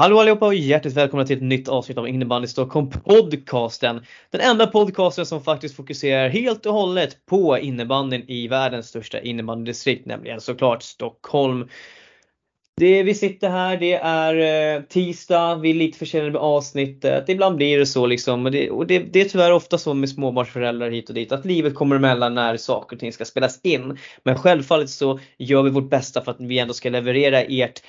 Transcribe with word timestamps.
Hallå 0.00 0.20
allihopa 0.20 0.46
och 0.46 0.54
hjärtligt 0.54 0.94
välkomna 0.94 1.26
till 1.26 1.36
ett 1.36 1.42
nytt 1.42 1.68
avsnitt 1.68 1.98
av 1.98 2.08
Innebandy 2.08 2.48
Stockholm 2.48 2.90
podcasten. 2.90 4.04
Den 4.30 4.40
enda 4.40 4.66
podcasten 4.66 5.26
som 5.26 5.42
faktiskt 5.42 5.76
fokuserar 5.76 6.28
helt 6.28 6.66
och 6.66 6.74
hållet 6.74 7.26
på 7.26 7.58
innebandyn 7.58 8.24
i 8.28 8.48
världens 8.48 8.88
största 8.88 9.20
innebandydistrikt, 9.20 10.06
nämligen 10.06 10.40
såklart 10.40 10.82
Stockholm. 10.82 11.68
Det, 12.80 13.02
vi 13.02 13.14
sitter 13.14 13.48
här, 13.48 13.76
det 13.76 13.94
är 13.94 14.74
eh, 14.76 14.82
tisdag, 14.82 15.54
vi 15.54 15.70
är 15.70 15.74
lite 15.74 15.98
försenade 15.98 16.30
med 16.30 16.40
avsnittet. 16.40 17.28
Ibland 17.28 17.56
blir 17.56 17.78
det 17.78 17.86
så 17.86 18.06
liksom. 18.06 18.46
Och, 18.46 18.52
det, 18.52 18.70
och 18.70 18.86
det, 18.86 18.98
det, 18.98 19.20
är 19.20 19.24
tyvärr 19.24 19.52
ofta 19.52 19.78
så 19.78 19.94
med 19.94 20.08
småbarnsföräldrar 20.08 20.90
hit 20.90 21.08
och 21.08 21.14
dit 21.14 21.32
att 21.32 21.44
livet 21.44 21.74
kommer 21.74 21.96
emellan 21.96 22.34
när 22.34 22.56
saker 22.56 22.96
och 22.96 23.00
ting 23.00 23.12
ska 23.12 23.24
spelas 23.24 23.60
in. 23.62 23.98
Men 24.22 24.38
självfallet 24.38 24.90
så 24.90 25.20
gör 25.38 25.62
vi 25.62 25.70
vårt 25.70 25.90
bästa 25.90 26.20
för 26.20 26.30
att 26.30 26.40
vi 26.40 26.58
ändå 26.58 26.74
ska 26.74 26.90
leverera 26.90 27.42
ert 27.42 27.82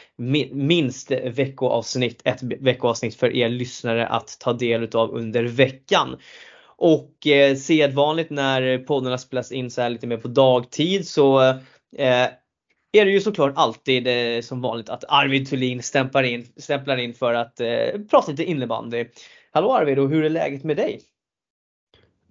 minst 0.51 1.11
veckoavsnitt, 1.11 2.21
ett 2.23 2.43
veckoavsnitt 2.43 3.15
för 3.15 3.35
er 3.35 3.49
lyssnare 3.49 4.07
att 4.07 4.37
ta 4.39 4.53
del 4.53 4.83
utav 4.83 5.11
under 5.11 5.43
veckan. 5.43 6.17
Och 6.77 7.27
eh, 7.27 7.55
sedvanligt 7.55 8.29
när 8.29 8.77
poddarna 8.77 9.17
spelas 9.17 9.51
in 9.51 9.71
så 9.71 9.81
här 9.81 9.89
lite 9.89 10.07
mer 10.07 10.17
på 10.17 10.27
dagtid 10.27 11.07
så 11.07 11.41
eh, 11.97 12.25
är 12.91 13.05
det 13.05 13.11
ju 13.11 13.21
såklart 13.21 13.53
alltid 13.55 14.07
eh, 14.07 14.41
som 14.41 14.61
vanligt 14.61 14.89
att 14.89 15.03
Arvid 15.07 15.49
Thulin 15.49 15.83
stämplar 15.83 16.23
in, 16.23 16.47
stämplar 16.57 16.97
in 16.97 17.13
för 17.13 17.33
att 17.33 17.59
eh, 17.59 17.67
prata 18.09 18.31
lite 18.31 18.43
innebandy. 18.43 19.05
Hallå 19.51 19.73
Arvid 19.73 19.99
och 19.99 20.09
hur 20.09 20.23
är 20.23 20.29
läget 20.29 20.63
med 20.63 20.77
dig? 20.77 21.01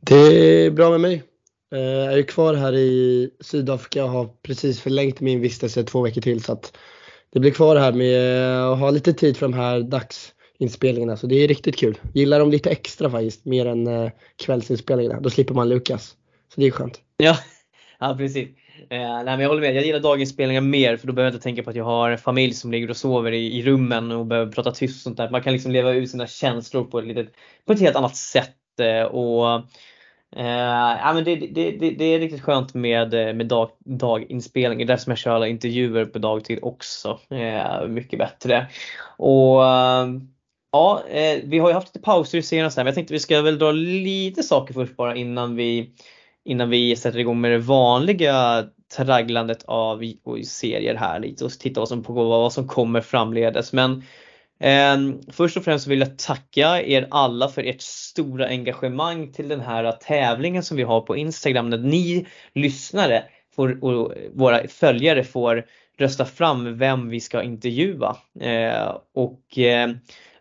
Det 0.00 0.16
är 0.16 0.70
bra 0.70 0.90
med 0.90 1.00
mig. 1.00 1.22
Eh, 1.74 1.80
jag 1.80 2.18
är 2.18 2.22
kvar 2.22 2.54
här 2.54 2.74
i 2.74 3.30
Sydafrika 3.40 4.04
och 4.04 4.10
har 4.10 4.28
precis 4.42 4.80
förlängt 4.80 5.20
min 5.20 5.40
vistelse 5.40 5.84
två 5.84 6.02
veckor 6.02 6.20
till 6.20 6.42
så 6.42 6.52
att 6.52 6.76
det 7.32 7.40
blir 7.40 7.50
kvar 7.50 7.76
här 7.76 7.92
med 7.92 8.62
att 8.72 8.78
ha 8.78 8.90
lite 8.90 9.12
tid 9.12 9.36
för 9.36 9.46
de 9.46 9.52
här 9.52 9.80
dagsinspelningarna 9.80 11.16
så 11.16 11.26
det 11.26 11.44
är 11.44 11.48
riktigt 11.48 11.76
kul. 11.76 11.98
Gillar 12.14 12.40
dem 12.40 12.50
lite 12.50 12.70
extra 12.70 13.10
faktiskt, 13.10 13.44
mer 13.44 13.66
än 13.66 13.86
eh, 13.86 14.10
kvällsinspelningarna. 14.36 15.20
Då 15.20 15.30
slipper 15.30 15.54
man 15.54 15.68
Lukas. 15.68 16.16
Så 16.54 16.60
det 16.60 16.66
är 16.66 16.70
skönt. 16.70 17.00
Ja, 17.16 17.38
ja 17.98 18.14
precis. 18.18 18.48
Eh, 18.90 19.14
nej 19.14 19.24
men 19.24 19.40
jag 19.40 19.48
håller 19.48 19.60
med, 19.60 19.74
jag 19.74 19.84
gillar 19.84 20.00
daginspelningar 20.00 20.60
mer 20.60 20.96
för 20.96 21.06
då 21.06 21.12
behöver 21.12 21.30
jag 21.30 21.36
inte 21.36 21.42
tänka 21.42 21.62
på 21.62 21.70
att 21.70 21.76
jag 21.76 21.84
har 21.84 22.10
en 22.10 22.18
familj 22.18 22.54
som 22.54 22.72
ligger 22.72 22.90
och 22.90 22.96
sover 22.96 23.32
i, 23.32 23.58
i 23.58 23.62
rummen 23.62 24.12
och 24.12 24.26
behöver 24.26 24.52
prata 24.52 24.70
tyst 24.70 24.96
och 24.96 25.02
sånt 25.02 25.16
där. 25.16 25.30
Man 25.30 25.42
kan 25.42 25.52
liksom 25.52 25.72
leva 25.72 25.92
ut 25.92 26.10
sina 26.10 26.26
känslor 26.26 26.84
på 26.84 26.98
ett, 26.98 27.06
litet, 27.06 27.34
på 27.66 27.72
ett 27.72 27.80
helt 27.80 27.96
annat 27.96 28.16
sätt. 28.16 28.56
Eh, 28.80 29.02
och, 29.02 29.54
eh, 30.36 30.96
ja, 31.00 31.12
men 31.14 31.24
det, 31.24 31.36
det, 31.36 31.70
det, 31.70 31.90
det, 31.90 32.04
är 32.04 32.18
riktigt 32.18 32.42
skönt 32.42 32.74
med, 32.74 33.14
eh, 33.14 33.34
med 33.34 33.46
dag, 33.46 33.70
daginspelningar. 33.78 34.78
Det 34.78 34.84
är 34.84 34.94
därför 34.94 35.04
som 35.04 35.10
jag 35.10 35.18
kör 35.18 35.34
alla 35.34 35.48
intervjuer 35.48 36.04
på 36.04 36.18
dagtid 36.18 36.58
också. 36.62 37.18
Eh, 37.30 37.86
mycket 37.86 38.18
bättre. 38.18 38.66
Och 39.16 39.62
Ja, 40.72 41.02
eh, 41.08 41.40
vi 41.44 41.58
har 41.58 41.68
ju 41.68 41.74
haft 41.74 41.88
lite 41.88 42.04
pauser 42.04 42.38
i 42.38 42.42
serien 42.42 42.70
men 42.76 42.86
jag 42.86 42.94
tänkte 42.94 43.14
vi 43.14 43.20
ska 43.20 43.42
väl 43.42 43.58
dra 43.58 43.72
lite 43.72 44.42
saker 44.42 44.74
först 44.74 44.96
bara 44.96 45.16
innan 45.16 45.56
vi 45.56 45.90
innan 46.50 46.70
vi 46.70 46.96
sätter 46.96 47.18
igång 47.18 47.40
med 47.40 47.50
det 47.50 47.58
vanliga 47.58 48.64
tragglandet 48.96 49.64
av 49.64 50.04
serier 50.44 50.94
här 50.94 51.20
lite 51.20 51.44
och 51.44 51.50
titta 51.50 51.80
vad 51.80 51.88
som, 51.88 52.02
på 52.02 52.12
vad 52.12 52.52
som 52.52 52.68
kommer 52.68 53.00
framledes. 53.00 53.72
Men 53.72 54.02
eh, 54.60 55.14
först 55.32 55.56
och 55.56 55.64
främst 55.64 55.86
vill 55.86 56.00
jag 56.00 56.18
tacka 56.18 56.82
er 56.82 57.08
alla 57.10 57.48
för 57.48 57.62
ert 57.62 57.80
stora 57.80 58.46
engagemang 58.46 59.32
till 59.32 59.48
den 59.48 59.60
här 59.60 59.92
tävlingen 59.92 60.62
som 60.62 60.76
vi 60.76 60.82
har 60.82 61.00
på 61.00 61.16
Instagram 61.16 61.70
där 61.70 61.78
ni 61.78 62.26
lyssnare 62.54 63.24
får, 63.56 63.84
och 63.84 64.12
våra 64.34 64.68
följare 64.68 65.24
får 65.24 65.64
rösta 65.98 66.24
fram 66.24 66.78
vem 66.78 67.08
vi 67.08 67.20
ska 67.20 67.42
intervjua. 67.42 68.16
Eh, 68.40 68.96
och 69.14 69.58
eh, 69.58 69.90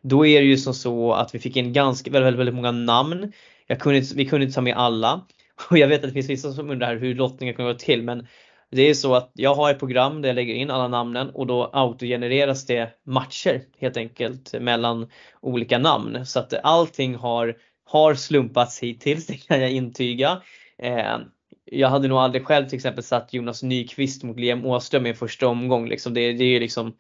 då 0.01 0.25
är 0.25 0.41
det 0.41 0.47
ju 0.47 0.57
som 0.57 0.73
så 0.73 1.13
att 1.13 1.35
vi 1.35 1.39
fick 1.39 1.57
in 1.57 1.73
ganska 1.73 2.11
väldigt, 2.11 2.25
väldigt, 2.25 2.39
väldigt 2.39 2.55
många 2.55 2.72
namn. 2.72 3.31
Jag 3.67 3.79
kunde, 3.79 4.01
vi 4.16 4.25
kunde 4.25 4.45
inte 4.45 4.55
ta 4.55 4.61
med 4.61 4.78
alla. 4.78 5.22
Och 5.70 5.78
jag 5.78 5.88
vet 5.88 6.03
att 6.03 6.09
det 6.09 6.14
finns 6.14 6.30
vissa 6.30 6.52
som 6.52 6.70
undrar 6.70 6.96
hur 6.96 7.16
lottningen 7.16 7.56
kommer 7.56 7.74
gå 7.74 7.80
till 7.80 8.03
men 8.03 8.28
det 8.72 8.81
är 8.81 8.94
så 8.94 9.16
att 9.16 9.31
jag 9.34 9.56
har 9.56 9.72
ett 9.72 9.80
program 9.80 10.22
där 10.22 10.30
jag 10.30 10.36
lägger 10.36 10.53
in 10.53 10.72
alla 10.72 10.88
namnen 10.88 11.30
och 11.30 11.47
då 11.47 11.70
autogenereras 11.74 12.66
det 12.66 12.90
matcher 13.06 13.62
helt 13.80 13.97
enkelt 13.97 14.53
mellan 14.62 15.09
olika 15.42 15.78
namn. 15.78 16.25
Så 16.25 16.40
att 16.40 16.53
allting 16.64 17.16
har, 17.16 17.58
har 17.86 18.14
slumpats 18.14 18.80
hittills, 18.80 19.28
det 19.28 19.47
kan 19.47 19.62
jag 19.62 19.72
intyga. 19.72 20.42
Eh, 20.78 21.18
jag 21.66 21.90
hade 21.90 22.08
nog 22.08 22.18
aldrig 22.18 22.46
själv 22.46 22.66
till 22.66 22.76
exempel 22.76 23.03
satt 23.03 23.34
Jonas 23.34 23.64
Nyqvist 23.64 24.24
mot 24.24 24.40
Liam 24.40 24.66
Åström 24.66 25.06
i 25.06 25.09
en 25.09 25.16
första 25.16 25.47
omgång. 25.47 25.88
Liksom. 25.90 26.14
Det, 26.14 26.34
det 26.34 26.44
är 26.44 26.50
ju 26.50 26.59
liksom 26.59 26.96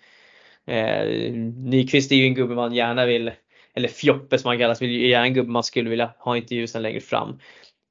eh, 0.67 1.33
Nyqvist 1.55 2.11
är 2.11 2.15
ju 2.15 2.25
en 2.25 2.33
gubbe 2.33 2.55
man 2.55 2.73
gärna 2.73 3.05
vill, 3.05 3.31
eller 3.73 3.87
Fjoppe 3.87 4.37
som 4.37 4.47
han 4.47 4.57
kallas, 4.57 4.81
vill 4.81 4.91
ju 4.91 5.09
gärna 5.09 5.25
en 5.25 5.33
gubbe 5.33 5.51
man 5.51 5.63
skulle 5.63 5.89
vilja 5.89 6.13
ha 6.17 6.37
intervju 6.37 6.67
sen 6.67 6.81
längre 6.81 6.99
fram. 6.99 7.39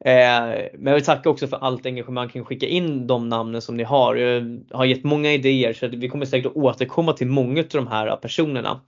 Eh, 0.05 0.71
men 0.75 0.87
jag 0.87 0.95
vill 0.95 1.05
tacka 1.05 1.31
också 1.31 1.47
för 1.47 1.57
allt 1.57 1.87
engagemang 1.87 2.29
kring 2.29 2.43
att 2.43 2.49
skicka 2.49 2.67
in 2.67 3.07
de 3.07 3.29
namnen 3.29 3.63
som 3.63 3.77
ni 3.77 3.83
har. 3.83 4.17
Jag 4.17 4.61
har 4.71 4.85
gett 4.85 5.05
många 5.05 5.33
idéer 5.33 5.73
så 5.73 5.89
vi 5.89 6.09
kommer 6.09 6.27
säkert 6.27 6.51
att 6.51 6.57
återkomma 6.57 7.13
till 7.13 7.27
många 7.27 7.61
av 7.61 7.67
de 7.69 7.87
här 7.87 8.17
personerna. 8.17 8.81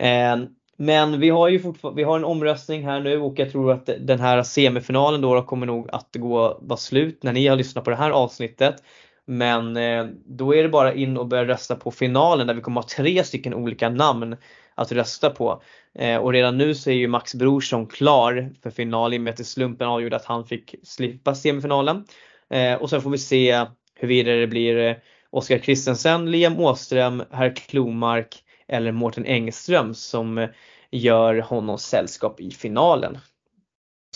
Eh, 0.00 0.36
men 0.78 1.20
vi 1.20 1.30
har 1.30 1.48
ju 1.48 1.58
fortfarande, 1.58 2.00
vi 2.00 2.04
har 2.04 2.16
en 2.16 2.24
omröstning 2.24 2.84
här 2.84 3.00
nu 3.00 3.20
och 3.20 3.38
jag 3.38 3.52
tror 3.52 3.72
att 3.72 3.90
den 4.00 4.20
här 4.20 4.42
semifinalen 4.42 5.20
då 5.20 5.42
kommer 5.42 5.66
nog 5.66 5.88
att 5.92 6.16
gå, 6.16 6.58
vara 6.62 6.76
slut 6.76 7.22
när 7.22 7.32
ni 7.32 7.46
har 7.46 7.56
lyssnat 7.56 7.84
på 7.84 7.90
det 7.90 7.96
här 7.96 8.10
avsnittet. 8.10 8.82
Men 9.26 9.76
eh, 9.76 10.06
då 10.26 10.54
är 10.54 10.62
det 10.62 10.68
bara 10.68 10.94
in 10.94 11.16
och 11.16 11.26
börja 11.26 11.44
rösta 11.44 11.76
på 11.76 11.90
finalen 11.90 12.46
där 12.46 12.54
vi 12.54 12.60
kommer 12.60 12.80
ha 12.80 12.88
tre 12.88 13.24
stycken 13.24 13.54
olika 13.54 13.88
namn 13.88 14.36
att 14.76 14.92
rösta 14.92 15.30
på. 15.30 15.62
Eh, 15.94 16.16
och 16.16 16.32
redan 16.32 16.58
nu 16.58 16.74
så 16.74 16.90
är 16.90 16.94
ju 16.94 17.08
Max 17.08 17.34
Brorsson 17.34 17.86
klar 17.86 18.50
för 18.62 18.70
final 18.70 19.14
i 19.14 19.16
och 19.16 19.20
med 19.20 19.40
att 19.40 19.46
slumpen 19.46 19.88
avgjorde 19.88 20.16
att 20.16 20.24
han 20.24 20.44
fick 20.44 20.74
slippa 20.82 21.34
semifinalen. 21.34 22.04
Eh, 22.50 22.74
och 22.74 22.90
sen 22.90 23.02
får 23.02 23.10
vi 23.10 23.18
se 23.18 23.66
huruvida 23.94 24.32
det 24.32 24.46
blir 24.46 25.02
Oskar 25.30 25.58
Christensen, 25.58 26.30
Liam 26.30 26.60
Åström, 26.60 27.22
Herr 27.30 27.56
Klomark 27.56 28.42
eller 28.68 28.92
Mårten 28.92 29.26
Engström 29.26 29.94
som 29.94 30.48
gör 30.90 31.38
honom 31.38 31.78
sällskap 31.78 32.40
i 32.40 32.50
finalen. 32.50 33.18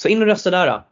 Så 0.00 0.08
in 0.08 0.20
och 0.22 0.26
rösta 0.26 0.50
där 0.50 0.66
då. 0.66 0.86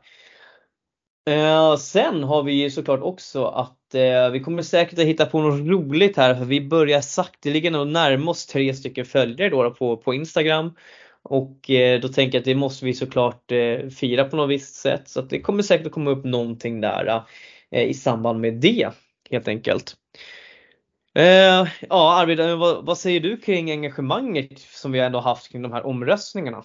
Eh, 1.28 1.76
sen 1.76 2.24
har 2.24 2.42
vi 2.42 2.52
ju 2.52 2.70
såklart 2.70 3.00
också 3.02 3.44
att 3.44 3.94
eh, 3.94 4.30
vi 4.30 4.40
kommer 4.40 4.62
säkert 4.62 4.98
att 4.98 5.04
hitta 5.04 5.26
på 5.26 5.40
något 5.40 5.68
roligt 5.68 6.16
här 6.16 6.34
för 6.34 6.44
vi 6.44 6.60
börjar 6.60 7.00
sakteligen 7.00 7.74
att 7.74 7.88
närma 7.88 8.30
oss 8.30 8.46
tre 8.46 8.74
stycken 8.74 9.04
följare 9.04 9.48
då, 9.48 9.70
på, 9.70 9.96
på 9.96 10.14
Instagram. 10.14 10.74
Och 11.22 11.70
eh, 11.70 12.00
då 12.00 12.08
tänker 12.08 12.38
jag 12.38 12.40
att 12.40 12.44
det 12.44 12.54
måste 12.54 12.84
vi 12.84 12.94
såklart 12.94 13.52
eh, 13.52 13.88
fira 13.88 14.24
på 14.24 14.36
något 14.36 14.50
visst 14.50 14.74
sätt 14.74 15.08
så 15.08 15.20
att 15.20 15.30
det 15.30 15.40
kommer 15.40 15.62
säkert 15.62 15.86
att 15.86 15.92
komma 15.92 16.10
upp 16.10 16.24
någonting 16.24 16.80
där 16.80 17.22
eh, 17.70 17.84
i 17.84 17.94
samband 17.94 18.40
med 18.40 18.54
det 18.54 18.88
helt 19.30 19.48
enkelt. 19.48 19.96
Eh, 21.14 21.68
ja 21.88 22.20
Arvid, 22.20 22.40
vad, 22.40 22.86
vad 22.86 22.98
säger 22.98 23.20
du 23.20 23.36
kring 23.36 23.70
engagemanget 23.70 24.58
som 24.58 24.92
vi 24.92 24.98
ändå 24.98 25.20
haft 25.20 25.52
kring 25.52 25.62
de 25.62 25.72
här 25.72 25.86
omröstningarna? 25.86 26.64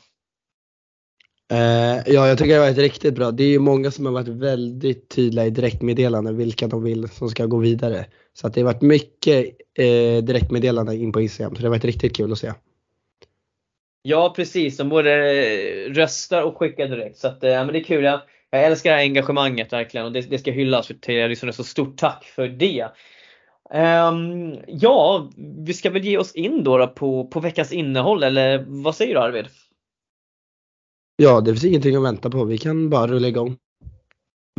Eh, 1.54 2.02
ja, 2.06 2.28
jag 2.28 2.38
tycker 2.38 2.54
det 2.54 2.60
har 2.60 2.66
varit 2.66 2.78
riktigt 2.78 3.16
bra. 3.16 3.32
Det 3.32 3.44
är 3.44 3.48
ju 3.48 3.60
många 3.60 3.92
som 3.92 4.06
har 4.06 4.14
varit 4.14 4.28
väldigt 4.28 5.10
tydliga 5.10 5.46
i 5.46 5.50
direktmeddelanden 5.50 6.38
vilka 6.38 6.68
de 6.68 6.84
vill 6.84 7.10
som 7.10 7.30
ska 7.30 7.46
gå 7.46 7.58
vidare. 7.58 8.06
Så 8.34 8.48
att 8.48 8.54
det 8.54 8.62
har 8.62 8.66
varit 8.66 8.82
mycket 8.82 9.46
eh, 9.78 10.24
direktmeddelanden 10.24 10.96
in 10.96 11.12
på 11.12 11.22
Instagram, 11.22 11.56
så 11.56 11.62
det 11.62 11.68
har 11.68 11.76
varit 11.76 11.86
riktigt 11.86 12.16
kul 12.16 12.32
att 12.32 12.38
se. 12.38 12.52
Ja 14.02 14.34
precis, 14.36 14.78
de 14.78 14.90
både 14.90 15.12
eh, 15.12 15.94
röstar 15.94 16.42
och 16.42 16.58
skickar 16.58 16.88
direkt. 16.88 17.18
Så 17.18 17.28
att, 17.28 17.44
eh, 17.44 17.50
men 17.50 17.68
det 17.68 17.80
är 17.80 17.84
kul. 17.84 18.04
Jag, 18.04 18.20
jag 18.50 18.64
älskar 18.64 18.90
det 18.90 18.96
här 18.96 19.04
engagemanget 19.04 19.74
verkligen 19.74 20.06
och 20.06 20.12
det, 20.12 20.22
det 20.22 20.38
ska 20.38 20.52
hyllas 20.52 20.88
till 20.88 21.16
er. 21.16 21.52
Så 21.52 21.64
stort 21.64 21.98
tack 21.98 22.24
för 22.24 22.48
det. 22.48 22.88
Um, 23.74 24.58
ja, 24.68 25.30
vi 25.66 25.74
ska 25.74 25.90
väl 25.90 26.04
ge 26.04 26.18
oss 26.18 26.36
in 26.36 26.64
då, 26.64 26.78
då 26.78 26.88
på, 26.88 27.28
på 27.28 27.40
veckans 27.40 27.72
innehåll 27.72 28.24
eller 28.24 28.66
vad 28.68 28.96
säger 28.96 29.14
du 29.14 29.20
Arvid? 29.20 29.46
Ja, 31.16 31.42
det 31.42 31.52
finns 31.52 31.64
ingenting 31.64 31.96
att 31.96 32.04
vänta 32.04 32.30
på. 32.30 32.44
Vi 32.44 32.58
kan 32.58 32.90
bara 32.90 33.08
rulla 33.08 33.28
igång. 33.28 33.58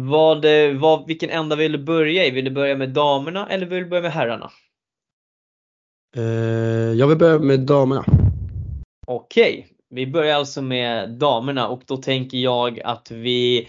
Vad, 0.03 0.45
vad, 0.81 1.07
vilken 1.07 1.31
ända 1.31 1.57
vill 1.57 1.73
du 1.73 1.79
börja 1.79 2.27
i? 2.27 2.31
Vill 2.31 2.45
du 2.45 2.51
börja 2.51 2.77
med 2.77 2.91
damerna 2.91 3.49
eller 3.49 3.67
vill 3.67 3.83
du 3.83 3.89
börja 3.89 4.03
med 4.03 4.13
herrarna? 4.13 4.51
Uh, 6.17 6.93
jag 6.93 7.07
vill 7.07 7.19
börja 7.19 7.39
med 7.39 7.61
damerna. 7.61 8.05
Okej, 9.07 9.69
vi 9.91 10.07
börjar 10.07 10.37
alltså 10.37 10.63
med 10.63 11.11
damerna 11.11 11.69
och 11.69 11.83
då 11.87 11.97
tänker 11.97 12.39
jag 12.39 12.81
att 12.81 13.11
vi 13.11 13.69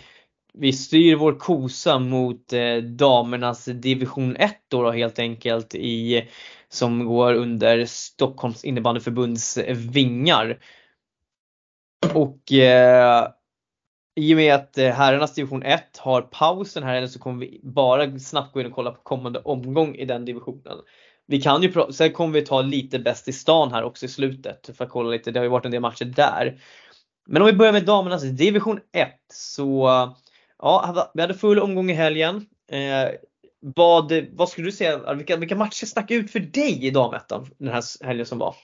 vi 0.58 0.74
styr 0.74 1.16
vår 1.16 1.34
kosa 1.34 2.00
mot 2.00 2.54
eh, 2.54 2.78
damernas 2.78 3.66
division 3.66 4.36
1 4.36 4.52
då, 4.68 4.84
då 4.84 4.92
helt 4.92 5.20
enkelt 5.20 5.76
i 5.76 6.24
som 6.70 7.06
går 7.06 7.34
under 7.34 7.86
Stockholms 7.86 8.66
innebandyförbunds 8.66 9.58
vingar. 9.94 10.60
Och 12.14 12.52
eh, 12.52 13.28
i 14.16 14.34
och 14.34 14.38
med 14.38 14.56
att 14.56 14.78
eh, 14.78 14.90
herrarnas 14.90 15.34
division 15.34 15.64
1 15.64 15.98
har 15.98 16.22
paus 16.22 16.74
den 16.74 16.84
här 16.84 17.08
så 17.08 17.20
kommer 17.20 17.40
vi 17.40 17.60
bara 17.64 18.20
snabbt 18.20 18.54
gå 18.54 18.60
in 18.60 18.66
och 18.66 18.72
kolla 18.72 18.92
på 18.92 19.02
kommande 19.04 19.40
omgång 19.40 19.96
i 19.96 20.06
den 20.06 20.26
divisionen. 20.26 20.78
vi 21.28 21.42
kan 21.42 21.64
ju, 21.64 21.74
sen 21.92 22.12
kommer 22.12 22.34
vi 22.34 22.46
ta 22.46 22.62
lite 22.62 23.00
bäst 23.00 23.28
i 23.28 23.34
stan 23.34 23.72
här 23.72 23.84
också 23.84 24.06
i 24.06 24.10
slutet 24.10 24.70
för 24.78 24.86
att 24.86 24.92
kolla 24.92 25.10
lite, 25.10 25.32
det 25.32 25.40
har 25.40 25.44
ju 25.44 25.50
varit 25.50 25.66
en 25.66 25.72
del 25.72 25.82
matcher 25.82 26.06
där. 26.06 26.60
Men 27.28 27.42
om 27.42 27.46
vi 27.46 27.54
börjar 27.54 27.74
med 27.74 27.86
damernas 27.86 28.24
division 28.24 28.80
1 28.92 29.10
så 29.34 29.90
ja, 30.58 31.12
vi 31.14 31.22
hade 31.22 31.34
full 31.34 31.60
omgång 31.60 31.90
i 31.90 31.94
helgen. 31.94 32.46
Eh, 32.72 33.10
vad, 33.60 34.14
vad 34.32 34.50
skulle 34.50 34.68
du 34.68 34.72
säga, 34.72 35.14
vilka, 35.14 35.38
vilka 35.38 35.56
matcher 35.56 35.86
stack 35.86 36.12
ut 36.12 36.32
för 36.32 36.40
dig 36.40 36.86
i 36.86 36.90
damettan 36.90 37.48
den 37.58 37.74
här 37.74 38.06
helgen 38.06 38.26
som 38.26 38.38
var? 38.38 38.56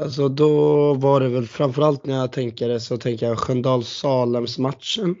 Alltså 0.00 0.28
då 0.28 0.94
var 0.94 1.20
det 1.20 1.28
väl 1.28 1.46
framförallt 1.46 2.06
när 2.06 2.16
jag 2.16 2.32
tänker 2.32 2.68
det 2.68 2.80
så 2.80 2.96
tänker 2.96 3.26
jag 3.26 3.38
Sköndal-Salems 3.38 4.60
matchen. 4.60 5.16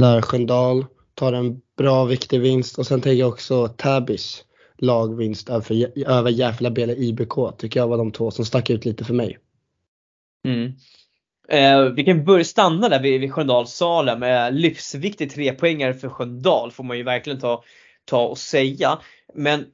Där 0.00 0.22
Sköndal 0.22 0.86
tar 1.14 1.32
en 1.32 1.60
bra 1.78 2.04
viktig 2.04 2.40
vinst 2.40 2.78
och 2.78 2.86
sen 2.86 3.00
tänker 3.00 3.20
jag 3.20 3.28
också 3.28 3.68
Täbys 3.68 4.44
lagvinst 4.78 5.48
över, 5.48 5.98
över 6.08 6.30
Järfälla 6.30 6.70
Bele 6.70 6.94
IBK 6.94 7.58
tycker 7.58 7.80
jag 7.80 7.88
var 7.88 7.98
de 7.98 8.12
två 8.12 8.30
som 8.30 8.44
stack 8.44 8.70
ut 8.70 8.84
lite 8.84 9.04
för 9.04 9.14
mig. 9.14 9.38
Mm. 10.48 10.72
Eh, 11.48 11.92
vi 11.92 12.04
kan 12.04 12.24
börja 12.24 12.44
stanna 12.44 12.88
där 12.88 13.02
vid, 13.02 13.20
vid 13.20 13.32
Sköndal-Salem. 13.32 14.22
Eh, 14.22 14.50
livsviktig 14.50 15.30
trepoängare 15.30 15.94
för 15.94 16.08
Sköndal 16.08 16.70
får 16.70 16.84
man 16.84 16.98
ju 16.98 17.02
verkligen 17.02 17.40
ta, 17.40 17.64
ta 18.04 18.26
och 18.26 18.38
säga. 18.38 18.98
Men 19.34 19.66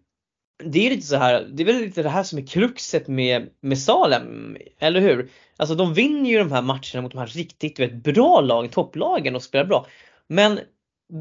det 0.65 0.87
är 0.87 0.91
lite 0.91 1.07
så 1.07 1.17
här, 1.17 1.49
det 1.53 1.63
är 1.63 1.67
väl 1.67 1.81
lite 1.81 2.03
det 2.03 2.09
här 2.09 2.23
som 2.23 2.39
är 2.39 2.47
kruxet 2.47 3.09
med, 3.09 3.49
med 3.61 3.79
Salem, 3.79 4.57
eller 4.79 5.01
hur? 5.01 5.31
Alltså 5.57 5.75
de 5.75 5.95
vinner 5.95 6.31
ju 6.31 6.39
de 6.39 6.53
här 6.53 6.63
matcherna 6.63 7.03
mot 7.03 7.13
de 7.13 7.19
här 7.19 7.27
riktigt 7.27 7.79
vet, 7.79 7.95
bra 7.95 8.41
lagen, 8.41 8.71
topplagen 8.71 9.37
och 9.37 9.43
spelar 9.43 9.65
bra. 9.65 9.87
Men 10.27 10.61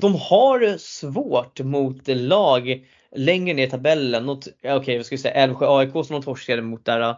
de 0.01 0.15
har 0.15 0.77
svårt 0.77 1.59
mot 1.59 2.07
lag 2.07 2.85
längre 3.15 3.53
ner 3.53 3.67
i 3.67 3.69
tabellen. 3.69 4.29
Okej, 4.29 4.75
okay, 4.75 4.97
vad 4.97 5.05
ska 5.05 5.15
vi 5.15 5.21
säga, 5.21 5.33
Älvsjö 5.33 5.65
AIK 5.77 5.91
som 5.91 6.07
de 6.07 6.23
torskade 6.23 6.61
mot 6.61 6.85
där 6.85 7.09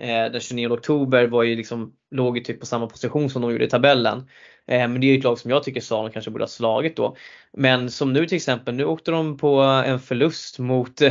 eh, 0.00 0.32
den 0.32 0.40
29 0.40 0.68
oktober 0.68 1.26
var 1.26 1.42
ju 1.42 1.56
liksom, 1.56 1.92
låg 2.10 2.38
ju 2.38 2.44
typ 2.44 2.60
på 2.60 2.66
samma 2.66 2.86
position 2.86 3.30
som 3.30 3.42
de 3.42 3.50
gjorde 3.52 3.64
i 3.64 3.70
tabellen. 3.70 4.18
Eh, 4.66 4.88
men 4.88 5.00
det 5.00 5.06
är 5.06 5.12
ju 5.12 5.18
ett 5.18 5.24
lag 5.24 5.38
som 5.38 5.50
jag 5.50 5.62
tycker 5.62 5.80
Salem 5.80 6.12
kanske 6.12 6.30
borde 6.30 6.44
ha 6.44 6.48
slagit 6.48 6.96
då. 6.96 7.16
Men 7.52 7.90
som 7.90 8.12
nu 8.12 8.26
till 8.26 8.36
exempel, 8.36 8.74
nu 8.74 8.84
åkte 8.84 9.10
de 9.10 9.36
på 9.38 9.60
en 9.60 10.00
förlust 10.00 10.58
mot 10.58 11.02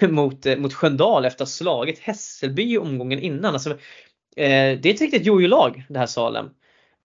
mot, 0.08 0.46
eh, 0.46 0.56
mot 0.56 0.74
Sköndal 0.74 1.24
efter 1.24 1.42
att 1.42 1.48
ha 1.48 1.52
slagit 1.52 1.98
Hässelby 1.98 2.72
i 2.72 2.78
omgången 2.78 3.18
innan. 3.18 3.54
Alltså, 3.54 3.70
eh, 3.70 4.78
det 4.80 4.86
är 4.86 4.94
ett 4.94 5.00
riktigt 5.00 5.26
jojo-lag 5.26 5.84
det 5.88 5.98
här 5.98 6.06
Salem. 6.06 6.46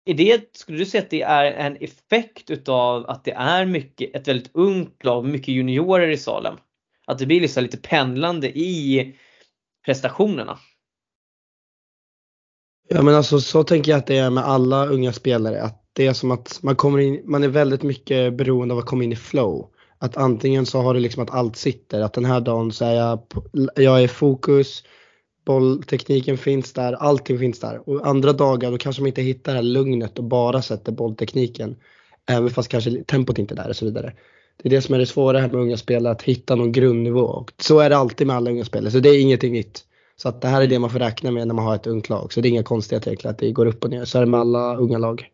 Är 0.05 0.13
det, 0.13 0.57
skulle 0.57 0.77
du 0.77 0.85
säga 0.85 1.03
att 1.03 1.09
det 1.09 1.21
är 1.21 1.51
en 1.51 1.75
effekt 1.75 2.49
utav 2.49 3.09
att 3.09 3.23
det 3.23 3.31
är 3.31 3.65
mycket, 3.65 4.15
ett 4.15 4.27
väldigt 4.27 4.51
ungt 4.53 5.03
lag, 5.03 5.25
mycket 5.25 5.47
juniorer 5.47 6.07
i 6.07 6.17
Salem? 6.17 6.55
Att 7.07 7.19
det 7.19 7.25
blir 7.25 7.41
liksom 7.41 7.63
lite 7.63 7.77
pendlande 7.77 8.57
i 8.59 9.15
prestationerna? 9.85 10.59
Ja 12.89 13.01
men 13.01 13.15
alltså 13.15 13.39
så 13.39 13.63
tänker 13.63 13.91
jag 13.91 13.99
att 13.99 14.07
det 14.07 14.17
är 14.17 14.29
med 14.29 14.43
alla 14.43 14.85
unga 14.85 15.13
spelare. 15.13 15.61
Att 15.61 15.89
det 15.93 16.07
är 16.07 16.13
som 16.13 16.31
att 16.31 16.59
man 16.63 16.75
kommer 16.75 16.99
in, 16.99 17.21
man 17.25 17.43
är 17.43 17.47
väldigt 17.47 17.83
mycket 17.83 18.33
beroende 18.33 18.73
av 18.73 18.79
att 18.79 18.85
komma 18.85 19.03
in 19.03 19.11
i 19.11 19.15
flow. 19.15 19.69
Att 20.03 20.17
antingen 20.17 20.65
så 20.65 20.81
har 20.81 20.93
du 20.93 20.99
liksom 20.99 21.23
att 21.23 21.29
allt 21.29 21.55
sitter, 21.55 22.01
att 22.01 22.13
den 22.13 22.25
här 22.25 22.41
dagen 22.41 22.71
så 22.71 22.85
är 22.85 22.93
jag, 22.93 23.19
jag 23.75 24.03
är 24.03 24.07
fokus, 24.07 24.83
bolltekniken 25.45 26.37
finns 26.37 26.73
där, 26.73 26.93
allting 26.93 27.39
finns 27.39 27.59
där. 27.59 27.89
Och 27.89 28.07
andra 28.07 28.33
dagar 28.33 28.71
då 28.71 28.77
kanske 28.77 29.01
man 29.01 29.07
inte 29.07 29.21
hittar 29.21 29.51
det 29.51 29.57
här 29.57 29.63
lugnet 29.63 30.19
och 30.19 30.23
bara 30.23 30.61
sätter 30.61 30.91
bolltekniken. 30.91 31.75
Även 32.29 32.49
fast 32.49 32.69
kanske 32.69 33.03
tempot 33.03 33.37
inte 33.37 33.53
är 33.53 33.55
där 33.55 33.69
och 33.69 33.75
så 33.75 33.85
vidare. 33.85 34.13
Det 34.57 34.69
är 34.69 34.69
det 34.69 34.81
som 34.81 34.95
är 34.95 34.99
det 34.99 35.05
svåra 35.05 35.39
här 35.39 35.47
med 35.47 35.61
unga 35.61 35.77
spelare, 35.77 36.13
att 36.13 36.21
hitta 36.21 36.55
någon 36.55 36.71
grundnivå. 36.71 37.25
Och 37.25 37.51
så 37.57 37.79
är 37.79 37.89
det 37.89 37.97
alltid 37.97 38.27
med 38.27 38.35
alla 38.35 38.51
unga 38.51 38.65
spelare, 38.65 38.91
så 38.91 38.99
det 38.99 39.09
är 39.09 39.21
ingenting 39.21 39.53
nytt. 39.53 39.83
Så 40.15 40.29
att 40.29 40.41
det 40.41 40.47
här 40.47 40.61
är 40.61 40.67
det 40.67 40.79
man 40.79 40.89
får 40.89 40.99
räkna 40.99 41.31
med 41.31 41.47
när 41.47 41.55
man 41.55 41.65
har 41.65 41.75
ett 41.75 41.87
ungt 41.87 42.09
lag. 42.09 42.33
Så 42.33 42.41
det 42.41 42.47
är 42.47 42.49
inga 42.49 42.63
konstigheter 42.63 43.07
egentligen 43.07 43.31
att 43.31 43.39
det 43.39 43.51
går 43.51 43.65
upp 43.65 43.83
och 43.83 43.89
ner. 43.89 44.05
Så 44.05 44.17
är 44.17 44.21
det 44.21 44.31
med 44.31 44.39
alla 44.39 44.75
unga 44.77 44.97
lag. 44.97 45.29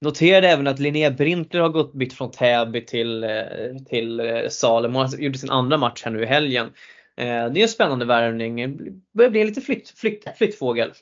Noterade 0.00 0.48
även 0.48 0.66
att 0.66 0.78
Linnea 0.78 1.10
Brintler 1.10 1.60
har 1.60 1.68
gått 1.68 1.94
bytt 1.94 2.12
från 2.12 2.30
Täby 2.30 2.86
till, 2.86 3.24
eh, 3.24 3.30
till 3.88 4.20
eh, 4.20 4.48
Salem. 4.48 4.94
Hon 4.94 5.08
gjorde 5.18 5.38
sin 5.38 5.50
andra 5.50 5.76
match 5.76 6.02
här 6.04 6.10
nu 6.12 6.22
i 6.22 6.26
helgen. 6.26 6.66
Eh, 7.16 7.24
det 7.24 7.60
är 7.60 7.62
en 7.62 7.68
spännande 7.68 8.04
värvning. 8.04 8.78
Börjar 9.14 9.30
bli 9.30 9.40
en 9.40 9.46
lite 9.46 9.60
flytt, 9.60 9.88
flytt, 9.88 10.24
flyttfågel 10.38 10.92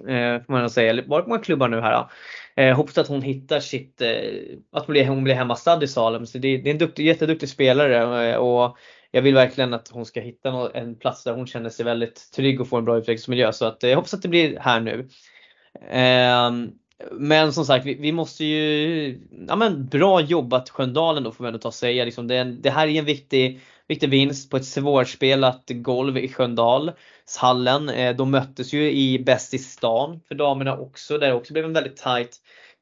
får 0.46 0.52
man 0.52 0.70
säga. 0.70 1.02
Bara 1.06 1.26
många 1.26 1.41
klubbar 1.41 1.69
nu 1.69 1.81
här. 1.81 2.06
Eh, 2.56 2.76
hoppas 2.76 2.99
att 2.99 3.08
hon 3.08 3.23
hittar 3.23 3.61
sitt, 3.61 4.02
att 4.73 4.87
hon 4.87 4.93
blir, 4.93 5.06
hon 5.06 5.25
blir 5.25 5.82
i 5.82 5.88
Salem. 5.88 6.26
Så 6.26 6.38
det, 6.38 6.56
det 6.56 6.70
är 6.70 6.73
en 6.73 6.79
duktig, 6.79 7.06
jätteduktig 7.06 7.49
spelare 7.49 8.38
och 8.38 8.76
jag 9.11 9.23
vill 9.23 9.35
verkligen 9.35 9.75
att 9.75 9.88
hon 9.88 10.06
ska 10.06 10.20
hitta 10.20 10.70
en 10.75 10.99
plats 10.99 11.25
där 11.25 11.35
hon 11.35 11.46
känner 11.46 11.70
sig 11.70 11.85
väldigt 11.85 12.32
trygg 12.37 12.61
och 12.61 12.69
får 12.69 12.79
en 12.79 12.85
bra 12.85 12.96
utvecklingsmiljö. 12.96 13.52
Så 13.52 13.67
att, 13.67 13.82
jag 13.82 13.96
hoppas 13.96 14.14
att 14.14 14.23
det 14.23 14.29
blir 14.29 14.58
här 14.58 14.81
nu. 14.81 15.08
Ehm, 15.91 16.70
men 17.12 17.52
som 17.52 17.64
sagt, 17.64 17.87
vi, 17.87 17.94
vi, 17.94 18.12
måste 18.12 18.44
ju, 18.44 19.20
ja 19.49 19.56
men 19.56 19.87
bra 19.87 20.20
jobbat 20.20 20.70
Sköndalen 20.70 21.23
då 21.23 21.32
får 21.32 21.44
vi 21.44 21.49
ändå 21.49 21.58
ta 21.58 21.69
och 21.69 21.75
säga. 21.75 22.05
Liksom 22.05 22.29
det, 22.29 22.44
det, 22.44 22.70
här 22.70 22.88
är 22.88 22.99
en 22.99 23.05
viktig, 23.05 23.61
viktig 23.88 24.11
vinst 24.11 24.50
på 24.50 24.56
ett 24.56 24.64
svårspelat 24.64 25.64
golv 25.67 26.19
i 26.19 26.29
Sköndalshallen. 26.29 27.88
Eh, 27.88 28.17
de 28.17 28.31
möttes 28.31 28.73
ju 28.73 28.93
i 28.93 29.19
Bäst 29.19 29.55
i 29.55 29.58
stan 29.58 30.20
för 30.29 30.35
damerna 30.35 30.79
också, 30.79 31.19
där 31.19 31.29
det 31.29 31.35
också 31.35 31.52
blev 31.52 31.64
en 31.64 31.73
väldigt 31.73 31.96
tight, 31.96 32.37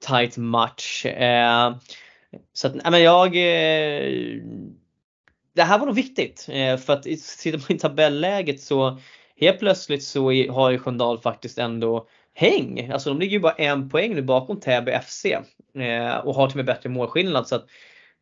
tight 0.06 0.37
match. 0.37 1.06
Eh, 1.06 1.76
så 2.53 2.67
att, 2.67 2.75
ja 2.85 2.91
men 2.91 3.03
jag 3.03 3.26
eh, 3.26 4.43
det 5.55 5.62
här 5.62 5.79
var 5.79 5.87
nog 5.87 5.94
viktigt 5.94 6.41
för 6.85 6.91
att 6.91 7.05
sitta 7.19 7.59
på 7.59 7.73
i 7.73 7.79
tabelläget 7.79 8.61
så 8.61 8.99
helt 9.37 9.59
plötsligt 9.59 10.03
så 10.03 10.25
har 10.53 10.70
ju 10.70 10.79
Sköndal 10.79 11.20
faktiskt 11.20 11.59
ändå 11.59 12.07
häng. 12.35 12.91
Alltså 12.91 13.11
de 13.11 13.19
ligger 13.19 13.33
ju 13.33 13.41
bara 13.41 13.53
en 13.53 13.89
poäng 13.89 14.15
nu 14.15 14.23
bakom 14.23 14.61
Täby 14.61 14.93
FC 14.93 15.25
eh, 15.25 16.17
och 16.17 16.35
har 16.35 16.47
till 16.47 16.53
och 16.53 16.57
med 16.57 16.65
bättre 16.65 16.89
målskillnad. 16.89 17.49
Så 17.49 17.55
att, 17.55 17.67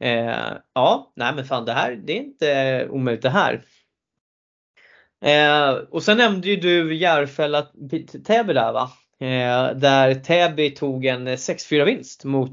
eh, 0.00 0.52
ja, 0.74 1.12
nej 1.16 1.34
men 1.34 1.44
fan 1.44 1.64
det 1.64 1.72
här, 1.72 2.00
det 2.04 2.12
är 2.12 2.16
inte 2.16 2.86
omöjligt 2.90 3.22
det 3.22 3.30
här. 3.30 3.62
Eh, 5.24 5.74
och 5.90 6.02
sen 6.02 6.16
nämnde 6.16 6.48
ju 6.48 6.56
du 6.56 6.94
Järfälla 6.94 7.66
Täby 8.26 8.52
där 8.52 8.72
va? 8.72 8.90
Eh, 9.20 9.76
där 9.76 10.14
Täby 10.14 10.70
tog 10.70 11.06
en 11.06 11.28
6-4 11.28 11.84
vinst 11.84 12.24
mot 12.24 12.52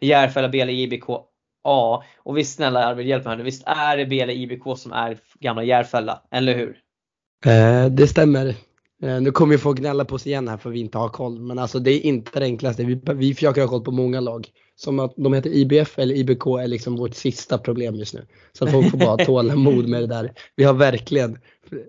Järfälla 0.00 0.48
BL 0.48 0.70
IBK 0.70 1.08
A. 1.64 2.02
Och 2.18 2.38
visst 2.38 2.56
snälla 2.56 2.84
Arvid, 2.84 3.06
hjälp 3.06 3.24
mig 3.24 3.30
här 3.30 3.38
nu. 3.38 3.44
Visst 3.44 3.62
är 3.66 3.96
det 3.96 4.06
BL 4.06 4.30
IBK 4.30 4.78
som 4.78 4.92
är 4.92 5.18
gamla 5.40 5.62
Järfälla, 5.62 6.22
eller 6.30 6.54
hur? 6.54 6.78
Eh, 7.46 7.86
det 7.86 8.06
stämmer. 8.06 8.54
Eh, 9.02 9.20
nu 9.20 9.30
kommer 9.30 9.54
ju 9.54 9.58
folk 9.58 9.78
gnälla 9.78 10.04
på 10.04 10.14
oss 10.14 10.26
igen 10.26 10.48
här 10.48 10.56
för 10.56 10.70
att 10.70 10.74
vi 10.74 10.80
inte 10.80 10.98
har 10.98 11.08
koll. 11.08 11.40
Men 11.40 11.58
alltså 11.58 11.78
det 11.78 11.90
är 11.90 12.06
inte 12.06 12.40
det 12.40 12.46
enklaste. 12.46 12.84
Vi, 12.84 13.00
vi 13.14 13.34
försöker 13.34 13.60
ha 13.60 13.68
koll 13.68 13.84
på 13.84 13.90
många 13.90 14.20
lag. 14.20 14.48
Som 14.76 14.98
att 14.98 15.14
de 15.16 15.34
heter 15.34 15.50
IBF 15.50 15.98
eller 15.98 16.14
IBK 16.14 16.46
är 16.46 16.66
liksom 16.66 16.96
vårt 16.96 17.14
sista 17.14 17.58
problem 17.58 17.94
just 17.94 18.14
nu. 18.14 18.26
Så 18.52 18.66
folk 18.66 18.90
får 18.90 18.98
bara 18.98 19.16
tålamod 19.24 19.88
med 19.88 20.02
det 20.02 20.06
där. 20.06 20.32
Vi 20.56 20.64
har 20.64 20.74
verkligen, 20.74 21.38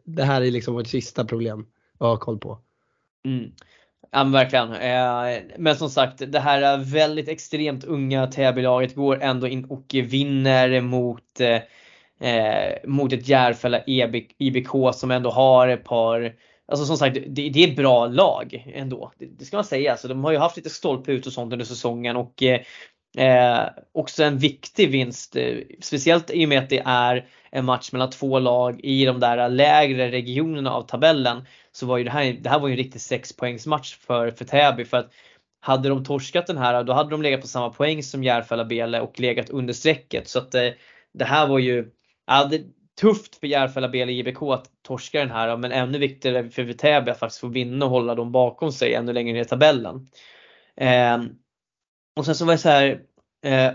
det 0.03 0.23
här 0.23 0.41
är 0.41 0.51
liksom 0.51 0.73
vårt 0.73 0.87
sista 0.87 1.25
problem 1.25 1.65
att 1.97 2.07
ha 2.07 2.17
koll 2.17 2.37
på. 2.37 2.59
Mm. 3.25 3.51
Ja 4.11 4.23
men 4.23 4.31
verkligen. 4.31 4.73
Eh, 4.73 5.41
men 5.57 5.75
som 5.75 5.89
sagt 5.89 6.31
det 6.31 6.39
här 6.39 6.77
väldigt 6.77 7.27
extremt 7.27 7.83
unga 7.83 8.27
Täbylaget 8.27 8.95
går 8.95 9.21
ändå 9.21 9.47
in 9.47 9.65
och 9.65 9.85
vinner 9.93 10.81
mot, 10.81 11.39
eh, 12.19 12.89
mot 12.89 13.13
ett 13.13 13.27
Järfälla 13.27 13.81
IBK 14.37 14.93
som 14.93 15.11
ändå 15.11 15.29
har 15.29 15.67
ett 15.67 15.83
par 15.83 16.33
Alltså 16.69 16.85
som 16.85 16.97
sagt, 16.97 17.17
det, 17.27 17.49
det 17.49 17.63
är 17.63 17.75
bra 17.75 18.07
lag 18.07 18.71
ändå. 18.73 19.11
Det, 19.17 19.25
det, 19.25 19.45
ska 19.45 19.57
man 19.57 19.63
säga. 19.63 19.91
Alltså, 19.91 20.07
de 20.07 20.23
har 20.23 20.31
ju 20.31 20.37
haft 20.37 20.57
lite 20.57 20.69
stolpe 20.69 21.11
ut 21.11 21.27
och 21.27 21.33
sånt 21.33 21.53
under 21.53 21.65
säsongen 21.65 22.15
och 22.15 22.43
eh, 22.43 22.61
eh, 23.17 23.69
också 23.91 24.23
en 24.23 24.37
viktig 24.37 24.91
vinst. 24.91 25.35
Eh, 25.35 25.57
speciellt 25.81 26.31
i 26.31 26.45
och 26.45 26.49
med 26.49 26.59
att 26.59 26.69
det 26.69 26.83
är 26.85 27.27
en 27.51 27.65
match 27.65 27.91
mellan 27.91 28.09
två 28.09 28.39
lag 28.39 28.79
i 28.83 29.05
de 29.05 29.19
där 29.19 29.49
lägre 29.49 30.11
regionerna 30.11 30.71
av 30.71 30.81
tabellen. 30.81 31.45
Så 31.71 31.85
var 31.85 31.97
ju 31.97 32.03
det 32.03 32.11
här, 32.11 32.33
det 32.41 32.49
här 32.49 32.59
var 32.59 32.67
ju 32.67 32.71
en 32.71 32.77
riktig 32.77 33.01
sexpoängsmatch 33.01 33.95
för, 33.95 34.31
för 34.31 34.45
Täby. 34.45 34.85
För 34.85 34.97
att 34.97 35.11
hade 35.61 35.89
de 35.89 36.03
torskat 36.03 36.47
den 36.47 36.57
här 36.57 36.83
då 36.83 36.93
hade 36.93 37.09
de 37.09 37.21
legat 37.21 37.41
på 37.41 37.47
samma 37.47 37.69
poäng 37.69 38.03
som 38.03 38.23
Järfälla 38.23 38.65
Bele 38.65 39.01
och 39.01 39.19
legat 39.19 39.49
under 39.49 39.73
strecket. 39.73 40.27
Så 40.27 40.39
att 40.39 40.55
eh, 40.55 40.69
det 41.13 41.25
här 41.25 41.47
var 41.47 41.59
ju, 41.59 41.91
ja, 42.27 42.47
det, 42.51 42.61
tufft 43.01 43.35
för 43.35 43.47
Järfälla 43.47 43.89
Bele 43.89 44.11
IBK 44.11 44.41
att 44.41 44.78
torska 44.89 45.19
den 45.19 45.31
här 45.31 45.57
men 45.57 45.71
ännu 45.71 45.97
viktigare 45.97 46.49
för 46.49 46.73
Täby 46.73 47.11
att 47.11 47.19
faktiskt 47.19 47.41
få 47.41 47.47
vinna 47.47 47.85
och 47.85 47.91
hålla 47.91 48.15
dem 48.15 48.31
bakom 48.31 48.71
sig 48.71 48.93
ännu 48.93 49.13
längre 49.13 49.33
ner 49.33 49.41
i 49.41 49.45
tabellen. 49.45 50.07
Eh, 50.77 51.17
och 52.15 52.25
sen 52.25 52.35
så 52.35 52.45
var 52.45 52.53
det 52.53 52.57
så 52.57 52.69
här, 52.69 53.01
eh, 53.45 53.71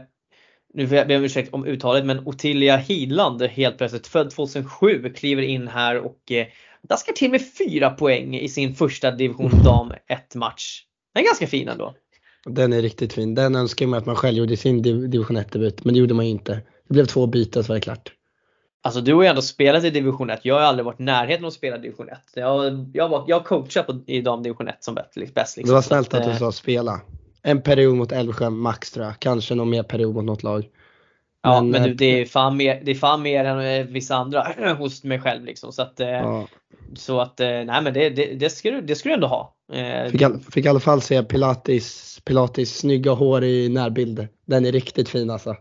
nu 0.75 0.87
ber 0.87 0.97
jag 0.97 1.19
om 1.19 1.25
ursäkt 1.25 1.55
om 1.55 1.67
uttalet 1.67 2.07
men 2.07 2.27
Ottilia 2.27 2.77
Hidland 2.77 3.43
helt 3.43 3.79
plötsligt 3.79 4.07
född 4.07 4.31
2007 4.31 5.13
kliver 5.17 5.43
in 5.43 5.69
här 5.69 5.99
och 5.99 6.33
eh, 6.33 6.47
daskar 6.89 7.13
till 7.13 7.31
med 7.31 7.43
fyra 7.59 7.91
poäng 7.91 8.37
i 8.37 8.49
sin 8.49 8.75
första 8.75 9.11
division 9.11 9.51
dam 9.65 9.93
1 10.07 10.35
match. 10.35 10.83
Den 11.15 11.23
är 11.23 11.27
ganska 11.27 11.47
fin 11.47 11.69
ändå. 11.69 11.95
Den 12.45 12.73
är 12.73 12.83
riktigt 12.83 13.13
fin. 13.13 13.35
Den 13.35 13.55
önskar 13.55 13.87
man 13.87 13.99
att 13.99 14.07
man 14.07 14.17
själv 14.17 14.37
gjorde 14.37 14.53
i 14.53 14.57
sin 14.57 14.83
division 14.83 15.37
1 15.37 15.53
debut 15.53 15.85
men 15.85 15.95
det 15.95 16.01
gjorde 16.01 16.15
man 16.15 16.25
ju 16.25 16.31
inte. 16.31 16.53
Det 16.89 16.95
blev 16.95 17.07
två 17.07 17.27
byten 17.27 17.65
så 17.65 17.69
var 17.69 17.75
det 17.75 17.81
klart. 17.81 18.13
Alltså 18.85 19.01
du 19.01 19.15
har 19.15 19.23
ju 19.23 19.29
ändå 19.29 19.43
spelat 19.43 19.85
i 19.85 19.91
division 19.91 20.31
1. 20.31 20.41
Jag 20.43 20.55
har 20.55 20.61
aldrig 20.61 20.85
varit 20.85 21.01
i 21.01 21.03
närheten 21.03 21.45
av 21.45 21.49
att 21.49 21.55
spela 21.55 21.79
division 21.79 22.09
1. 22.09 22.19
Jag, 22.35 22.87
jag, 22.93 23.09
var, 23.09 23.25
jag 23.27 23.45
coachar 23.45 23.83
på, 23.83 24.01
i 24.07 24.21
damdivision 24.21 24.69
1 24.69 24.85
som 24.85 24.95
bäst. 24.95 25.17
Liksom. 25.17 25.67
Det 25.67 25.73
var 25.73 25.83
snällt 25.83 26.15
att 26.15 26.33
du 26.33 26.39
sa 26.39 26.53
spela. 26.53 27.01
En 27.43 27.63
period 27.63 27.97
mot 27.97 28.13
Älvsjö 28.13 28.51
max 28.51 28.91
tror 28.91 29.07
jag. 29.07 29.19
Kanske 29.19 29.55
någon 29.55 29.71
mer 29.71 29.83
period 29.83 30.15
mot 30.15 30.25
något 30.25 30.43
lag. 30.43 30.65
Ja 31.43 31.61
men, 31.61 31.71
men 31.71 31.83
du, 31.83 31.95
det, 31.95 32.21
är 32.21 32.27
fan 32.27 32.57
mer, 32.57 32.83
det 32.85 32.91
är 32.91 32.95
fan 32.95 33.23
mer 33.23 33.45
än 33.45 33.93
vissa 33.93 34.17
andra 34.17 34.47
hos 34.79 35.05
mig 35.05 35.21
själv 35.21 35.45
liksom. 35.45 35.73
Så 35.73 35.83
att, 35.83 35.95
ja. 35.97 36.47
så 36.97 37.21
att 37.21 37.39
nej 37.39 37.83
men 37.83 37.95
det, 37.95 38.11
det, 38.11 38.35
det, 38.35 38.51
ska, 38.51 38.71
du, 38.71 38.81
det 38.81 38.95
ska 38.95 39.09
du 39.09 39.15
ändå 39.15 39.27
ha. 39.27 39.55
Fick, 40.11 40.23
all, 40.23 40.41
fick 40.41 40.65
i 40.65 40.69
alla 40.69 40.81
fall 40.81 41.01
se 41.01 41.23
Pilatis, 41.23 42.21
Pilatis 42.25 42.77
snygga 42.79 43.13
hår 43.13 43.45
i 43.45 43.69
närbilder. 43.69 44.29
Den 44.47 44.67
är 44.67 44.73
riktigt 44.73 45.09
fin 45.09 45.31
alltså. 45.31 45.57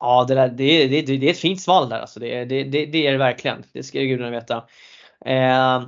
Ja, 0.00 0.24
det, 0.28 0.34
där, 0.34 0.48
det, 0.48 0.86
det, 0.86 1.02
det 1.02 1.26
är 1.26 1.30
ett 1.30 1.38
fint 1.38 1.60
sval 1.60 1.88
där 1.88 2.00
alltså. 2.00 2.20
Det, 2.20 2.44
det, 2.44 2.64
det, 2.64 2.86
det 2.86 3.06
är 3.06 3.12
det 3.12 3.18
verkligen. 3.18 3.64
Det 3.72 3.82
ska 3.82 4.00
gudarna 4.00 4.30
veta. 4.30 4.56
Eh, 5.24 5.82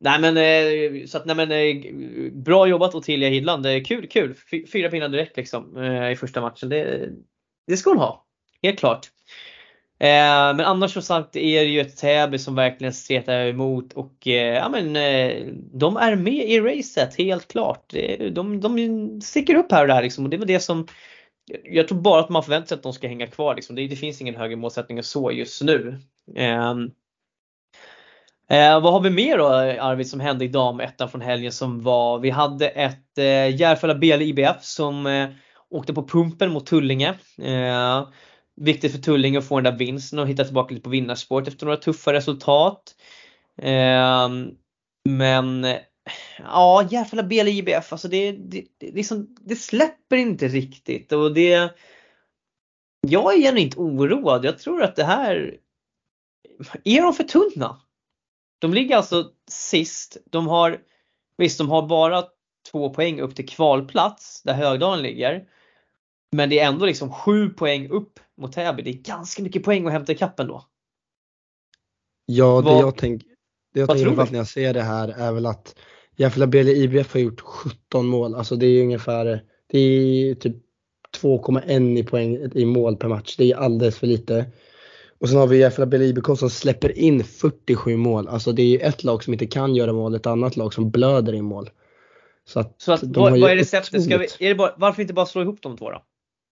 nej 0.00 0.20
men, 0.20 0.36
eh, 0.36 1.06
så 1.06 1.18
att, 1.18 1.26
nej 1.26 1.36
men 1.36 1.52
eh, 1.52 2.32
bra 2.32 2.66
jobbat 2.66 2.94
Ottilia 2.94 3.28
Hidland. 3.28 3.66
Eh, 3.66 3.82
kul, 3.82 4.06
kul. 4.06 4.34
Fyra 4.72 4.90
pinnar 4.90 5.08
direkt 5.08 5.36
liksom 5.36 5.76
eh, 5.76 6.10
i 6.10 6.16
första 6.16 6.40
matchen. 6.40 6.68
Det, 6.68 7.08
det 7.66 7.76
ska 7.76 7.90
hon 7.90 7.98
ha. 7.98 8.24
Helt 8.62 8.78
klart. 8.78 9.10
Eh, 9.98 10.56
men 10.56 10.60
annars 10.60 10.92
som 10.92 11.02
sagt 11.02 11.36
är 11.36 11.60
det 11.60 11.70
ju 11.70 11.80
ett 11.80 11.96
Täby 11.96 12.38
som 12.38 12.54
verkligen 12.54 12.92
stretar 12.92 13.46
emot 13.46 13.92
och 13.92 14.28
eh, 14.28 14.54
ja 14.54 14.68
men 14.68 14.96
eh, 14.96 15.46
de 15.72 15.96
är 15.96 16.16
med 16.16 16.48
i 16.50 16.60
racet 16.60 17.14
helt 17.18 17.48
klart. 17.48 17.94
De, 18.32 18.60
de 18.60 19.20
sticker 19.20 19.54
upp 19.54 19.72
här 19.72 19.82
och 19.82 19.88
där 19.88 20.02
liksom 20.02 20.24
och 20.24 20.30
det 20.30 20.36
var 20.36 20.46
det 20.46 20.60
som 20.60 20.86
jag 21.64 21.88
tror 21.88 22.00
bara 22.00 22.20
att 22.20 22.28
man 22.28 22.42
förväntar 22.42 22.66
sig 22.66 22.74
att 22.74 22.82
de 22.82 22.92
ska 22.92 23.08
hänga 23.08 23.26
kvar. 23.26 23.54
Liksom. 23.54 23.76
Det, 23.76 23.86
det 23.86 23.96
finns 23.96 24.20
ingen 24.20 24.36
högre 24.36 24.56
målsättning 24.56 24.98
än 24.98 25.04
så 25.04 25.32
just 25.32 25.62
nu. 25.62 26.00
Eh, 26.36 26.70
eh, 28.50 28.80
vad 28.80 28.92
har 28.92 29.00
vi 29.00 29.10
mer 29.10 29.38
då 29.38 29.46
Arvid 29.80 30.08
som 30.08 30.20
hände 30.20 30.44
i 30.44 30.48
damettan 30.48 31.08
från 31.08 31.20
helgen 31.20 31.52
som 31.52 31.82
var? 31.82 32.18
Vi 32.18 32.30
hade 32.30 32.68
ett 32.68 33.18
eh, 33.18 33.56
Järfälla 33.56 33.94
BL 33.94 34.22
IBF 34.22 34.62
som 34.62 35.06
eh, 35.06 35.28
åkte 35.70 35.94
på 35.94 36.08
pumpen 36.08 36.52
mot 36.52 36.66
Tullinge. 36.66 37.14
Eh, 37.38 38.08
viktigt 38.56 38.92
för 38.92 38.98
Tullinge 38.98 39.38
att 39.38 39.48
få 39.48 39.60
den 39.60 39.72
där 39.72 39.78
vinsten 39.78 40.18
och 40.18 40.28
hitta 40.28 40.44
tillbaka 40.44 40.74
lite 40.74 40.84
på 40.84 40.90
vinnarspåret 40.90 41.48
efter 41.48 41.66
några 41.66 41.76
tuffa 41.76 42.12
resultat. 42.12 42.94
Eh, 43.62 44.28
men 45.08 45.66
Ja, 46.38 46.88
Järfälla 46.90 47.22
BL 47.22 47.48
IBF, 47.48 47.92
alltså 47.92 48.08
det, 48.08 48.32
det, 48.32 48.64
det, 48.78 48.90
liksom, 48.90 49.36
det 49.40 49.56
släpper 49.56 50.16
inte 50.16 50.48
riktigt 50.48 51.12
och 51.12 51.34
det 51.34 51.74
Jag 53.00 53.34
är 53.34 53.38
genuint 53.38 53.76
oroad. 53.76 54.44
Jag 54.44 54.58
tror 54.58 54.82
att 54.82 54.96
det 54.96 55.04
här 55.04 55.58
Är 56.84 57.02
de 57.02 57.14
för 57.14 57.24
tunna? 57.24 57.80
De 58.58 58.74
ligger 58.74 58.96
alltså 58.96 59.30
sist. 59.50 60.16
De 60.30 60.46
har 60.48 60.80
Visst, 61.36 61.58
de 61.58 61.68
har 61.68 61.86
bara 61.86 62.24
två 62.70 62.94
poäng 62.94 63.20
upp 63.20 63.36
till 63.36 63.48
kvalplats 63.48 64.42
där 64.42 64.54
Högdalen 64.54 65.02
ligger. 65.02 65.48
Men 66.32 66.48
det 66.50 66.58
är 66.58 66.68
ändå 66.68 66.86
liksom 66.86 67.12
sju 67.12 67.48
poäng 67.48 67.88
upp 67.88 68.20
mot 68.36 68.52
Täby. 68.52 68.82
Det 68.82 68.90
är 68.90 69.02
ganska 69.02 69.42
mycket 69.42 69.64
poäng 69.64 69.86
att 69.86 69.92
hämta 69.92 70.12
i 70.12 70.14
kappen 70.14 70.46
då. 70.46 70.64
Ja, 72.26 72.60
det 72.60 72.70
Vad, 72.70 72.82
jag 72.82 72.96
tänker 72.96 73.33
det 73.74 73.80
jag 73.80 73.88
tänker 73.88 74.32
när 74.32 74.38
jag 74.38 74.46
ser 74.46 74.74
det 74.74 74.82
här 74.82 75.08
är 75.08 75.32
väl 75.32 75.46
att 75.46 75.74
Järfälla 76.16 76.46
BL 76.46 76.68
IBF 76.68 77.12
har 77.12 77.20
gjort 77.20 77.40
17 77.40 78.06
mål. 78.06 78.34
Alltså 78.34 78.56
det 78.56 78.66
är 78.66 78.82
ungefär, 78.82 79.40
det 79.72 79.78
är 79.78 80.34
typ 80.34 80.56
2,1 81.22 81.98
i 81.98 82.02
poäng 82.02 82.38
i 82.54 82.64
mål 82.64 82.96
per 82.96 83.08
match. 83.08 83.36
Det 83.38 83.52
är 83.52 83.56
alldeles 83.56 83.98
för 83.98 84.06
lite. 84.06 84.46
Och 85.18 85.28
sen 85.28 85.38
har 85.38 85.46
vi 85.46 85.58
Järfälla 85.58 85.86
BL 85.86 86.02
IBK 86.02 86.38
som 86.38 86.50
släpper 86.50 86.98
in 86.98 87.24
47 87.24 87.96
mål. 87.96 88.28
Alltså 88.28 88.52
det 88.52 88.62
är 88.62 88.88
ett 88.88 89.04
lag 89.04 89.24
som 89.24 89.32
inte 89.32 89.46
kan 89.46 89.74
göra 89.74 89.92
mål, 89.92 90.14
ett 90.14 90.26
annat 90.26 90.56
lag 90.56 90.74
som 90.74 90.90
blöder 90.90 91.34
i 91.34 91.42
mål. 91.42 91.70
Så 92.44 92.60
att, 92.60 92.74
Så 92.78 92.92
att 92.92 93.02
vad, 93.02 93.40
vad 93.40 93.50
är 93.50 93.56
receptet? 93.56 94.04
Ska 94.04 94.18
vi, 94.18 94.26
är 94.38 94.48
det 94.48 94.54
bara, 94.54 94.74
varför 94.76 95.02
inte 95.02 95.14
bara 95.14 95.26
slå 95.26 95.42
ihop 95.42 95.62
de 95.62 95.76
två 95.76 95.90
då? 95.90 96.02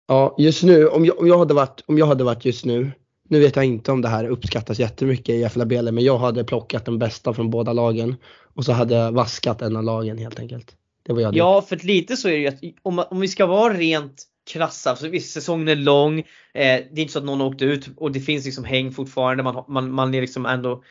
Ja, 0.08 0.36
just 0.38 0.64
nu, 0.64 0.88
om 0.88 1.06
jag, 1.06 1.20
om 1.20 1.28
jag, 1.28 1.38
hade, 1.38 1.54
varit, 1.54 1.84
om 1.86 1.98
jag 1.98 2.06
hade 2.06 2.24
varit 2.24 2.46
just 2.46 2.66
nu, 2.66 2.92
nu 3.32 3.40
vet 3.40 3.56
jag 3.56 3.66
inte 3.66 3.92
om 3.92 4.02
det 4.02 4.08
här 4.08 4.26
uppskattas 4.26 4.80
jättemycket 4.80 5.30
i 5.30 5.40
Järfälla 5.40 5.66
BL, 5.66 5.92
men 5.92 6.04
jag 6.04 6.18
hade 6.18 6.44
plockat 6.44 6.86
den 6.86 7.00
bästa 7.00 7.34
från 7.34 7.50
båda 7.50 7.74
lagen 7.74 8.16
och 8.54 8.66
så 8.66 8.72
hade 8.72 8.96
jag 8.96 9.12
vaskat 9.12 9.62
en 9.62 9.76
av 9.76 9.84
lagen 9.84 10.18
helt 10.18 10.40
enkelt. 10.40 10.76
Det 11.04 11.14
var 11.14 11.22
jag 11.22 11.36
Ja, 11.36 11.62
för 11.62 11.76
lite 11.76 12.18
så 12.18 12.28
är 12.28 12.32
det 12.32 12.38
ju 12.38 12.48
att 12.48 12.60
om, 12.82 13.04
om 13.10 13.20
vi 13.20 13.28
ska 13.28 13.46
vara 13.46 13.74
rent 13.74 14.24
krassa, 14.52 14.96
så 14.96 15.08
visst 15.08 15.34
säsongen 15.34 15.68
är 15.68 15.76
lång, 15.76 16.20
eh, 16.20 16.24
det 16.54 16.96
är 16.96 17.00
inte 17.00 17.14
så 17.14 17.20
att 17.20 17.26
någon 17.26 17.40
har 17.40 17.48
åkt 17.48 17.62
ut 17.62 17.90
och 17.98 18.12
det 18.12 18.20
finns 18.20 18.46
liksom 18.46 18.64
häng 18.64 18.92
fortfarande, 18.92 19.44
man, 19.44 19.64
man, 19.68 19.92
man 19.92 20.14
är 20.14 20.22
liksom 20.22 20.46
ändå, 20.46 20.84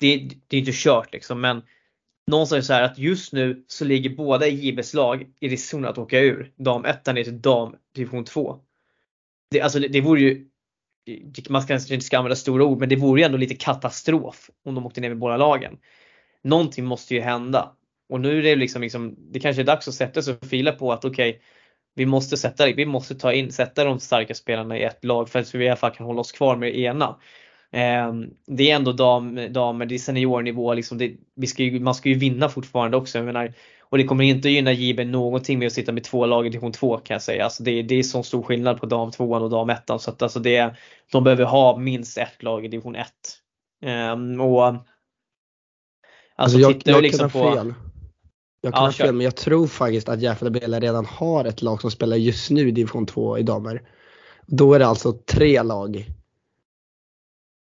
det, 0.00 0.30
det 0.48 0.56
är 0.56 0.60
inte 0.60 0.72
kört 0.74 1.12
liksom 1.12 1.40
men 1.40 1.62
någonstans 2.26 2.66
så 2.66 2.72
här 2.72 2.82
att 2.82 2.98
just 2.98 3.32
nu 3.32 3.64
så 3.66 3.84
ligger 3.84 4.10
båda 4.10 4.46
JBs 4.46 4.94
lag 4.94 5.26
i 5.40 5.48
riskzonen 5.48 5.90
att 5.90 5.98
åka 5.98 6.20
ur. 6.20 6.52
Damettan 6.56 7.14
ner 7.14 7.24
till 7.24 7.40
dam 7.40 7.74
division 7.94 8.24
2. 8.24 8.56
Det, 9.50 9.60
alltså 9.60 9.78
det, 9.78 9.88
det 9.88 10.00
vore 10.00 10.20
ju 10.20 10.49
man 11.48 11.62
kanske 11.62 11.94
inte 11.94 12.06
ska 12.06 12.18
använda 12.18 12.36
stora 12.36 12.64
ord 12.64 12.78
men 12.78 12.88
det 12.88 12.96
vore 12.96 13.20
ju 13.20 13.24
ändå 13.24 13.38
lite 13.38 13.54
katastrof 13.54 14.50
om 14.64 14.74
de 14.74 14.86
åkte 14.86 15.00
ner 15.00 15.08
med 15.08 15.18
båda 15.18 15.36
lagen 15.36 15.78
någonting 16.42 16.84
måste 16.84 17.14
ju 17.14 17.20
hända. 17.20 17.72
Och 18.08 18.20
nu 18.20 18.38
är 18.38 18.42
det 18.42 18.56
liksom, 18.56 18.82
liksom 18.82 19.16
det 19.32 19.40
kanske 19.40 19.62
är 19.62 19.66
dags 19.66 19.88
att 19.88 19.94
sätta 19.94 20.22
sig 20.22 20.34
och 20.34 20.46
fila 20.46 20.72
på 20.72 20.92
att 20.92 21.04
okej, 21.04 21.30
okay, 21.30 21.40
vi 21.94 22.06
måste 22.06 22.36
sätta 22.36 22.66
vi 22.66 22.86
måste 22.86 23.14
ta 23.14 23.32
in, 23.32 23.52
sätta 23.52 23.84
de 23.84 24.00
starka 24.00 24.34
spelarna 24.34 24.78
i 24.78 24.82
ett 24.82 25.04
lag 25.04 25.28
för 25.28 25.38
att 25.38 25.54
vi 25.54 25.64
i 25.64 25.68
alla 25.68 25.76
fall 25.76 25.90
kan 25.90 26.06
hålla 26.06 26.20
oss 26.20 26.32
kvar 26.32 26.56
med 26.56 26.72
det 26.72 26.78
ena. 26.78 27.16
Eh, 27.72 28.12
det 28.46 28.70
är 28.70 28.76
ändå 28.76 28.92
damer, 28.92 29.48
dam, 29.48 29.78
det 29.78 29.94
är 29.94 29.98
seniornivå, 29.98 30.74
liksom 30.74 30.98
det, 30.98 31.12
vi 31.34 31.46
ska 31.46 31.62
ju, 31.62 31.80
man 31.80 31.94
ska 31.94 32.08
ju 32.08 32.14
vinna 32.14 32.48
fortfarande 32.48 32.96
också. 32.96 33.18
Jag 33.18 33.24
menar, 33.24 33.52
och 33.90 33.98
det 33.98 34.04
kommer 34.04 34.24
inte 34.24 34.48
gynna 34.48 34.72
JB 34.72 35.00
någonting 35.06 35.58
med 35.58 35.66
att 35.66 35.72
sitta 35.72 35.92
med 35.92 36.04
två 36.04 36.26
lag 36.26 36.46
i 36.46 36.48
division 36.48 36.72
2 36.72 36.96
kan 36.96 37.14
jag 37.14 37.22
säga. 37.22 37.44
Alltså 37.44 37.62
det, 37.62 37.82
det 37.82 37.94
är 37.94 38.02
så 38.02 38.22
stor 38.22 38.42
skillnad 38.42 38.80
på 38.80 38.86
dam 38.86 39.10
2 39.10 39.30
och 39.30 39.50
dam 39.50 39.70
1 39.70 39.82
så 39.86 40.10
att 40.10 40.22
alltså 40.22 40.40
det, 40.40 40.74
de 41.12 41.24
behöver 41.24 41.44
ha 41.44 41.76
minst 41.76 42.18
ett 42.18 42.42
lag 42.42 42.64
i 42.64 42.68
division 42.68 42.96
1. 42.96 43.08
Eh, 43.84 44.42
och 44.42 44.74
Alltså, 46.40 46.56
alltså 46.56 46.70
jag, 46.70 46.96
jag 46.96 47.02
liksom 47.02 47.30
kan 47.30 47.42
ha 47.42 47.54
fel. 47.54 47.74
Jag 48.60 48.74
kan 48.74 48.82
ja, 48.82 48.86
ha 48.86 48.92
fel 48.92 49.14
men 49.14 49.24
jag 49.24 49.36
tror 49.36 49.66
faktiskt 49.66 50.08
att 50.08 50.20
Järfälla 50.20 50.80
redan 50.80 51.06
har 51.06 51.44
ett 51.44 51.62
lag 51.62 51.80
som 51.80 51.90
spelar 51.90 52.16
just 52.16 52.50
nu 52.50 52.68
i 52.68 52.70
division 52.70 53.06
2 53.06 53.38
i 53.38 53.42
damer. 53.42 53.82
Då 54.46 54.74
är 54.74 54.78
det 54.78 54.86
alltså 54.86 55.12
tre 55.12 55.62
lag. 55.62 56.06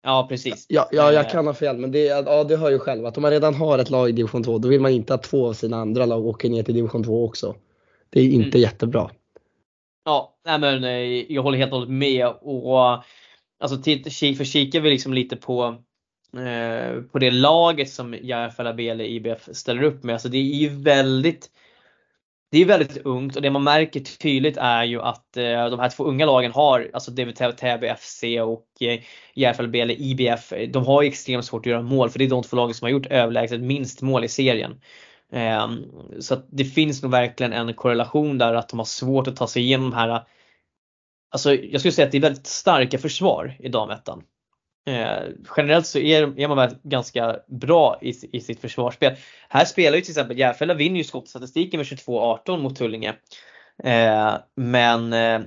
Ja 0.05 0.27
precis. 0.29 0.67
Ja, 0.69 0.89
ja 0.93 1.13
jag 1.13 1.25
eh. 1.25 1.31
kan 1.31 1.47
ha 1.47 1.55
fel 1.55 1.79
men 1.79 1.93
det, 1.93 2.05
ja, 2.05 2.45
du 2.45 2.57
hör 2.57 2.71
ju 2.71 2.79
själv 2.79 3.07
att 3.07 3.17
om 3.17 3.23
man 3.23 3.31
redan 3.31 3.55
har 3.55 3.79
ett 3.79 3.91
lag 3.91 4.09
i 4.09 4.13
division 4.13 4.43
2 4.43 4.59
då 4.59 4.69
vill 4.69 4.81
man 4.81 4.91
inte 4.91 5.15
att 5.15 5.23
två 5.23 5.49
av 5.49 5.53
sina 5.53 5.77
andra 5.77 6.07
lag 6.07 6.27
åker 6.27 6.49
ner 6.49 6.63
till 6.63 6.75
division 6.75 7.05
2 7.05 7.25
också. 7.25 7.55
Det 8.11 8.21
är 8.21 8.25
inte 8.25 8.59
mm. 8.59 8.61
jättebra. 8.61 9.11
Ja, 10.05 10.35
nej 10.45 10.59
men 10.59 10.85
eh, 10.85 11.33
jag 11.33 11.43
håller 11.43 11.59
helt 11.59 11.73
och 11.73 11.79
hållet 11.79 11.95
med 11.95 12.27
och 12.27 12.79
alltså 13.61 13.77
för 13.83 14.45
kikar 14.45 14.81
vi 14.81 14.91
liksom 14.91 15.15
lite 15.15 15.37
på 15.37 15.77
Eh, 16.37 17.03
på 17.03 17.19
det 17.19 17.31
laget 17.31 17.91
som 17.91 18.15
Järfälla 18.23 18.73
BL 18.73 19.01
IBF 19.01 19.49
ställer 19.53 19.83
upp 19.83 20.03
med. 20.03 20.13
Alltså 20.13 20.29
det 20.29 20.39
är 20.39 20.43
ju 20.43 20.69
väldigt 20.69 21.51
det 22.55 22.63
är 22.63 22.65
väldigt 22.65 22.97
ungt 22.97 23.37
och 23.37 23.43
det 23.43 23.51
man 23.51 23.65
märker 23.65 24.01
tydligt 24.01 24.57
är 24.57 24.85
ju 24.85 25.01
att 25.01 25.37
eh, 25.37 25.71
de 25.71 25.81
här 25.81 25.89
två 25.89 26.05
unga 26.05 26.27
lagen 26.27 26.53
har, 26.53 26.91
alltså 26.93 27.11
DVT 27.11 27.59
Täby 27.59 27.95
FC 27.99 28.23
och 28.43 28.83
eh, 28.83 29.01
Järfälla 29.35 29.79
eller 29.79 30.01
IBF, 30.01 30.53
de 30.69 30.87
har 30.87 31.03
ju 31.03 31.09
extremt 31.09 31.45
svårt 31.45 31.67
att 31.67 31.71
göra 31.71 31.83
mål 31.83 32.11
för 32.11 32.19
det 32.19 32.25
är 32.25 32.31
de 32.31 32.43
två 32.43 32.57
lagen 32.57 32.75
som 32.75 32.87
har 32.87 32.91
gjort 32.91 33.07
överlägset 33.07 33.61
minst 33.61 34.03
mål 34.03 34.25
i 34.25 34.29
serien. 34.29 34.81
Eh, 35.33 35.71
så 36.21 36.35
att 36.35 36.47
det 36.51 36.65
finns 36.65 37.03
nog 37.03 37.13
verkligen 37.13 37.53
en 37.53 37.75
korrelation 37.75 38.39
där 38.39 38.55
att 38.55 38.69
de 38.69 38.79
har 38.79 38.87
svårt 38.87 39.29
att 39.29 39.37
ta 39.37 39.47
sig 39.47 39.63
igenom 39.63 39.91
de 39.91 39.97
här 39.97 40.23
Alltså 41.31 41.55
jag 41.55 41.81
skulle 41.81 41.93
säga 41.93 42.07
att 42.07 42.13
det 42.13 42.19
är 42.19 42.23
väldigt 42.23 42.47
starka 42.47 42.99
försvar 42.99 43.57
i 43.59 43.69
damettan. 43.69 44.23
Eh, 44.87 45.23
generellt 45.57 45.87
så 45.87 45.99
är, 45.99 46.41
är 46.41 46.49
man 46.49 46.57
väl 46.57 46.77
ganska 46.83 47.37
bra 47.49 47.99
i, 48.03 48.15
i 48.33 48.41
sitt 48.41 48.61
försvarsspel. 48.61 49.17
Här 49.49 49.65
spelar 49.65 49.97
ju 49.97 50.03
till 50.03 50.13
exempel 50.13 50.39
Järfälla 50.39 50.75
vinner 50.75 50.99
ju 50.99 51.05
skottstatistiken 51.05 51.79
med 51.79 51.87
22-18 51.87 52.63
mot 52.63 52.77
Tullinge. 52.77 53.15
Eh, 53.85 54.35
men 54.55 55.13
eh, 55.13 55.41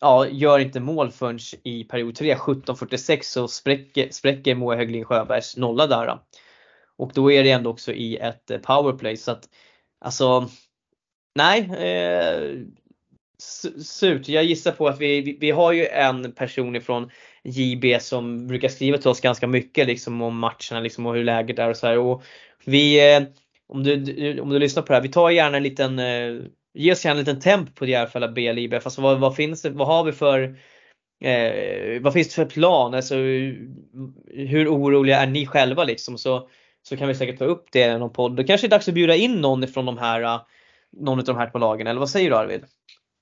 ja, 0.00 0.28
gör 0.28 0.58
inte 0.58 0.80
mål 0.80 1.10
förrän 1.10 1.38
i 1.64 1.84
period 1.84 2.14
3, 2.14 2.34
17-46 2.34 3.18
så 3.22 3.48
spräcker, 3.48 4.08
spräcker 4.10 4.54
Moa 4.54 4.76
Höglin 4.76 5.04
Sjöbergs 5.04 5.56
nolla 5.56 5.86
där. 5.86 6.06
Då. 6.06 6.22
Och 6.96 7.10
då 7.14 7.32
är 7.32 7.44
det 7.44 7.50
ändå 7.50 7.70
också 7.70 7.92
i 7.92 8.16
ett 8.16 8.50
eh, 8.50 8.58
powerplay 8.58 9.16
så 9.16 9.30
att 9.30 9.48
alltså 10.00 10.48
Nej, 11.34 11.60
eh, 11.60 12.58
surt. 13.82 14.28
Jag 14.28 14.44
gissar 14.44 14.72
på 14.72 14.88
att 14.88 15.00
vi, 15.00 15.20
vi, 15.20 15.38
vi 15.40 15.50
har 15.50 15.72
ju 15.72 15.86
en 15.86 16.32
person 16.32 16.76
ifrån 16.76 17.10
JB 17.44 18.00
som 18.00 18.46
brukar 18.46 18.68
skriva 18.68 18.98
till 18.98 19.08
oss 19.08 19.20
ganska 19.20 19.46
mycket 19.46 19.86
liksom 19.86 20.22
om 20.22 20.38
matcherna 20.38 20.80
liksom 20.80 21.06
och 21.06 21.14
hur 21.14 21.24
läget 21.24 21.58
är 21.58 21.68
och 21.68 21.76
så 21.76 21.86
här. 21.86 21.98
Och 21.98 22.22
vi, 22.64 23.14
eh, 23.14 23.22
om 23.68 23.82
du, 23.84 24.40
om 24.40 24.50
du 24.50 24.58
lyssnar 24.58 24.82
på 24.82 24.88
det 24.88 24.94
här, 24.94 25.02
vi 25.02 25.08
tar 25.08 25.30
gärna 25.30 25.56
en 25.56 25.62
liten, 25.62 25.98
eh, 25.98 26.42
ge 26.74 26.92
oss 26.92 27.04
gärna 27.04 27.20
en 27.20 27.24
liten 27.24 27.40
temp 27.40 27.74
på 27.74 27.86
Järfälla 27.86 28.28
BL 28.28 28.58
IBF. 28.58 28.86
Alltså 28.86 29.00
vad, 29.00 29.20
vad 29.20 29.36
finns 29.36 29.62
det, 29.62 29.70
vad 29.70 29.86
har 29.86 30.04
vi 30.04 30.12
för 30.12 30.56
Eh, 31.22 32.00
vad 32.00 32.12
finns 32.12 32.28
det 32.28 32.34
för 32.34 32.44
plan? 32.44 32.94
Alltså, 32.94 33.14
hur 34.26 34.68
oroliga 34.68 35.20
är 35.20 35.26
ni 35.26 35.46
själva 35.46 35.84
liksom? 35.84 36.18
Så, 36.18 36.48
så 36.82 36.96
kan 36.96 37.08
vi 37.08 37.14
säkert 37.14 37.38
ta 37.38 37.44
upp 37.44 37.66
det 37.72 37.80
i 37.80 37.98
någon 37.98 38.12
podd. 38.12 38.36
Det 38.36 38.44
kanske 38.44 38.66
är 38.66 38.68
dags 38.68 38.88
att 38.88 38.94
bjuda 38.94 39.14
in 39.14 39.40
någon 39.40 39.68
från 39.68 39.86
de 39.86 39.98
här, 39.98 40.22
eh, 40.22 40.40
någon 40.92 41.18
av 41.18 41.24
de 41.24 41.36
här 41.36 41.50
två 41.50 41.58
lagen. 41.58 41.86
Eller 41.86 42.00
vad 42.00 42.10
säger 42.10 42.30
du 42.30 42.36
Arvid? 42.36 42.64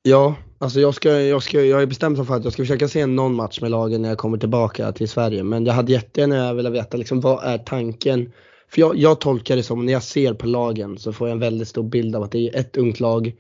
Ja, 0.03 0.37
alltså 0.59 0.81
jag, 0.81 0.95
ska, 0.95 1.21
jag, 1.21 1.43
ska, 1.43 1.65
jag 1.65 1.83
är 1.83 1.87
bestämd 1.87 2.27
för 2.27 2.35
att 2.37 2.45
jag 2.45 2.53
ska 2.53 2.63
försöka 2.63 2.89
se 2.89 3.07
någon 3.07 3.35
match 3.35 3.61
med 3.61 3.71
lagen 3.71 4.03
när 4.03 4.09
jag 4.09 4.19
kommer 4.19 4.39
tillbaka 4.39 4.93
till 4.93 5.09
Sverige. 5.09 5.43
Men 5.43 5.67
jag 5.67 5.75
hade 5.75 5.93
jättegärna 5.93 6.55
velat 6.55 6.73
veta 6.73 6.97
liksom, 6.97 7.21
vad 7.21 7.45
är 7.45 7.59
tanken? 7.59 8.33
För 8.69 8.81
jag, 8.81 8.97
jag 8.97 9.21
tolkar 9.21 9.57
det 9.57 9.63
som, 9.63 9.87
när 9.87 9.93
jag 9.93 10.03
ser 10.03 10.35
på 10.35 10.47
lagen 10.47 10.99
så 10.99 11.13
får 11.13 11.29
jag 11.29 11.33
en 11.33 11.41
väldigt 11.41 11.69
stor 11.69 11.83
bild 11.83 12.17
av 12.17 12.23
att 12.23 12.33
det 12.33 12.39
är 12.39 12.61
ett 12.61 12.77
ungt 12.77 13.01
lag 13.01 13.33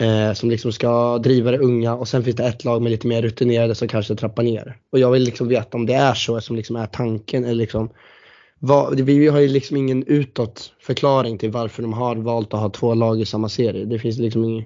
eh, 0.00 0.32
som 0.32 0.50
liksom 0.50 0.72
ska 0.72 1.18
driva 1.18 1.50
det 1.50 1.58
unga 1.58 1.94
och 1.94 2.08
sen 2.08 2.24
finns 2.24 2.36
det 2.36 2.44
ett 2.44 2.64
lag 2.64 2.82
med 2.82 2.92
lite 2.92 3.06
mer 3.06 3.22
rutinerade 3.22 3.74
som 3.74 3.88
kanske 3.88 4.16
trappar 4.16 4.42
ner. 4.42 4.76
Och 4.92 4.98
jag 4.98 5.10
vill 5.10 5.22
liksom 5.22 5.48
veta 5.48 5.76
om 5.76 5.86
det 5.86 5.94
är 5.94 6.14
så 6.14 6.40
som 6.40 6.56
liksom 6.56 6.76
är 6.76 6.86
tanken 6.86 7.44
eller 7.44 7.54
liksom 7.54 7.90
vad, 8.58 9.00
vi 9.00 9.28
har 9.28 9.40
ju 9.40 9.48
liksom 9.48 9.76
ingen 9.76 10.04
utåt 10.06 10.72
förklaring 10.80 11.38
till 11.38 11.50
varför 11.50 11.82
de 11.82 11.92
har 11.92 12.16
valt 12.16 12.54
att 12.54 12.60
ha 12.60 12.70
två 12.70 12.94
lag 12.94 13.20
i 13.20 13.24
samma 13.24 13.48
serie. 13.48 13.84
Det 13.84 13.98
finns 13.98 14.18
liksom 14.18 14.44
ingen 14.44 14.64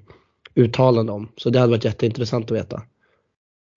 uttalande 0.57 1.13
om. 1.13 1.29
Så 1.37 1.51
det 1.51 1.59
hade 1.59 1.71
varit 1.71 1.85
jätteintressant 1.85 2.51
att 2.51 2.57
veta. 2.57 2.83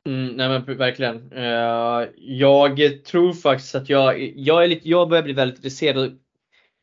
Mm, 0.08 0.28
nej 0.28 0.50
men 0.50 0.78
verkligen. 0.78 1.34
Uh, 1.34 2.08
jag 2.18 3.04
tror 3.06 3.34
faktiskt 3.34 3.76
att 3.76 3.90
jag, 3.90 4.34
jag, 4.36 4.64
är 4.64 4.68
lite, 4.68 4.90
jag 4.90 5.10
börjar 5.10 5.24
bli 5.24 5.34
väldigt 5.34 5.58
intresserad. 5.58 6.20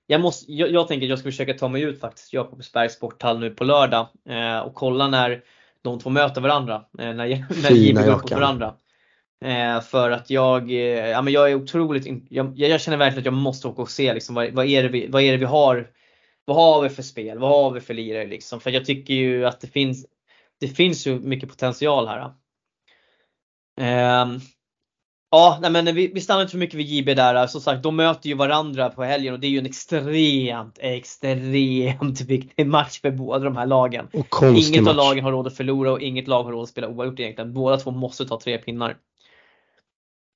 Jag, 0.06 0.20
måste, 0.20 0.52
jag, 0.52 0.70
jag 0.70 0.88
tänker 0.88 1.06
att 1.06 1.10
jag 1.10 1.18
ska 1.18 1.28
försöka 1.28 1.54
ta 1.54 1.68
mig 1.68 1.82
ut 1.82 2.00
faktiskt 2.00 2.32
Jakobsbergs 2.32 2.92
sporthall 2.92 3.38
nu 3.38 3.50
på 3.50 3.64
lördag 3.64 4.06
uh, 4.30 4.58
och 4.58 4.74
kolla 4.74 5.08
när 5.08 5.42
de 5.82 5.98
två 5.98 6.10
möter 6.10 6.40
varandra. 6.40 6.74
Uh, 6.76 6.82
när 7.12 7.14
när 7.62 7.70
JB 7.70 7.96
går 7.96 8.12
mot 8.12 8.30
varandra. 8.30 8.74
för 9.82 10.10
att 10.10 10.30
jag, 10.30 10.70
ja, 10.70 11.22
men 11.22 11.32
jag 11.32 11.50
är 11.50 11.54
otroligt, 11.54 12.06
jag, 12.30 12.52
jag, 12.58 12.80
känner 12.80 12.96
verkligen 12.96 13.20
att 13.20 13.24
jag 13.24 13.34
måste 13.34 13.68
åka 13.68 13.82
och 13.82 13.90
se 13.90 14.14
liksom, 14.14 14.34
vad, 14.34 14.52
vad, 14.52 14.66
är 14.66 14.82
det 14.82 14.88
vi, 14.88 15.06
vad 15.08 15.22
är 15.22 15.32
det 15.32 15.38
vi 15.38 15.44
har 15.44 15.88
vad 16.46 16.56
har 16.56 16.82
vi 16.82 16.88
för 16.88 17.02
spel? 17.02 17.38
Vad 17.38 17.50
har 17.50 17.70
vi 17.70 17.80
för 17.80 17.94
lirare 17.94 18.26
liksom? 18.26 18.60
För 18.60 18.70
jag 18.70 18.84
tycker 18.84 19.14
ju 19.14 19.46
att 19.46 19.60
det 19.60 19.66
finns, 19.66 20.06
det 20.60 20.68
finns 20.68 21.06
ju 21.06 21.20
mycket 21.20 21.48
potential 21.48 22.08
här. 22.08 22.24
Um, 24.22 24.40
ja, 25.30 25.58
nej 25.62 25.70
men 25.70 25.94
vi, 25.94 26.06
vi 26.06 26.20
stannar 26.20 26.42
inte 26.42 26.50
för 26.50 26.58
mycket 26.58 26.74
vid 26.74 26.86
JB 26.86 27.16
där. 27.16 27.46
Som 27.46 27.60
sagt, 27.60 27.82
de 27.82 27.96
möter 27.96 28.28
ju 28.28 28.34
varandra 28.34 28.90
på 28.90 29.04
helgen 29.04 29.34
och 29.34 29.40
det 29.40 29.46
är 29.46 29.50
ju 29.50 29.58
en 29.58 29.66
extremt, 29.66 30.78
extremt 30.78 32.20
viktig 32.28 32.66
match 32.66 33.00
för 33.00 33.10
båda 33.10 33.44
de 33.44 33.56
här 33.56 33.66
lagen. 33.66 34.08
Inget 34.12 34.82
match. 34.82 34.90
av 34.90 34.96
lagen 34.96 35.24
har 35.24 35.32
råd 35.32 35.46
att 35.46 35.56
förlora 35.56 35.92
och 35.92 36.00
inget 36.00 36.28
lag 36.28 36.44
har 36.44 36.52
råd 36.52 36.62
att 36.62 36.68
spela 36.68 36.88
oavgjort 36.88 37.20
egentligen. 37.20 37.52
Båda 37.52 37.76
två 37.76 37.90
måste 37.90 38.26
ta 38.26 38.40
tre 38.40 38.58
pinnar. 38.58 38.96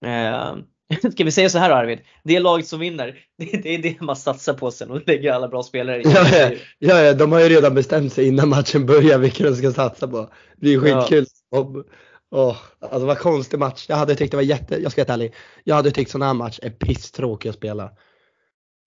Um, 0.05 0.67
Ska 1.13 1.25
vi 1.25 1.31
säga 1.31 1.49
så 1.49 1.59
här 1.59 1.71
Arvid? 1.71 1.99
Det 2.25 2.41
laget 2.41 2.67
som 2.67 2.81
vinner, 2.81 3.19
det, 3.39 3.75
är 3.75 3.79
det 3.79 4.01
man 4.01 4.17
satsar 4.17 4.55
på 4.55 4.71
sen 4.71 4.91
och 4.91 5.01
lägger 5.07 5.33
alla 5.33 5.49
bra 5.49 5.63
spelare 5.63 6.03
i. 6.03 6.05
Ja, 6.05 6.51
ja, 6.79 7.03
ja, 7.03 7.15
de 7.15 7.33
har 7.33 7.41
ju 7.41 7.49
redan 7.49 7.75
bestämt 7.75 8.13
sig 8.13 8.29
innan 8.29 8.49
matchen 8.49 8.87
börjar 8.87 9.19
vilka 9.19 9.45
de 9.45 9.57
ska 9.57 9.73
satsa 9.73 10.09
på. 10.09 10.31
Det 10.57 10.75
är 10.75 10.79
skitkul. 10.79 11.27
Ja. 11.51 11.85
Oh, 12.33 12.57
alltså 12.81 13.07
vad 13.07 13.19
konstig 13.19 13.59
match. 13.59 13.87
Jag 13.89 13.97
hade 13.97 14.15
tyckt 14.15 14.31
det 14.31 14.37
var 14.37 14.45
jätte, 14.45 14.83
jag 14.83 14.93
ska 14.93 15.05
vara 15.05 15.15
ärlig. 15.15 15.35
Jag 15.65 15.75
hade 15.75 15.91
tyckt 15.91 16.11
sån 16.11 16.23
här 16.23 16.35
match 16.35 16.59
är 16.63 16.71
pisstråkig 16.71 17.49
att 17.49 17.55
spela. 17.55 17.91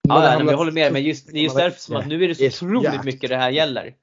Ja, 0.08 0.20
nej, 0.20 0.38
men 0.38 0.48
jag 0.48 0.56
håller 0.56 0.72
med. 0.72 0.92
Men 0.92 1.02
just, 1.02 1.32
det 1.32 1.38
är 1.38 1.42
just 1.42 1.56
därför 1.56 1.80
som 1.80 1.96
att 1.96 2.06
nu 2.06 2.24
är 2.24 2.28
det 2.28 2.52
så 2.52 2.66
otroligt 2.66 3.04
mycket 3.04 3.30
det 3.30 3.36
här 3.36 3.50
gäller. 3.50 3.94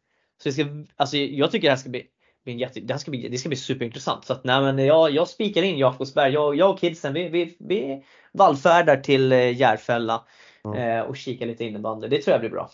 Så 0.43 0.51
ska, 0.51 0.65
alltså, 0.95 1.17
jag 1.17 1.51
tycker 1.51 1.67
det 1.67 1.71
här 1.71 1.77
ska 1.77 1.89
bli 1.89 2.03
bli 2.43 2.59
jätte, 2.59 2.79
det, 2.79 2.99
ska 2.99 3.11
bli, 3.11 3.29
det 3.29 3.37
ska 3.37 3.49
bli 3.49 3.57
superintressant. 3.57 4.25
Så 4.25 4.33
att, 4.33 4.43
nej, 4.43 4.61
men 4.61 4.85
jag, 4.85 5.11
jag 5.11 5.27
spikar 5.27 5.63
in 5.63 5.77
Jakobsberg. 5.77 6.33
Jag, 6.33 6.55
jag 6.55 6.69
och 6.69 6.79
kidsen 6.79 7.13
vi, 7.13 7.29
vi, 7.29 7.57
vi 7.59 8.03
vallfärdar 8.33 8.97
till 8.97 9.31
eh, 9.31 9.57
Järfälla 9.57 10.23
ja. 10.63 10.77
eh, 10.77 11.01
och 11.01 11.17
kikar 11.17 11.45
lite 11.45 11.65
innebandy. 11.65 12.07
Det 12.07 12.21
tror 12.21 12.31
jag 12.31 12.41
blir 12.41 12.49
bra. 12.49 12.69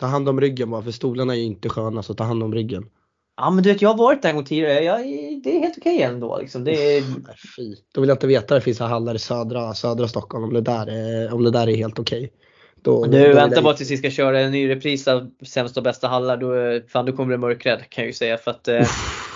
Ta 0.00 0.06
hand 0.06 0.28
om 0.28 0.40
ryggen 0.40 0.70
bara 0.70 0.82
för 0.82 0.90
stolarna 0.90 1.34
är 1.34 1.38
ju 1.38 1.44
inte 1.44 1.68
sköna 1.68 2.02
så 2.02 2.14
ta 2.14 2.24
hand 2.24 2.42
om 2.42 2.54
ryggen. 2.54 2.90
Ja 3.36 3.50
men 3.50 3.64
du 3.64 3.72
vet 3.72 3.82
jag 3.82 3.88
har 3.88 3.96
varit 3.96 4.22
där 4.22 4.28
en 4.28 4.36
gång 4.36 4.44
tidigare. 4.44 4.84
Jag, 4.84 5.00
det 5.44 5.56
är 5.56 5.60
helt 5.60 5.78
okej 5.78 5.96
okay 5.96 6.02
ändå. 6.02 6.38
Liksom. 6.38 6.64
Det 6.64 6.96
är... 6.96 7.02
Fy. 7.56 7.76
Då 7.94 8.00
vill 8.00 8.08
jag 8.08 8.14
inte 8.14 8.26
veta 8.26 8.54
det 8.54 8.60
finns 8.60 8.78
hallar 8.78 9.14
i 9.14 9.18
södra, 9.18 9.74
södra 9.74 10.08
Stockholm 10.08 10.44
om 10.44 10.52
det 10.52 10.60
där 10.60 10.86
är, 10.86 11.34
om 11.34 11.44
det 11.44 11.50
där 11.50 11.68
är 11.68 11.76
helt 11.76 11.98
okej. 11.98 12.24
Okay. 12.24 12.36
Då, 12.82 13.04
du 13.04 13.28
då 13.28 13.34
vänta 13.34 13.62
bara 13.62 13.74
tills 13.74 13.90
vi 13.90 13.96
ska 13.96 14.10
köra 14.10 14.40
en 14.40 14.50
ny 14.52 14.68
repris 14.68 15.08
av 15.08 15.30
sämsta 15.46 15.80
och 15.80 15.84
bästa 15.84 16.08
hallar. 16.08 16.36
Då, 16.36 16.80
fan, 16.88 17.06
då 17.06 17.12
kommer 17.12 17.32
du 17.32 17.38
mörkrädd 17.38 17.80
kan 17.88 18.04
jag 18.04 18.06
ju 18.06 18.12
säga. 18.12 18.38
För 18.38 18.50
att, 18.50 18.68
eh, 18.68 18.86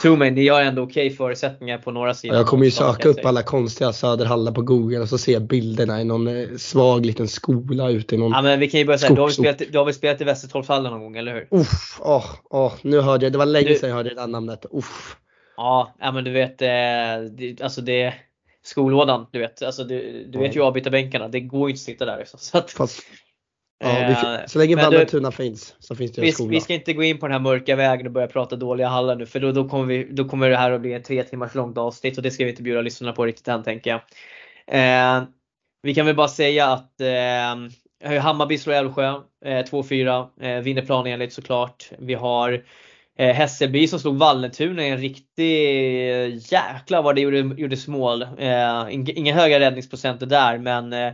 tro 0.03 0.17
mig, 0.17 0.31
ni 0.31 0.49
har 0.49 0.61
ändå 0.61 0.83
okej 0.83 1.07
okay 1.07 1.17
förutsättningar 1.17 1.79
på 1.79 1.91
några 1.91 2.15
sidor. 2.15 2.37
Jag 2.37 2.47
kommer 2.47 2.65
ju 2.65 2.71
söka 2.71 3.09
upp 3.09 3.25
alla 3.25 3.43
konstiga 3.43 3.93
söderhallar 3.93 4.53
på 4.53 4.63
google 4.63 4.99
och 4.99 5.09
så 5.09 5.19
se 5.19 5.39
bilderna 5.41 6.01
i 6.01 6.05
någon 6.05 6.29
eh, 6.29 6.49
svag 6.57 7.07
liten 7.07 7.29
skola 7.29 7.91
ute 7.91 8.15
i 8.15 8.19
någon 8.19 8.33
Ja 8.33 8.43
men 8.43 8.61
vi 8.61 8.71
kan 8.71 8.81
ju 8.81 8.87
börja 8.87 8.99
säga, 8.99 9.15
du 9.15 9.21
har, 9.21 9.29
väl 9.29 9.35
spelat, 9.35 9.63
du 9.73 9.79
har 9.79 9.85
väl 9.85 9.95
spelat 9.95 10.21
i 10.21 10.25
Västertorpshallen 10.25 10.93
någon 10.93 11.03
gång, 11.03 11.17
eller 11.17 11.35
hur? 11.35 11.49
Uff, 11.51 12.01
åh, 12.01 12.27
åh, 12.51 12.73
nu 12.83 13.01
hörde 13.01 13.25
jag, 13.25 13.33
det 13.33 13.39
var 13.39 13.47
länge 13.47 13.69
du, 13.69 13.75
sedan 13.75 13.89
jag 13.89 13.97
hörde 13.97 14.09
det 14.09 14.15
där 14.15 14.27
namnet. 14.27 14.67
Uff. 14.71 15.17
Ja, 15.57 15.95
ja 16.01 16.13
men 16.13 16.25
du 16.25 16.31
vet, 16.31 16.63
eh, 16.63 16.69
det, 17.31 17.63
alltså 17.63 17.81
det 17.81 18.15
skolådan, 18.65 19.27
du 19.31 19.39
vet. 19.39 19.63
Alltså 19.63 19.85
du, 19.85 20.25
du 20.29 20.39
vet 20.39 20.57
ju 20.57 20.63
avbytarbänkarna, 20.63 21.29
det 21.29 21.41
går 21.41 21.69
ju 21.69 21.73
inte 21.73 21.79
att 21.79 21.85
sitta 21.85 22.05
där. 22.05 22.19
Liksom. 22.19 22.39
Så 22.41 22.59
att, 22.59 22.71
Fast 22.71 23.03
Ja, 23.79 24.39
så 24.47 24.59
länge 24.59 24.77
Vallentuna 24.77 25.31
finns 25.31 25.75
så 25.79 25.95
finns 25.95 26.13
det 26.13 26.21
en 26.21 26.25
vi, 26.25 26.33
skola. 26.33 26.51
Vi 26.51 26.61
ska 26.61 26.75
inte 26.75 26.93
gå 26.93 27.03
in 27.03 27.19
på 27.19 27.27
den 27.27 27.33
här 27.33 27.41
mörka 27.41 27.77
vägen 27.77 28.07
och 28.07 28.13
börja 28.13 28.27
prata 28.27 28.57
dåliga 28.57 28.89
hallar 28.89 29.17
nu 29.17 29.27
för 29.27 29.41
då, 29.41 29.53
då, 29.53 29.69
kommer, 29.69 29.87
vi, 29.87 30.09
då 30.11 30.25
kommer 30.25 30.51
det 30.51 30.57
här 30.57 30.71
att 30.71 30.81
bli 30.81 30.93
ett 30.93 31.05
tre 31.05 31.23
timmars 31.23 31.55
långt 31.55 31.79
avsnitt 31.79 32.17
och 32.17 32.23
det 32.23 32.31
ska 32.31 32.45
vi 32.45 32.51
inte 32.51 32.63
bjuda 32.63 32.81
lyssnarna 32.81 33.13
på 33.13 33.25
riktigt 33.25 33.49
än 33.49 33.63
tänker 33.63 33.91
jag. 33.91 34.01
Eh, 34.67 35.25
vi 35.83 35.95
kan 35.95 36.07
väl 36.07 36.15
bara 36.15 36.29
säga 36.29 36.67
att 36.67 37.01
eh, 37.01 38.19
Hammarby 38.21 38.59
slår 38.59 38.75
Älvsjö 38.75 39.09
eh, 39.45 39.49
2-4, 39.49 40.27
eh, 40.41 40.63
vinner 40.63 40.83
planenligt 40.83 41.33
såklart. 41.33 41.91
Vi 41.99 42.15
har 42.15 42.65
eh, 43.19 43.35
Hässelby 43.35 43.89
som 43.89 43.99
slog 43.99 44.17
Vallentuna 44.17 44.87
i 44.87 44.89
en 44.89 44.99
riktig 44.99 45.63
jäkla 46.53 47.03
vad 47.03 47.15
det 47.15 47.21
gjorde, 47.21 47.39
gjorde 47.39 47.77
smål. 47.77 48.23
Eh, 48.23 48.87
inga 48.91 49.35
höga 49.35 49.61
räddningsprocenter 49.61 50.27
där 50.27 50.59
men 50.59 50.93
eh, 50.93 51.13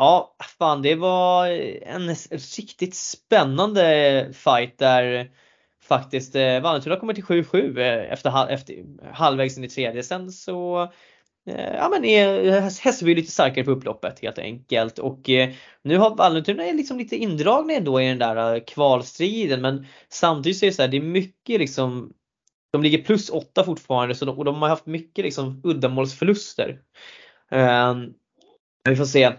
Ja, 0.00 0.36
fan 0.58 0.82
det 0.82 0.94
var 0.94 1.46
en 1.82 2.14
riktigt 2.30 2.94
spännande 2.94 4.28
fight 4.32 4.78
där 4.78 5.30
faktiskt 5.82 6.34
eh, 6.34 6.60
Vallentuna 6.60 6.96
kommer 6.96 7.14
till 7.14 7.24
7-7 7.24 7.78
eh, 7.78 8.12
efter, 8.12 8.48
efter 8.48 8.84
halvvägs 9.12 9.58
in 9.58 9.64
i 9.64 9.68
tredje. 9.68 10.02
Sen 10.02 10.32
så 10.32 10.82
eh, 11.46 11.74
ja 11.74 11.88
men 11.88 12.04
är 12.04 12.60
Hässelby 12.60 13.14
lite 13.14 13.32
starkare 13.32 13.64
på 13.64 13.70
upploppet 13.70 14.20
helt 14.20 14.38
enkelt 14.38 14.98
och 14.98 15.30
eh, 15.30 15.50
nu 15.82 15.96
har 15.98 16.16
Vallentuna 16.16 16.62
liksom 16.62 16.98
lite 16.98 17.16
indragna 17.16 17.72
ändå 17.72 18.00
i 18.00 18.08
den 18.08 18.18
där 18.18 18.54
eh, 18.54 18.60
kvalstriden 18.60 19.60
men 19.60 19.86
samtidigt 20.08 20.58
så 20.58 20.66
är 20.66 20.70
det 20.70 20.74
så 20.76 20.82
här, 20.82 20.88
det 20.88 20.96
är 20.96 21.02
mycket 21.02 21.60
liksom 21.60 22.12
de 22.72 22.82
ligger 22.82 22.98
plus 22.98 23.30
8 23.30 23.64
fortfarande 23.64 24.14
så 24.14 24.24
de, 24.24 24.38
och 24.38 24.44
de 24.44 24.62
har 24.62 24.68
haft 24.68 24.86
mycket 24.86 25.24
liksom 25.24 25.60
uddamålsförluster. 25.64 26.80
Eh, 27.50 27.94
vi 28.84 28.96
får 28.96 29.04
se 29.04 29.32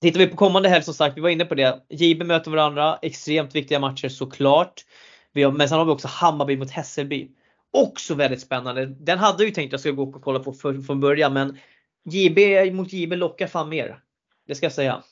Tittar 0.00 0.20
vi 0.20 0.26
på 0.26 0.36
kommande 0.36 0.68
helg 0.68 0.84
som 0.84 0.94
sagt, 0.94 1.16
vi 1.16 1.20
var 1.20 1.28
inne 1.28 1.44
på 1.44 1.54
det. 1.54 1.82
JB 1.88 2.22
möter 2.22 2.50
varandra, 2.50 2.98
extremt 3.02 3.54
viktiga 3.54 3.80
matcher 3.80 4.08
såklart. 4.08 4.84
Vi 5.32 5.42
har, 5.42 5.52
men 5.52 5.68
sen 5.68 5.78
har 5.78 5.84
vi 5.84 5.90
också 5.90 6.08
Hammarby 6.08 6.56
mot 6.56 6.70
Hässelby. 6.70 7.30
Också 7.72 8.14
väldigt 8.14 8.40
spännande. 8.40 8.86
Den 8.86 9.18
hade 9.18 9.42
jag 9.42 9.48
ju 9.48 9.54
tänkt 9.54 9.68
att 9.68 9.72
jag 9.72 9.80
skulle 9.80 9.94
gå 9.94 10.02
och 10.02 10.22
kolla 10.22 10.38
på 10.38 10.52
för, 10.52 10.80
från 10.80 11.00
början 11.00 11.32
men 11.32 11.58
JB 12.04 12.38
mot 12.74 12.92
JB 12.92 13.12
lockar 13.12 13.46
fan 13.46 13.68
mer. 13.68 14.00
Det 14.46 14.54
ska 14.54 14.66
jag 14.66 14.72
säga. 14.72 15.02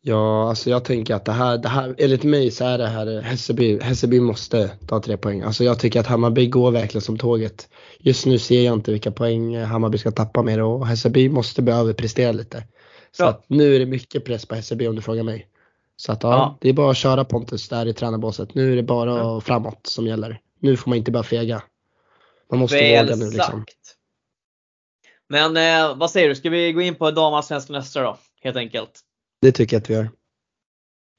Ja, 0.00 0.48
alltså 0.48 0.70
jag 0.70 0.84
tänker 0.84 1.14
att 1.14 1.24
det 1.24 1.32
här, 1.32 1.58
det 1.58 1.68
här 1.68 1.94
enligt 1.98 2.22
mig 2.24 2.50
så 2.50 2.64
är 2.64 2.78
det 2.78 2.86
här 2.86 3.20
Hässelby, 3.20 3.80
Hässelby 3.80 4.20
måste 4.20 4.68
ta 4.86 5.00
tre 5.00 5.16
poäng. 5.16 5.42
Alltså 5.42 5.64
jag 5.64 5.78
tycker 5.78 6.00
att 6.00 6.06
Hammarby 6.06 6.46
går 6.46 6.70
verkligen 6.70 7.02
som 7.02 7.18
tåget. 7.18 7.68
Just 7.98 8.26
nu 8.26 8.38
ser 8.38 8.62
jag 8.62 8.74
inte 8.74 8.92
vilka 8.92 9.10
poäng 9.10 9.56
Hammarby 9.56 9.98
ska 9.98 10.10
tappa 10.10 10.42
mer 10.42 10.62
och 10.62 10.86
Hässelby 10.86 11.28
måste 11.28 11.62
börja 11.62 11.78
överprestera 11.78 12.32
lite. 12.32 12.64
Så 13.12 13.22
ja. 13.22 13.28
att 13.28 13.44
nu 13.48 13.74
är 13.74 13.78
det 13.78 13.86
mycket 13.86 14.24
press 14.24 14.46
på 14.46 14.54
Hässelby 14.54 14.86
om 14.86 14.96
du 14.96 15.02
frågar 15.02 15.22
mig. 15.22 15.48
Så 15.96 16.12
att 16.12 16.22
ja, 16.22 16.30
ja, 16.30 16.58
det 16.60 16.68
är 16.68 16.72
bara 16.72 16.90
att 16.90 16.96
köra 16.96 17.24
Pontus 17.24 17.68
där 17.68 17.86
i 17.86 17.92
tränarbåset. 17.92 18.54
Nu 18.54 18.72
är 18.72 18.76
det 18.76 18.82
bara 18.82 19.18
ja. 19.18 19.40
framåt 19.40 19.86
som 19.86 20.06
gäller. 20.06 20.40
Nu 20.60 20.76
får 20.76 20.90
man 20.90 20.98
inte 20.98 21.10
bara 21.10 21.22
fega. 21.22 21.62
Man 22.50 22.60
måste 22.60 22.76
Väl 22.76 23.06
våga 23.06 23.16
nu 23.16 23.24
liksom. 23.24 23.60
Sagt. 23.60 23.94
Men 25.28 25.56
eh, 25.56 25.96
vad 25.96 26.10
säger 26.10 26.28
du, 26.28 26.34
ska 26.34 26.50
vi 26.50 26.72
gå 26.72 26.80
in 26.80 26.94
på 26.94 27.10
damallsvenskan 27.10 27.76
nästa 27.76 28.02
då? 28.02 28.18
Helt 28.42 28.56
enkelt. 28.56 29.04
Det 29.40 29.52
tycker 29.52 29.76
jag 29.76 29.82
att 29.82 29.90
vi 29.90 29.94
gör. 29.94 30.08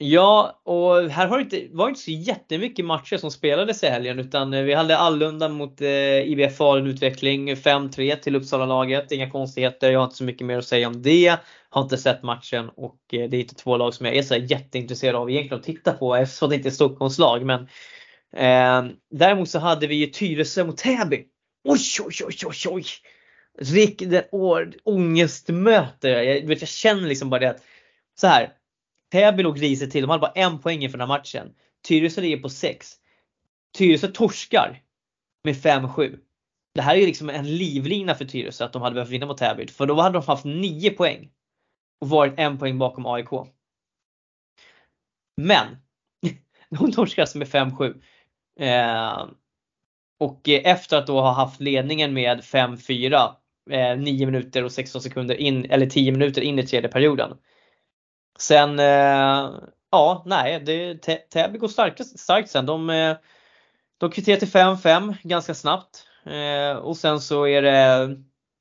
Ja, 0.02 0.60
och 0.64 1.10
här 1.10 1.26
har 1.26 1.38
det 1.38 1.42
inte, 1.42 1.76
var 1.76 1.88
inte 1.88 2.00
så 2.00 2.10
jättemycket 2.10 2.84
matcher 2.84 3.16
som 3.16 3.30
spelades 3.30 3.82
i 3.82 3.86
helgen 3.86 4.18
utan 4.18 4.54
eh, 4.54 4.62
vi 4.62 4.74
hade 4.74 4.98
Allunda 4.98 5.48
mot 5.48 5.80
eh, 5.80 6.30
IBF 6.30 6.56
Falun 6.56 6.86
Utveckling 6.86 7.54
5-3 7.54 8.16
till 8.16 8.36
Uppsala-laget. 8.36 9.12
Inga 9.12 9.30
konstigheter, 9.30 9.90
jag 9.90 10.00
har 10.00 10.04
inte 10.04 10.16
så 10.16 10.24
mycket 10.24 10.46
mer 10.46 10.58
att 10.58 10.64
säga 10.64 10.88
om 10.88 11.02
det. 11.02 11.36
Har 11.70 11.82
inte 11.82 11.98
sett 11.98 12.22
matchen 12.22 12.68
och 12.68 12.98
eh, 13.12 13.30
det 13.30 13.36
är 13.36 13.40
inte 13.40 13.54
två 13.54 13.76
lag 13.76 13.94
som 13.94 14.06
jag 14.06 14.16
är 14.16 14.22
så 14.22 14.36
jätteintresserad 14.36 15.16
av 15.16 15.30
egentligen 15.30 15.58
att 15.58 15.66
titta 15.66 15.92
på 15.92 16.14
eftersom 16.16 16.50
det 16.50 16.56
inte 16.56 16.68
är 16.68 16.70
Stockholmslag. 16.70 17.44
Men, 17.44 17.60
eh, 18.36 18.92
däremot 19.10 19.48
så 19.48 19.58
hade 19.58 19.86
vi 19.86 19.94
ju 19.94 20.06
Tyresö 20.06 20.64
mot 20.64 20.76
Täby. 20.76 21.24
oj, 21.64 21.80
oj, 22.06 22.14
oj, 22.26 22.36
oj, 22.46 22.56
oj. 22.68 22.84
Riktigt 23.58 24.28
ångestmöte. 24.84 26.08
Jag, 26.08 26.46
vet, 26.46 26.60
jag 26.60 26.68
känner 26.68 27.08
liksom 27.08 27.30
bara 27.30 27.40
det 27.40 27.50
att 27.50 27.62
så 28.20 28.26
här. 28.26 28.52
Täby 29.12 29.42
låg 29.42 29.62
risigt 29.62 29.92
till. 29.92 30.02
De 30.02 30.10
hade 30.10 30.20
bara 30.20 30.32
en 30.32 30.58
poäng 30.58 30.82
inför 30.82 30.98
den 30.98 31.08
här 31.08 31.18
matchen. 31.18 31.54
Tyresö 31.88 32.20
ligger 32.20 32.36
på 32.36 32.48
6. 32.48 32.94
Tyresö 33.78 34.08
torskar 34.08 34.82
med 35.44 35.54
5-7. 35.54 36.18
Det 36.74 36.82
här 36.82 36.94
är 36.94 37.00
ju 37.00 37.06
liksom 37.06 37.30
en 37.30 37.56
livlina 37.56 38.14
för 38.14 38.24
Tyresö 38.24 38.64
att 38.64 38.72
de 38.72 38.82
hade 38.82 38.94
behövt 38.94 39.10
vinna 39.10 39.26
mot 39.26 39.38
Täby. 39.38 39.66
För 39.66 39.86
då 39.86 40.00
hade 40.00 40.18
de 40.18 40.26
haft 40.26 40.44
9 40.44 40.90
poäng. 40.90 41.30
Och 42.00 42.08
varit 42.08 42.34
en 42.36 42.58
poäng 42.58 42.78
bakom 42.78 43.06
AIK. 43.06 43.28
Men 45.36 45.66
de 46.78 46.92
torskar 46.92 47.22
alltså 47.22 47.38
med 47.38 47.48
5-7. 47.48 48.02
Eh, 48.60 49.28
och 50.20 50.48
efter 50.48 50.96
att 50.96 51.06
då 51.06 51.20
ha 51.20 51.32
haft 51.32 51.60
ledningen 51.60 52.12
med 52.12 52.40
5-4 52.40 53.34
eh, 53.70 53.98
9 53.98 54.26
minuter 54.26 54.64
och 54.64 54.72
16 54.72 55.00
sekunder 55.00 55.34
in, 55.34 55.64
eller 55.64 55.86
10 55.86 56.12
minuter 56.12 56.42
in 56.42 56.58
i 56.58 56.66
tredje 56.66 56.88
perioden. 56.88 57.36
Sen, 58.40 58.78
eh, 58.78 59.50
ja 59.90 60.22
nej, 60.26 60.60
det, 60.60 60.94
Täby 61.30 61.58
går 61.58 61.68
starkt, 61.68 62.06
starkt 62.20 62.50
sen. 62.50 62.66
De, 62.66 62.90
eh, 62.90 63.16
de 63.98 64.10
kvitterar 64.10 64.36
till 64.36 64.48
5-5 64.48 65.14
ganska 65.22 65.54
snabbt. 65.54 66.06
Eh, 66.26 66.76
och 66.76 66.96
sen 66.96 67.20
så 67.20 67.46
är 67.46 67.62
det, 67.62 68.16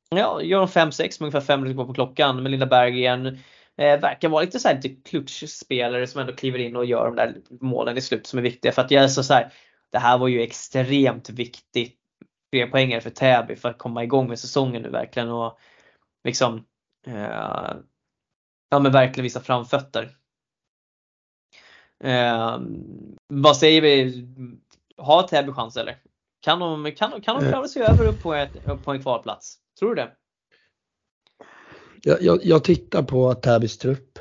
ja, 0.09 0.41
gör 0.41 0.59
de 0.59 0.67
5-6 0.67 1.19
med 1.19 1.27
ungefär 1.27 1.41
5 1.41 1.61
minuter 1.61 1.75
kvar 1.75 1.85
på 1.85 1.93
klockan. 1.93 2.43
Melinda 2.43 2.65
Berggren 2.65 3.25
eh, 3.77 3.99
verkar 3.99 4.29
vara 4.29 4.43
lite 4.43 4.59
så 4.59 4.67
här 4.67 4.75
lite 4.75 5.09
klutchspelare 5.09 6.07
som 6.07 6.21
ändå 6.21 6.33
kliver 6.33 6.59
in 6.59 6.75
och 6.75 6.85
gör 6.85 7.05
de 7.05 7.15
där 7.15 7.35
målen 7.61 7.97
i 7.97 8.01
slutet 8.01 8.27
som 8.27 8.39
är 8.39 8.43
viktiga. 8.43 8.71
För 8.71 8.81
att 8.81 8.91
jag 8.91 9.03
är 9.03 9.07
så, 9.07 9.23
så 9.23 9.33
här, 9.33 9.53
det 9.91 9.99
här 9.99 10.17
var 10.17 10.27
ju 10.27 10.41
extremt 10.41 11.29
viktigt 11.29 11.95
tre 12.51 12.67
poängare 12.67 13.01
för 13.01 13.09
Täby 13.09 13.55
för 13.55 13.69
att 13.69 13.77
komma 13.77 14.03
igång 14.03 14.27
med 14.27 14.39
säsongen 14.39 14.81
nu 14.81 14.89
verkligen 14.89 15.29
och 15.29 15.59
liksom 16.23 16.65
eh, 17.07 17.71
ja 18.69 18.79
men 18.79 18.91
verkligen 18.91 19.23
visa 19.23 19.39
framfötter. 19.39 20.15
Eh, 22.03 22.59
vad 23.27 23.57
säger 23.57 23.81
vi? 23.81 24.25
Har 24.97 25.23
Täby 25.23 25.51
chans 25.51 25.77
eller? 25.77 25.97
Kan 26.41 26.59
de, 26.59 26.91
kan, 26.91 27.21
kan 27.21 27.41
de 27.41 27.49
klara 27.49 27.67
sig 27.67 27.81
över 27.81 28.05
upp 28.05 28.21
på, 28.21 28.33
ett, 28.33 28.55
upp 28.65 28.83
på 28.83 28.91
en 28.91 29.01
kvalplats? 29.01 29.57
Tror 29.79 29.95
du 29.95 29.95
det? 29.95 30.11
Jag, 32.01 32.21
jag, 32.21 32.39
jag 32.43 32.63
tittar 32.63 33.03
på 33.03 33.33
Täbys 33.33 33.77
trupp 33.77 34.19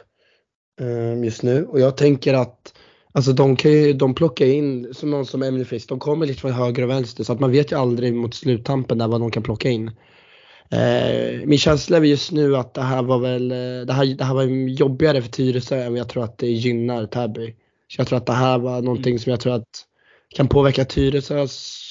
eh, 0.81 1.25
just 1.25 1.43
nu 1.43 1.67
och 1.67 1.81
jag 1.81 1.97
tänker 1.97 2.35
att 2.35 2.75
Alltså 3.13 3.33
de 3.33 3.57
kan 3.57 3.71
ju, 3.71 3.93
de 3.93 4.15
plockar 4.15 4.47
in 4.47 4.95
som 4.95 5.11
någon 5.11 5.27
som 5.27 5.43
Emily 5.43 5.65
Frisk, 5.65 5.89
de 5.89 5.99
kommer 5.99 6.27
lite 6.27 6.41
från 6.41 6.53
höger 6.53 6.83
och 6.83 6.91
vänster 6.91 7.25
så 7.25 7.33
att 7.33 7.41
man 7.41 7.51
vet 7.51 7.73
ju 7.73 7.77
aldrig 7.79 8.15
mot 8.15 8.35
sluttampen 8.35 8.99
där 8.99 9.09
vad 9.09 9.21
de 9.21 9.31
kan 9.31 9.43
plocka 9.43 9.69
in. 9.69 9.91
Eh, 10.71 11.47
min 11.47 11.59
känsla 11.59 11.97
är 11.97 12.03
just 12.03 12.33
nu 12.33 12.57
att 12.57 12.75
det 12.75 12.83
här 12.83 13.03
var 13.03 13.19
väl, 13.19 13.51
eh, 13.51 13.87
det 13.87 13.93
här, 13.93 14.07
det 14.15 14.25
här 14.25 14.35
var 14.35 14.45
jobbigare 14.69 15.23
för 15.23 15.31
Tyresö 15.31 15.83
än 15.83 15.97
jag 15.97 16.09
tror 16.09 16.25
att 16.25 16.39
det 16.39 16.47
gynnar 16.47 17.07
Täby. 17.07 17.55
Så 17.89 18.01
jag 18.01 18.07
tror 18.07 18.17
att 18.17 18.27
det 18.27 18.33
här 18.33 18.59
var 18.59 18.83
någonting 18.83 19.13
mm. 19.13 19.19
som 19.19 19.31
jag 19.31 19.41
tror 19.41 19.55
att 19.55 19.85
kan 20.29 20.49
påverka 20.49 20.85
Tyresös 20.85 21.85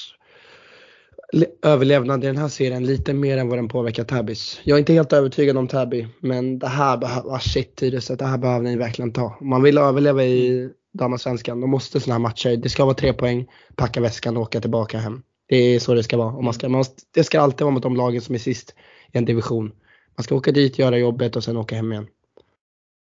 överlevnad 1.63 2.23
i 2.23 2.27
den 2.27 2.37
här 2.37 2.47
serien 2.47 2.85
lite 2.85 3.13
mer 3.13 3.37
än 3.37 3.49
vad 3.49 3.57
den 3.57 3.67
påverkar 3.67 4.03
Täbys. 4.03 4.59
Jag 4.63 4.75
är 4.75 4.79
inte 4.79 4.93
helt 4.93 5.13
övertygad 5.13 5.57
om 5.57 5.67
Täby, 5.67 6.07
men 6.19 6.59
det 6.59 6.67
här 6.67 6.97
behöver, 6.97 7.29
ah, 7.29 7.39
shit 7.39 7.75
Tyresö, 7.75 8.15
det 8.15 8.25
här 8.25 8.37
behöver 8.37 8.63
ni 8.63 8.75
verkligen 8.75 9.13
ta. 9.13 9.37
Om 9.39 9.49
man 9.49 9.63
vill 9.63 9.77
överleva 9.77 10.23
i 10.23 10.69
damallsvenskan, 10.93 11.61
då 11.61 11.67
måste 11.67 11.99
sådana 11.99 12.13
här 12.13 12.19
matcher, 12.19 12.57
det 12.57 12.69
ska 12.69 12.85
vara 12.85 12.95
tre 12.95 13.13
poäng, 13.13 13.47
packa 13.75 14.01
väskan 14.01 14.37
och 14.37 14.43
åka 14.43 14.61
tillbaka 14.61 14.97
hem. 14.97 15.23
Det 15.47 15.55
är 15.55 15.79
så 15.79 15.93
det 15.93 16.03
ska 16.03 16.17
vara. 16.17 16.33
Och 16.33 16.43
man 16.43 16.53
ska, 16.53 16.69
man, 16.69 16.85
det 17.13 17.23
ska 17.23 17.41
alltid 17.41 17.61
vara 17.61 17.73
mot 17.73 17.83
de 17.83 17.95
lagen 17.95 18.21
som 18.21 18.35
är 18.35 18.39
sist 18.39 18.75
i 19.11 19.17
en 19.17 19.25
division. 19.25 19.71
Man 20.15 20.23
ska 20.23 20.35
åka 20.35 20.51
dit, 20.51 20.79
göra 20.79 20.97
jobbet 20.97 21.35
och 21.35 21.43
sen 21.43 21.57
åka 21.57 21.75
hem 21.75 21.91
igen. 21.91 22.07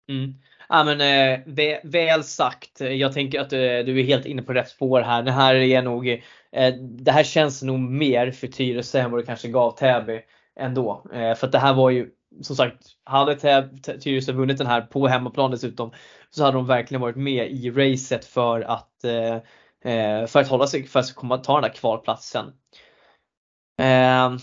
Mm. 0.10 0.34
Ja, 0.70 0.84
men, 0.84 1.02
eh, 1.02 1.80
väl, 1.84 2.24
sagt. 2.24 2.82
Jag 2.82 3.14
tänker 3.14 3.40
att 3.40 3.54
eh, 3.54 3.60
du 3.60 4.00
är 4.00 4.04
helt 4.04 4.26
inne 4.26 4.42
på 4.42 4.54
rätt 4.54 4.70
spår 4.70 5.02
här. 5.02 5.24
Det 5.24 5.32
här 5.32 5.56
är 5.56 5.82
nog, 5.82 6.08
eh, 6.52 6.74
det 6.76 7.12
här 7.12 7.24
känns 7.24 7.64
nog 7.64 7.80
mer 7.80 8.32
för 8.32 8.48
Tyresö 8.48 9.00
än 9.00 9.12
vad 9.12 9.20
det 9.20 9.26
kanske 9.26 9.48
gav 9.48 9.72
Täby 9.72 10.22
ändå. 10.60 11.06
Eh, 11.14 11.36
för 11.36 11.48
att 11.48 11.52
det 11.52 11.60
här 11.60 11.74
var 11.74 11.90
ju 11.90 12.10
som 12.42 12.56
sagt, 12.56 12.88
hade 13.04 13.36
Tyresö 14.00 14.32
vunnit 14.32 14.58
den 14.58 14.68
här 14.68 14.82
på 14.82 15.08
hemmaplan 15.08 15.52
dessutom 15.52 15.92
så 16.30 16.44
hade 16.44 16.58
de 16.58 16.68
verkligen 16.68 17.02
varit 17.02 17.16
med 17.16 17.52
i 17.52 17.72
racet 17.72 18.26
för 18.26 18.62
att, 18.62 19.04
eh, 19.04 19.38
Eh, 19.86 20.28
för 20.28 20.40
att 20.40 20.48
hålla 20.48 20.68
sig, 20.68 20.88
för 20.88 21.00
att 21.00 21.16
komma 21.16 21.38
ta 21.38 21.54
den 21.54 21.62
där 21.62 21.76
kvalplatsen. 21.78 22.54
Eh, 23.82 24.36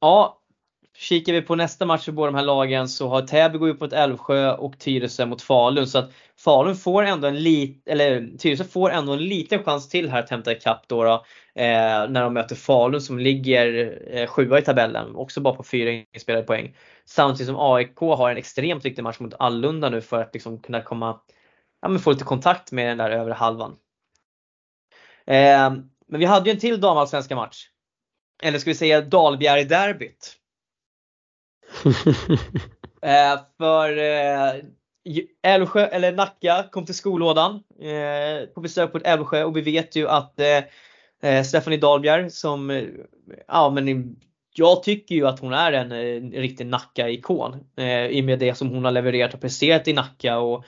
ja, 0.00 0.40
kikar 0.96 1.32
vi 1.32 1.42
på 1.42 1.56
nästa 1.56 1.86
match 1.86 2.04
för 2.04 2.12
båda 2.12 2.30
de 2.30 2.36
här 2.36 2.44
lagen 2.44 2.88
så 2.88 3.08
har 3.08 3.22
Täby 3.22 3.58
gått 3.58 3.74
upp 3.74 3.80
mot 3.80 3.92
Älvsjö 3.92 4.52
och 4.52 4.78
Tyresö 4.78 5.26
mot 5.26 5.42
Falun. 5.42 5.86
Så 5.86 5.98
att 5.98 6.12
Falun 6.36 6.76
får 6.76 7.02
ändå 7.02 7.28
en 7.28 7.42
liten, 7.42 7.92
eller 7.92 8.38
Tyresö 8.38 8.64
får 8.64 8.90
ändå 8.90 9.12
en 9.12 9.24
liten 9.24 9.64
chans 9.64 9.88
till 9.88 10.10
här 10.10 10.22
att 10.22 10.30
hämta 10.30 10.52
ikapp 10.52 10.88
då, 10.88 11.04
då 11.04 11.12
eh, 11.54 12.08
när 12.08 12.22
de 12.22 12.34
möter 12.34 12.56
Falun 12.56 13.00
som 13.00 13.18
ligger 13.18 13.98
eh, 14.10 14.26
sjua 14.26 14.58
i 14.58 14.62
tabellen, 14.62 15.16
också 15.16 15.40
bara 15.40 15.54
på 15.54 15.62
fyra 15.62 15.90
inspelade 16.14 16.46
poäng. 16.46 16.76
Samtidigt 17.04 17.46
som 17.46 17.56
AIK 17.58 17.98
har 17.98 18.30
en 18.30 18.36
extremt 18.36 18.84
viktig 18.84 19.02
match 19.02 19.20
mot 19.20 19.34
Allunda 19.38 19.90
nu 19.90 20.00
för 20.00 20.20
att 20.20 20.34
liksom 20.34 20.58
kunna 20.58 20.80
komma, 20.82 21.20
ja 21.82 21.88
men 21.88 21.98
få 21.98 22.10
lite 22.10 22.24
kontakt 22.24 22.72
med 22.72 22.88
den 22.88 22.98
där 22.98 23.10
övre 23.10 23.34
halvan. 23.34 23.76
Eh, 25.26 25.70
men 26.08 26.20
vi 26.20 26.24
hade 26.24 26.50
ju 26.50 26.54
en 26.54 26.60
till 26.60 26.80
damallsvenska 26.80 27.36
match. 27.36 27.68
Eller 28.42 28.58
ska 28.58 28.70
vi 28.70 28.74
säga 28.74 29.00
Dalbjerg-derbyt. 29.00 30.36
eh, 33.02 33.40
för 33.58 33.98
eh, 33.98 34.64
Älvsjö, 35.42 35.86
eller 35.86 36.12
Nacka, 36.12 36.68
kom 36.70 36.86
till 36.86 36.94
skolådan 36.94 37.54
eh, 37.80 38.48
på 38.54 38.60
besök 38.60 38.92
på 38.92 38.98
Älvsjö 38.98 39.44
och 39.44 39.56
vi 39.56 39.60
vet 39.60 39.96
ju 39.96 40.08
att 40.08 40.40
eh, 40.40 41.42
Stephanie 41.42 41.78
Dahlbjer 41.78 42.28
som, 42.28 42.86
ja 43.48 43.70
men 43.70 44.16
jag 44.56 44.82
tycker 44.82 45.14
ju 45.14 45.26
att 45.26 45.40
hon 45.40 45.52
är 45.52 45.72
en, 45.72 45.92
en 45.92 46.32
riktig 46.32 46.66
Nacka-ikon 46.66 47.66
eh, 47.76 48.06
i 48.06 48.20
och 48.20 48.24
med 48.24 48.38
det 48.38 48.54
som 48.54 48.68
hon 48.68 48.84
har 48.84 48.92
levererat 48.92 49.34
och 49.34 49.40
presterat 49.40 49.88
i 49.88 49.92
Nacka 49.92 50.38
och 50.38 50.64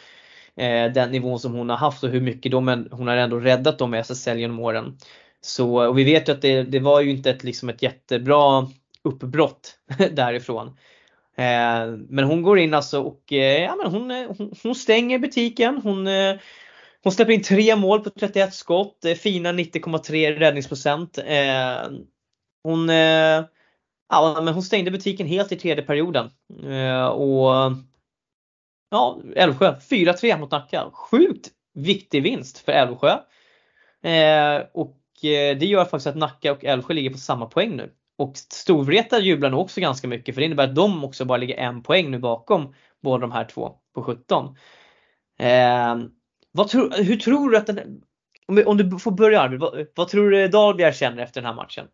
eh, 0.56 0.92
den 0.92 1.10
nivån 1.10 1.40
som 1.40 1.52
hon 1.52 1.70
har 1.70 1.76
haft 1.76 2.04
och 2.04 2.10
hur 2.10 2.20
mycket 2.20 2.52
de, 2.52 2.88
hon 2.90 3.08
har 3.08 3.16
ändå 3.16 3.40
räddat 3.40 3.78
dem 3.78 3.94
i 3.94 3.98
SSL 3.98 4.38
genom 4.38 4.60
åren. 4.60 4.98
Så, 5.40 5.88
och 5.88 5.98
vi 5.98 6.04
vet 6.04 6.28
ju 6.28 6.32
att 6.32 6.42
det, 6.42 6.62
det 6.62 6.78
var 6.78 7.00
ju 7.00 7.10
inte 7.10 7.30
ett, 7.30 7.44
liksom 7.44 7.68
ett 7.68 7.82
jättebra 7.82 8.68
uppbrott 9.02 9.78
därifrån. 10.12 10.66
Eh, 11.36 11.96
men 12.08 12.24
hon 12.24 12.42
går 12.42 12.58
in 12.58 12.74
alltså 12.74 13.02
och 13.02 13.32
eh, 13.32 13.62
ja, 13.62 13.76
men 13.76 13.92
hon, 13.92 14.10
eh, 14.10 14.26
hon, 14.38 14.54
hon 14.62 14.74
stänger 14.74 15.18
butiken. 15.18 15.80
Hon, 15.82 16.06
eh, 16.06 16.36
hon 17.02 17.12
släpper 17.12 17.32
in 17.32 17.42
tre 17.42 17.76
mål 17.76 18.00
på 18.00 18.10
31 18.10 18.54
skott, 18.54 19.04
eh, 19.04 19.14
fina 19.14 19.52
90,3 19.52 20.38
räddningsprocent. 20.38 21.18
Hon, 22.62 22.88
ja, 24.08 24.40
men 24.42 24.54
hon 24.54 24.62
stängde 24.62 24.90
butiken 24.90 25.26
helt 25.26 25.52
i 25.52 25.56
tredje 25.56 25.84
perioden. 25.84 26.30
Och 27.12 27.50
ja, 28.90 29.20
Älvsjö 29.36 29.74
4-3 29.90 30.38
mot 30.38 30.50
Nacka. 30.50 30.90
Sjukt 30.92 31.48
viktig 31.74 32.22
vinst 32.22 32.58
för 32.58 32.72
Älvsjö. 32.72 33.10
Eh, 34.02 34.66
och 34.74 35.24
eh, 35.24 35.58
det 35.58 35.66
gör 35.66 35.84
faktiskt 35.84 36.06
att 36.06 36.16
Nacka 36.16 36.52
och 36.52 36.64
Älvsjö 36.64 36.94
ligger 36.94 37.10
på 37.10 37.18
samma 37.18 37.46
poäng 37.46 37.76
nu. 37.76 37.92
Och 38.18 38.36
Storvreta 38.36 39.18
jublar 39.18 39.50
nog 39.50 39.60
också 39.60 39.80
ganska 39.80 40.08
mycket 40.08 40.34
för 40.34 40.42
det 40.42 40.46
innebär 40.46 40.64
att 40.64 40.74
de 40.74 41.04
också 41.04 41.24
bara 41.24 41.38
ligger 41.38 41.56
en 41.56 41.82
poäng 41.82 42.10
nu 42.10 42.18
bakom 42.18 42.74
båda 43.02 43.20
de 43.20 43.32
här 43.32 43.44
två 43.44 43.72
på 43.94 44.02
17. 44.02 44.56
Eh, 45.38 45.96
vad 46.52 46.68
tro, 46.68 46.90
hur 46.90 47.16
tror 47.16 47.50
du 47.50 47.56
att 47.56 47.66
den, 47.66 48.02
om, 48.46 48.62
om 48.66 48.76
du 48.76 48.98
får 48.98 49.10
börja 49.10 49.40
Arvid, 49.40 49.60
vad, 49.60 49.86
vad 49.94 50.08
tror 50.08 50.30
du 50.30 50.48
Dahlbjer 50.48 50.92
känner 50.92 51.22
efter 51.22 51.40
den 51.40 51.48
här 51.48 51.54
matchen? 51.54 51.86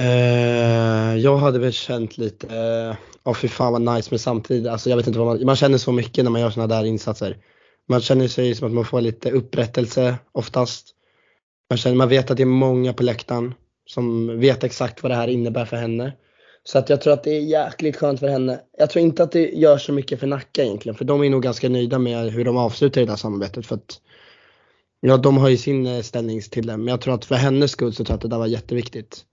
Eh, 0.00 1.16
jag 1.16 1.36
hade 1.36 1.58
väl 1.58 1.72
känt 1.72 2.18
lite, 2.18 2.46
eh, 2.46 2.96
ja 3.24 3.30
oh, 3.30 3.34
fy 3.34 3.48
fan 3.48 3.72
vad 3.72 3.94
nice 3.94 4.08
men 4.10 4.18
samtidigt, 4.18 4.68
alltså 4.68 4.90
jag 4.90 4.96
vet 4.96 5.06
inte 5.06 5.18
vad 5.18 5.28
man, 5.28 5.46
man 5.46 5.56
känner 5.56 5.78
så 5.78 5.92
mycket 5.92 6.24
när 6.24 6.30
man 6.30 6.40
gör 6.40 6.50
sådana 6.50 6.74
där 6.74 6.84
insatser. 6.84 7.36
Man 7.88 8.00
känner 8.00 8.28
sig 8.28 8.54
som 8.54 8.66
att 8.66 8.74
man 8.74 8.84
får 8.84 9.00
lite 9.00 9.30
upprättelse 9.30 10.16
oftast. 10.32 10.88
Man, 11.70 11.76
känner, 11.76 11.96
man 11.96 12.08
vet 12.08 12.30
att 12.30 12.36
det 12.36 12.42
är 12.42 12.46
många 12.46 12.92
på 12.92 13.02
läktaren 13.02 13.54
som 13.86 14.38
vet 14.40 14.64
exakt 14.64 15.02
vad 15.02 15.12
det 15.12 15.16
här 15.16 15.28
innebär 15.28 15.64
för 15.64 15.76
henne. 15.76 16.12
Så 16.64 16.78
att 16.78 16.88
jag 16.88 17.00
tror 17.00 17.12
att 17.12 17.24
det 17.24 17.36
är 17.36 17.40
jäkligt 17.40 17.96
skönt 17.96 18.20
för 18.20 18.28
henne. 18.28 18.60
Jag 18.78 18.90
tror 18.90 19.02
inte 19.04 19.22
att 19.22 19.32
det 19.32 19.50
gör 19.50 19.78
så 19.78 19.92
mycket 19.92 20.20
för 20.20 20.26
Nacka 20.26 20.62
egentligen, 20.62 20.96
för 20.96 21.04
de 21.04 21.24
är 21.24 21.30
nog 21.30 21.42
ganska 21.42 21.68
nöjda 21.68 21.98
med 21.98 22.32
hur 22.32 22.44
de 22.44 22.56
avslutar 22.56 23.00
det 23.00 23.06
där 23.06 23.16
samarbetet. 23.16 23.66
För 23.66 23.74
att, 23.74 24.00
ja, 25.00 25.16
de 25.16 25.38
har 25.38 25.48
ju 25.48 25.56
sin 25.56 25.86
eh, 25.86 26.02
ställning 26.02 26.40
till 26.40 26.66
det, 26.66 26.76
men 26.76 26.88
jag 26.88 27.00
tror 27.00 27.14
att 27.14 27.24
för 27.24 27.34
hennes 27.34 27.70
skull 27.70 27.92
så 27.92 28.04
tror 28.04 28.12
jag 28.12 28.16
att 28.16 28.22
det 28.22 28.28
där 28.28 28.38
var 28.38 28.46
jätteviktigt. 28.46 29.24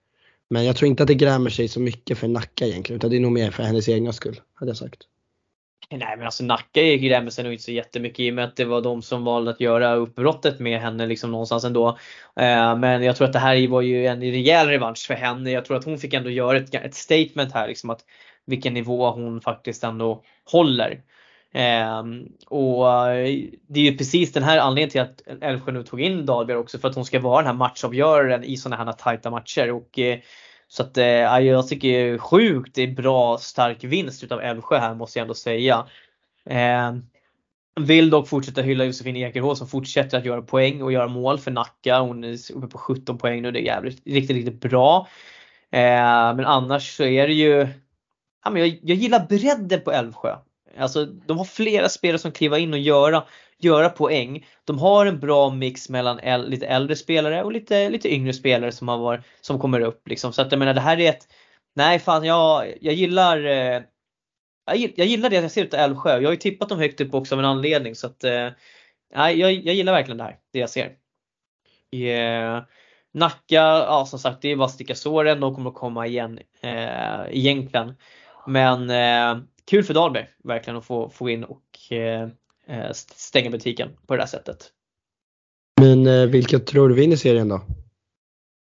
Men 0.50 0.66
jag 0.66 0.76
tror 0.76 0.88
inte 0.88 1.04
att 1.04 1.08
det 1.08 1.16
grämer 1.16 1.50
sig 1.50 1.68
så 1.68 1.80
mycket 1.80 2.18
för 2.18 2.28
Nacka 2.28 2.66
egentligen, 2.66 2.98
utan 2.98 3.10
det 3.10 3.16
är 3.16 3.20
nog 3.20 3.32
mer 3.32 3.52
för 3.52 3.64
hennes 3.64 3.90
egna 3.90 4.14
skull, 4.14 4.42
hade 4.54 4.70
jag 4.70 4.78
sagt. 4.78 5.00
Nej 5.92 6.18
men 6.18 6.26
alltså 6.26 6.44
Nacka 6.44 6.82
grämer 6.82 7.30
sig 7.30 7.44
nog 7.44 7.54
inte 7.54 7.64
så 7.64 7.72
jättemycket 7.72 8.20
i 8.20 8.32
och 8.32 8.34
med 8.34 8.46
att 8.46 8.56
det 8.56 8.66
var 8.66 8.82
de 8.82 9.02
som 9.02 9.24
valde 9.24 9.52
att 9.52 9.62
göra 9.62 9.96
uppbrottet 9.96 10.60
med 10.60 10.82
henne 10.82 11.06
liksom 11.06 11.32
någonstans 11.32 11.64
ändå. 11.64 11.88
Eh, 12.36 12.78
men 12.78 13.04
jag 13.04 13.16
tror 13.16 13.28
att 13.28 13.34
det 13.34 13.40
här 13.40 13.68
var 13.68 13.82
ju 13.82 14.06
en 14.06 14.22
rejäl 14.22 14.68
revansch 14.68 15.08
för 15.08 15.14
henne. 15.14 15.52
Jag 15.52 15.66
tror 15.66 15.78
att 15.78 15.86
hon 15.86 15.98
fick 15.98 16.14
ändå 16.14 16.30
göra 16.30 16.58
ett, 16.58 16.76
ett 16.76 16.96
statement 16.96 17.52
här 17.54 17.68
liksom 17.68 17.90
att 17.90 18.02
vilken 18.46 18.74
nivå 18.74 19.12
hon 19.12 19.42
faktiskt 19.42 19.84
ändå 19.84 20.24
håller. 20.52 21.02
Ehm, 21.54 22.22
eh, 22.22 22.28
och 22.48 22.86
det 23.68 23.80
är 23.80 23.92
ju 23.92 23.98
precis 23.98 24.34
den 24.34 24.44
här 24.44 24.58
anledningen 24.58 24.90
till 24.90 25.02
att 25.02 25.44
Älvsjö 25.44 25.72
nu 25.72 25.84
tog 25.84 26.02
in 26.02 26.26
Dahlberg 26.26 26.58
också 26.58 26.80
för 26.80 26.88
att 26.88 26.96
hon 26.96 27.06
ska 27.06 27.20
vara 27.20 27.38
den 27.38 27.48
här 27.48 27.54
matchavgöraren 27.54 28.44
i 28.44 28.58
sådana 28.58 28.84
här 28.84 28.94
tajta 28.94 29.30
matcher. 29.30 29.72
Och, 29.72 30.00
eh, 30.00 30.20
så 30.68 30.84
att 30.84 30.98
eh, 30.98 31.06
jag 31.40 31.68
tycker 31.68 32.18
sjukt 32.18 32.76
det 32.76 32.84
är 32.84 32.88
bra 32.92 33.38
stark 33.38 33.84
vinst 33.84 34.24
utav 34.24 34.42
Älvsjö 34.42 34.78
här 34.78 34.96
måste 34.96 35.20
jag 35.20 35.24
ändå 35.24 35.34
säga. 35.34 35.86
Eh, 36.46 36.96
vill 37.80 38.10
dock 38.10 38.28
fortsätta 38.28 38.62
hylla 38.62 38.86
Josefin 38.86 39.16
Ekerhå 39.16 39.56
som 39.56 39.68
fortsätter 39.68 40.18
att 40.18 40.26
göra 40.26 40.42
poäng 40.42 40.82
och 40.82 40.92
göra 40.92 41.08
mål 41.08 41.40
för 41.40 41.52
Nacka. 41.52 42.00
Hon 42.00 42.24
är 42.24 42.52
uppe 42.56 42.68
på 42.68 42.78
17 42.78 43.18
poäng 43.18 43.42
nu. 43.42 43.52
Det 43.52 43.60
är 43.60 43.66
jävligt, 43.66 44.08
riktigt, 44.08 44.36
riktigt 44.38 44.62
bra. 44.62 45.08
Eh, 45.72 46.36
men 46.36 46.46
annars 46.46 46.98
så 46.98 47.04
är 47.04 47.28
det 47.28 47.34
ju 47.34 47.68
ja, 48.44 48.50
men 48.50 48.62
jag, 48.62 48.80
jag 48.84 48.98
gillar 48.98 49.26
bredden 49.26 49.82
på 49.82 49.92
Älvsjö. 49.92 50.36
Alltså 50.80 51.06
de 51.06 51.38
har 51.38 51.46
flera 51.46 51.90
spelare 51.90 52.20
som 52.20 52.32
kliva 52.32 52.58
in 52.58 52.74
och 52.74 52.80
göra, 52.80 53.24
göra 53.58 53.90
poäng. 53.90 54.48
De 54.66 54.80
har 54.80 55.06
en 55.06 55.20
bra 55.20 55.50
mix 55.50 55.90
mellan 55.90 56.20
äl, 56.20 56.50
lite 56.50 56.68
äldre 56.68 56.96
spelare 56.96 57.44
och 57.44 57.52
lite, 57.52 57.90
lite 57.90 58.14
yngre 58.14 58.34
spelare 58.34 58.72
som, 58.72 58.88
har 58.88 58.98
varit, 58.98 59.22
som 59.42 59.60
kommer 59.60 59.82
upp. 59.82 60.08
Liksom. 60.08 60.34
Så 60.34 60.42
att 60.42 60.52
jag 60.52 60.60
menar 60.60 60.74
det 60.74 60.82
här 60.82 61.00
är 61.00 61.10
ett, 61.10 61.28
nej 61.76 62.00
fan 62.00 62.24
jag, 62.24 62.74
jag 62.82 62.94
gillar 62.94 63.46
eh, 63.46 63.82
jag, 64.76 65.08
gillar 65.08 65.30
det 65.30 65.36
jag 65.36 65.52
ser 65.52 65.64
utav 65.64 65.80
Älvsjö. 65.80 66.20
Jag 66.20 66.28
har 66.28 66.34
ju 66.34 66.38
tippat 66.38 66.70
dem 66.70 66.80
högt 66.80 67.02
upp 67.02 67.14
också 67.14 67.36
av 67.36 67.40
en 67.40 67.46
anledning 67.46 67.96
så 67.96 68.08
att 68.08 68.24
eh, 68.24 68.50
nej, 69.16 69.40
jag, 69.40 69.54
jag 69.54 69.76
gillar 69.76 69.94
verkligen 69.94 70.18
det 70.18 70.24
här, 70.24 70.38
det 70.54 70.60
jag 70.60 70.70
ser. 70.70 70.92
Yeah. 71.92 72.64
Nacka, 73.12 73.56
ja 73.56 74.06
som 74.06 74.20
sagt 74.20 74.42
det 74.42 74.52
är 74.52 74.56
bara 74.56 74.66
att 74.66 74.72
sticka 74.72 74.96
såren, 74.96 75.40
de 75.40 75.56
kommer 75.56 75.70
att 75.70 75.76
komma 75.76 76.08
igen 76.08 76.40
eh, 76.62 77.22
egentligen. 77.30 77.96
Men 78.48 78.90
eh, 78.90 79.44
kul 79.70 79.84
för 79.84 79.94
Dahlberg 79.94 80.28
verkligen 80.44 80.78
att 80.78 80.86
få, 80.86 81.10
få 81.10 81.30
in 81.30 81.44
och 81.44 81.92
eh, 81.92 82.30
eh 82.68 82.92
stänga 82.94 83.50
butiken 83.50 83.90
på 84.08 84.16
det 84.16 84.22
där 84.22 84.28
sättet. 84.28 84.72
Men 85.82 86.08
eh, 86.08 86.26
vilka 86.26 86.60
tror 86.60 86.90
du 86.90 86.96
vinner 86.96 87.16
serien 87.16 87.50
då? 87.50 87.62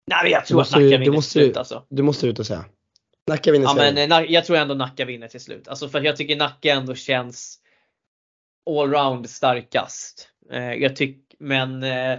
Nej, 0.07 0.31
jag 0.31 0.47
tror 0.47 0.59
måste, 0.59 0.77
att 0.77 0.83
Nacka 0.83 0.99
vinner 0.99 1.13
till 1.13 1.23
slut 1.23 1.57
alltså. 1.57 1.87
Du 1.89 2.03
måste 2.03 2.27
ut 2.27 2.39
och 2.39 2.47
säga. 2.47 2.65
Nacka 3.27 3.53
vinner 3.53 3.67
ja, 3.67 3.75
serien. 3.75 4.09
Men, 4.09 4.25
eh, 4.25 4.33
jag 4.33 4.45
tror 4.45 4.57
ändå 4.57 4.75
Nacka 4.75 5.05
vinner 5.05 5.29
till 5.29 5.41
slut. 5.41 5.69
Alltså 5.69 5.89
för 5.89 6.01
jag 6.01 6.17
tycker 6.17 6.37
Nacka 6.37 6.73
ändå 6.73 6.95
känns 6.95 7.59
allround 8.71 9.31
starkast. 9.31 10.29
Eh, 10.51 10.73
jag 10.73 10.97
tycker, 10.97 11.37
men 11.39 11.83
eh, 11.83 12.19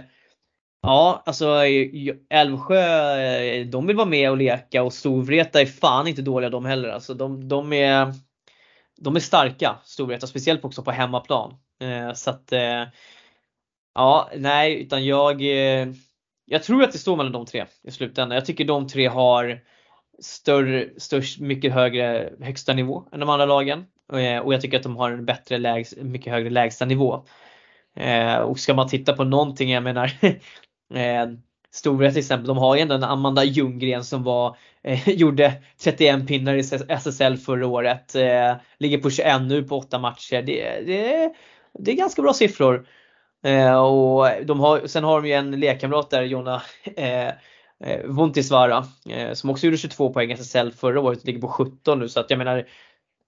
Ja, 0.86 1.22
alltså 1.26 1.60
Älvsjö, 2.30 3.16
eh, 3.20 3.66
de 3.66 3.86
vill 3.86 3.96
vara 3.96 4.06
med 4.06 4.30
och 4.30 4.36
leka 4.36 4.82
och 4.82 4.92
Storvreta 4.92 5.60
är 5.60 5.66
fan 5.66 6.06
inte 6.06 6.22
dåliga 6.22 6.50
de 6.50 6.64
heller. 6.64 6.88
Alltså 6.88 7.14
de, 7.14 7.48
de, 7.48 7.72
är, 7.72 8.14
de 8.96 9.16
är 9.16 9.20
starka, 9.20 9.76
Storvreta, 9.84 10.26
speciellt 10.26 10.64
också 10.64 10.82
på 10.82 10.90
hemmaplan. 10.90 11.54
Eh, 11.80 12.12
så 12.12 12.30
att, 12.30 12.52
eh, 12.52 12.84
ja, 13.94 14.30
nej, 14.36 14.82
utan 14.82 15.04
jag, 15.04 15.40
eh, 15.42 15.88
jag 16.44 16.62
tror 16.62 16.82
att 16.82 16.92
det 16.92 16.98
står 16.98 17.16
mellan 17.16 17.32
de 17.32 17.46
tre 17.46 17.66
i 17.82 17.90
slutändan. 17.90 18.36
Jag 18.36 18.46
tycker 18.46 18.64
de 18.64 18.88
tre 18.88 19.06
har 19.06 19.60
större, 20.22 20.88
störst, 20.96 21.40
mycket 21.40 21.72
högre 21.72 22.32
högsta 22.40 22.72
nivå 22.72 23.04
än 23.12 23.20
de 23.20 23.28
andra 23.28 23.46
lagen. 23.46 23.86
Eh, 24.12 24.38
och 24.38 24.54
jag 24.54 24.60
tycker 24.60 24.76
att 24.76 24.82
de 24.82 24.96
har 24.96 25.10
en 25.10 25.24
bättre, 25.24 25.58
lägs, 25.58 25.96
mycket 25.96 26.32
högre 26.32 26.50
lägsta 26.50 26.84
nivå. 26.84 27.24
Eh, 27.96 28.36
och 28.36 28.58
ska 28.58 28.74
man 28.74 28.88
titta 28.88 29.12
på 29.12 29.24
någonting, 29.24 29.70
jag 29.70 29.82
menar 29.82 30.12
Eh, 30.94 31.26
Stora 31.74 32.10
till 32.10 32.18
exempel, 32.18 32.46
de 32.46 32.58
har 32.58 32.74
ju 32.74 32.80
ändå 32.80 32.94
en 32.94 33.04
Amanda 33.04 33.44
Ljunggren 33.44 34.04
som 34.04 34.22
var, 34.22 34.56
eh, 34.82 35.08
gjorde 35.10 35.52
31 35.82 36.28
pinnar 36.28 36.54
i 36.54 36.62
SSL 36.88 37.36
förra 37.36 37.66
året. 37.66 38.14
Eh, 38.14 38.54
ligger 38.78 38.98
på 38.98 39.10
21 39.10 39.42
nu 39.42 39.62
på 39.62 39.78
8 39.78 39.98
matcher. 39.98 40.42
Det, 40.42 40.80
det, 40.86 41.32
det 41.78 41.90
är 41.90 41.96
ganska 41.96 42.22
bra 42.22 42.32
siffror. 42.32 42.86
Eh, 43.44 43.76
och 43.76 44.28
de 44.44 44.60
har, 44.60 44.86
sen 44.86 45.04
har 45.04 45.22
de 45.22 45.28
ju 45.28 45.34
en 45.34 45.60
lekkamrat 45.60 46.10
där, 46.10 46.22
Jonna 46.22 46.62
eh, 46.96 47.28
eh 47.28 47.32
Vontisvara, 48.04 48.84
eh, 49.08 49.32
som 49.32 49.50
också 49.50 49.66
gjorde 49.66 49.78
22 49.78 50.12
poäng 50.12 50.30
i 50.30 50.34
SSL 50.34 50.72
förra 50.72 51.00
året, 51.00 51.24
ligger 51.24 51.40
på 51.40 51.48
17 51.48 51.98
nu. 51.98 52.08
Så 52.08 52.20
att 52.20 52.30
jag 52.30 52.38
menar, 52.38 52.66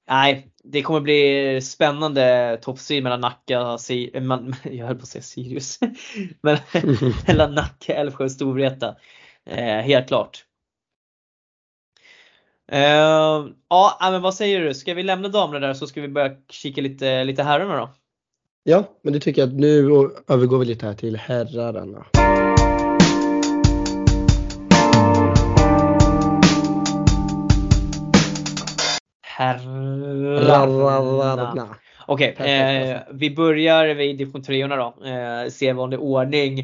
Nej, 0.08 0.50
det 0.64 0.82
kommer 0.82 1.00
bli 1.00 1.60
spännande 1.62 2.58
toppstrid 2.62 3.02
mellan 3.02 3.20
Nacka, 3.20 3.78
si, 3.78 4.20
man, 4.20 4.54
jag 4.62 4.86
höll 4.86 4.96
på 4.96 5.02
att 5.02 5.08
säga 5.08 5.22
Sirius, 5.22 5.78
men 6.40 6.58
mellan 7.26 7.54
Nacka, 7.54 7.94
Älvsjö 7.94 8.24
och 8.24 8.32
Storvreta. 8.32 8.96
Eh, 9.44 9.80
helt 9.80 10.08
klart. 10.08 10.44
Eh, 12.72 13.46
ja, 13.68 13.98
men 14.00 14.22
vad 14.22 14.34
säger 14.34 14.60
du? 14.60 14.74
Ska 14.74 14.94
vi 14.94 15.02
lämna 15.02 15.28
damerna 15.28 15.66
där 15.66 15.74
så 15.74 15.86
ska 15.86 16.00
vi 16.00 16.08
börja 16.08 16.36
kika 16.48 16.80
lite, 16.80 17.24
lite 17.24 17.42
herrarna 17.42 17.76
då? 17.76 17.90
Ja, 18.64 18.84
men 19.02 19.12
det 19.12 19.20
tycker 19.20 19.42
jag 19.42 19.48
att 19.48 19.54
nu 19.54 19.90
övergår 20.28 20.58
vi 20.58 20.64
lite 20.64 20.86
här 20.86 20.94
till 20.94 21.16
herrarna. 21.16 22.06
Herrarna. 29.36 30.66
Okej, 32.06 32.32
okay, 32.32 32.50
eh, 32.50 33.00
vi 33.10 33.30
börjar 33.30 33.94
vid 33.94 34.18
division 34.18 34.42
3 34.42 34.66
då, 34.66 34.94
eh, 35.04 35.48
sedvanlig 35.50 36.00
ordning. 36.00 36.58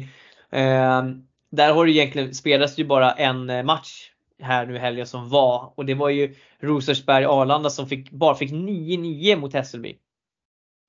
Eh, 0.49 1.03
där 1.51 1.73
har 1.73 1.85
det 1.85 1.91
egentligen 1.91 2.33
spelats 2.33 2.77
ju 2.79 2.85
bara 2.85 3.11
en 3.11 3.49
eh, 3.49 3.63
match 3.63 4.11
här 4.41 4.65
nu 4.65 4.75
i 4.75 4.79
helgen 4.79 5.07
som 5.07 5.29
var 5.29 5.73
och 5.75 5.85
det 5.85 5.93
var 5.93 6.09
ju 6.09 6.35
Rosersberg 6.59 7.25
Arlanda 7.25 7.69
som 7.69 7.87
fick, 7.87 8.11
bara 8.11 8.35
fick 8.35 8.51
9-9 8.51 9.35
mot 9.35 9.53
Hässelby. 9.53 9.97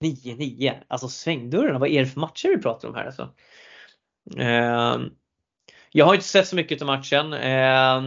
9-9, 0.04 0.74
alltså 0.88 1.08
svängdörrarna, 1.08 1.78
vad 1.78 1.88
är 1.88 2.00
det 2.00 2.06
för 2.06 2.20
matcher 2.20 2.48
vi 2.48 2.58
pratar 2.58 2.88
om 2.88 2.94
här 2.94 3.06
alltså? 3.06 3.28
Eh, 4.38 4.98
jag 5.92 6.04
har 6.06 6.14
inte 6.14 6.26
sett 6.26 6.48
så 6.48 6.56
mycket 6.56 6.82
av 6.82 6.86
matchen. 6.86 7.32
Eh, 7.32 8.02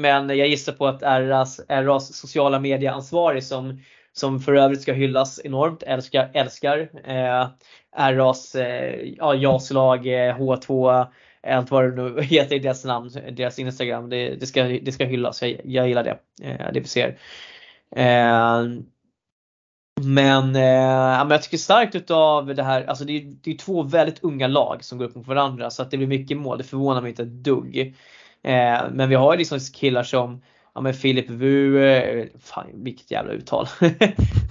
men 0.00 0.28
jag 0.28 0.48
gissar 0.48 0.72
på 0.72 0.86
att 0.86 1.02
RAs, 1.02 1.60
RAs 1.68 2.16
sociala 2.16 2.60
medieansvarig 2.60 3.44
som, 3.44 3.80
som 4.12 4.40
för 4.40 4.54
övrigt 4.54 4.82
ska 4.82 4.92
hyllas 4.92 5.40
enormt, 5.44 5.82
älskar, 5.82 6.30
älskar 6.34 6.90
eh, 7.04 7.48
RAs 7.96 8.54
eh, 8.54 9.00
ja, 9.18 9.34
jaslag, 9.34 10.06
eh, 10.06 10.36
H2, 10.38 11.06
allt 11.46 11.70
vad 11.70 11.84
det 11.84 12.02
nu 12.02 12.22
heter 12.22 12.56
i 12.56 12.58
deras 12.58 12.84
namn, 12.84 13.10
deras 13.32 13.58
Instagram. 13.58 14.10
Det, 14.10 14.34
det, 14.34 14.46
ska, 14.46 14.64
det 14.64 14.92
ska 14.92 15.04
hyllas, 15.04 15.42
jag, 15.42 15.60
jag 15.64 15.88
gillar 15.88 16.04
det, 16.04 16.18
eh, 16.42 16.72
det 16.72 16.80
vi 16.80 16.86
ser. 16.86 17.18
Eh, 17.96 18.64
men, 20.02 20.56
eh, 20.56 21.24
men 21.24 21.30
jag 21.30 21.42
tycker 21.42 21.58
starkt 21.58 21.94
utav 21.94 22.54
det 22.54 22.62
här, 22.62 22.84
alltså 22.84 23.04
det 23.04 23.12
är, 23.12 23.36
det 23.42 23.50
är 23.50 23.56
två 23.58 23.82
väldigt 23.82 24.24
unga 24.24 24.46
lag 24.46 24.84
som 24.84 24.98
går 24.98 25.04
upp 25.04 25.14
mot 25.14 25.26
varandra 25.26 25.70
så 25.70 25.82
att 25.82 25.90
det 25.90 25.96
blir 25.96 26.06
mycket 26.06 26.36
mål, 26.36 26.58
det 26.58 26.64
förvånar 26.64 27.00
mig 27.00 27.10
inte 27.10 27.22
ett 27.22 27.28
dugg. 27.28 27.94
Eh, 28.42 28.82
men 28.92 29.08
vi 29.08 29.14
har 29.14 29.36
liksom 29.36 29.58
killar 29.74 30.02
som 30.02 30.42
ja, 30.74 30.80
men 30.80 30.94
Filip 30.94 31.30
Wu, 31.30 31.84
eh, 31.84 32.26
fan 32.40 32.66
vilket 32.74 33.10
jävla 33.10 33.32
uttal. 33.32 33.66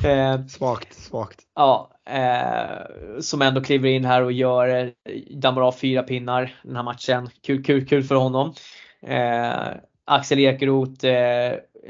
eh, 0.06 0.45
svagt, 0.45 0.93
svagt. 0.93 1.39
Ja, 1.56 1.91
eh, 2.06 3.19
som 3.19 3.41
ändå 3.41 3.62
kliver 3.62 3.89
in 3.89 4.06
här 4.06 4.23
och 4.23 4.32
gör, 4.32 4.67
eh, 4.67 4.88
dammar 5.36 5.62
av 5.62 5.71
fyra 5.71 6.04
pinnar 6.04 6.56
den 6.63 6.75
här 6.75 6.84
matchen. 6.84 7.30
Kul, 7.41 7.63
kul, 7.63 7.88
kul 7.88 8.04
för 8.04 8.15
honom. 8.15 8.54
Eh, 9.02 9.67
Axel 10.06 10.39
Ekeroth, 10.39 11.06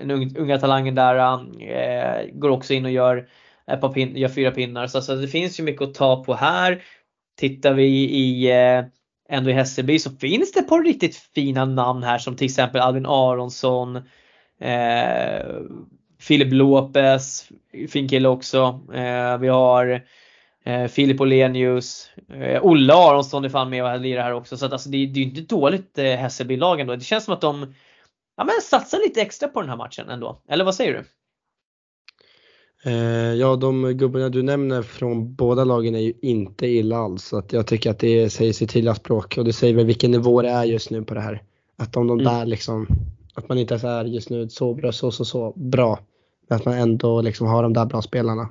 den 0.01 0.38
unga 0.38 0.59
talangen 0.59 0.95
där, 0.95 2.31
går 2.39 2.49
också 2.49 2.73
in 2.73 2.85
och 2.85 2.91
gör, 2.91 3.29
ett 3.71 3.81
par 3.81 3.93
pin, 3.93 4.17
gör 4.17 4.29
fyra 4.29 4.51
pinnar. 4.51 4.88
Så 4.88 4.97
alltså, 4.97 5.15
det 5.15 5.27
finns 5.27 5.59
ju 5.59 5.63
mycket 5.63 5.81
att 5.81 5.93
ta 5.93 6.23
på 6.23 6.33
här. 6.33 6.83
Tittar 7.38 7.73
vi 7.73 7.88
i 8.15 8.51
ändå 9.30 9.50
i 9.50 9.54
Hässelby 9.54 10.00
så 10.00 10.12
finns 10.12 10.52
det 10.52 10.60
ett 10.60 10.70
par 10.70 10.84
riktigt 10.84 11.15
fina 11.15 11.65
namn 11.65 12.04
här 12.04 12.18
som 12.18 12.36
till 12.36 12.46
exempel 12.46 12.82
Albin 12.82 13.06
Aronsson, 13.06 13.96
eh, 14.62 15.46
Filip 16.20 16.54
Lopez, 16.54 17.50
fin 17.89 18.10
kille 18.10 18.28
också. 18.28 18.82
Eh, 18.94 19.38
vi 19.38 19.48
har 19.48 20.06
eh, 20.65 20.88
Filip 20.88 21.22
Olenius, 21.22 22.10
eh, 22.34 22.65
Olle 22.65 22.94
Aronsson 22.94 23.46
är 23.46 23.50
fan 23.50 23.70
med 23.70 23.84
och 23.84 24.00
lirar 24.00 24.24
här 24.24 24.34
också. 24.34 24.58
Så 24.58 24.65
att, 24.65 24.74
alltså, 24.74 24.89
det, 24.89 24.98
det 24.98 25.20
är 25.20 25.24
ju 25.24 25.30
inte 25.30 25.56
dåligt 25.56 25.98
eh, 25.98 26.06
Hässelby-lag 26.06 26.80
ändå. 26.80 26.96
Det 26.96 27.04
känns 27.04 27.26
som 27.26 27.34
att 27.34 27.42
de 27.42 27.74
ja, 28.38 28.44
men 28.44 28.62
satsar 28.62 28.98
lite 28.98 29.22
extra 29.22 29.48
på 29.48 29.62
den 29.62 29.70
här 29.70 29.78
matchen 29.78 30.10
ändå. 30.10 30.42
Eller 30.50 30.65
vad 30.65 30.76
säger 30.76 30.94
du? 30.94 31.04
Eh, 32.84 33.34
ja, 33.34 33.56
de 33.56 33.94
gubbarna 33.94 34.30
du 34.30 34.44
nämner 34.44 34.82
från 34.82 35.36
båda 35.36 35.63
lagen 35.63 35.96
är 35.96 36.00
ju 36.00 36.13
inte 36.22 36.68
illa 36.68 36.98
alls. 36.98 37.24
Så 37.24 37.38
att 37.38 37.54
jag 37.54 37.68
tycker 37.68 37.92
att 37.92 38.00
det 38.00 38.30
säger 38.30 38.54
sitt 38.54 38.72
tydliga 38.72 38.96
språk 38.96 39.38
och 39.38 39.46
det 39.46 39.54
säger 39.54 39.74
väl 39.74 39.86
vilken 39.86 40.12
nivå 40.12 40.42
det 40.42 40.50
är 40.50 40.63
just 40.63 40.89
nu 40.89 41.04
på 41.04 41.13
det 41.13 41.22
här. 41.22 41.44
Att 41.78 41.98
om 41.98 42.08
de 42.08 42.20
mm. 42.20 42.34
där 42.34 42.46
liksom, 42.46 42.88
att 43.34 43.50
man 43.50 43.58
inte 43.58 43.76
är 43.76 44.06
just 44.06 44.30
nu 44.30 44.50
så 44.50 44.74
bra, 44.74 44.92
så 44.92 45.12
så 45.12 45.26
så 45.26 45.54
bra. 45.56 46.00
Men 46.48 46.56
att 46.56 46.65
man 46.65 46.78
ändå 46.78 47.22
liksom 47.22 47.48
har 47.48 47.63
de 47.63 47.74
där 47.74 47.86
bra 47.86 48.02
spelarna. 48.02 48.50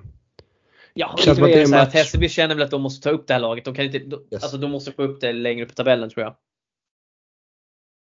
Ja, 0.95 1.17
Känns 1.19 1.39
det 1.39 1.53
är 1.53 1.67
så 1.67 1.77
att 1.77 1.95
Hässelby 1.95 2.29
känner 2.29 2.55
väl 2.55 2.65
att 2.65 2.71
de 2.71 2.83
måste 2.83 3.09
ta 3.09 3.11
upp 3.11 3.27
det 3.27 3.33
här 3.33 3.41
laget. 3.41 3.65
De, 3.65 3.75
kan 3.75 3.85
inte, 3.85 3.99
de, 3.99 4.17
yes. 4.31 4.43
alltså, 4.43 4.57
de 4.57 4.71
måste 4.71 4.93
få 4.93 5.03
upp 5.03 5.21
det 5.21 5.33
längre 5.33 5.65
upp 5.65 5.73
i 5.73 5.75
tabellen 5.75 6.11
tror 6.11 6.25
jag. 6.25 6.35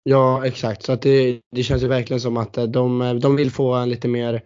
Ja 0.03 0.45
exakt, 0.45 0.83
så 0.83 0.91
att 0.91 1.01
det, 1.01 1.39
det 1.51 1.63
känns 1.63 1.83
ju 1.83 1.87
verkligen 1.87 2.21
som 2.21 2.37
att 2.37 2.57
eh, 2.57 2.63
de, 2.63 3.19
de 3.21 3.35
vill 3.35 3.51
få 3.51 3.73
en 3.73 3.89
lite 3.89 4.07
mer 4.07 4.43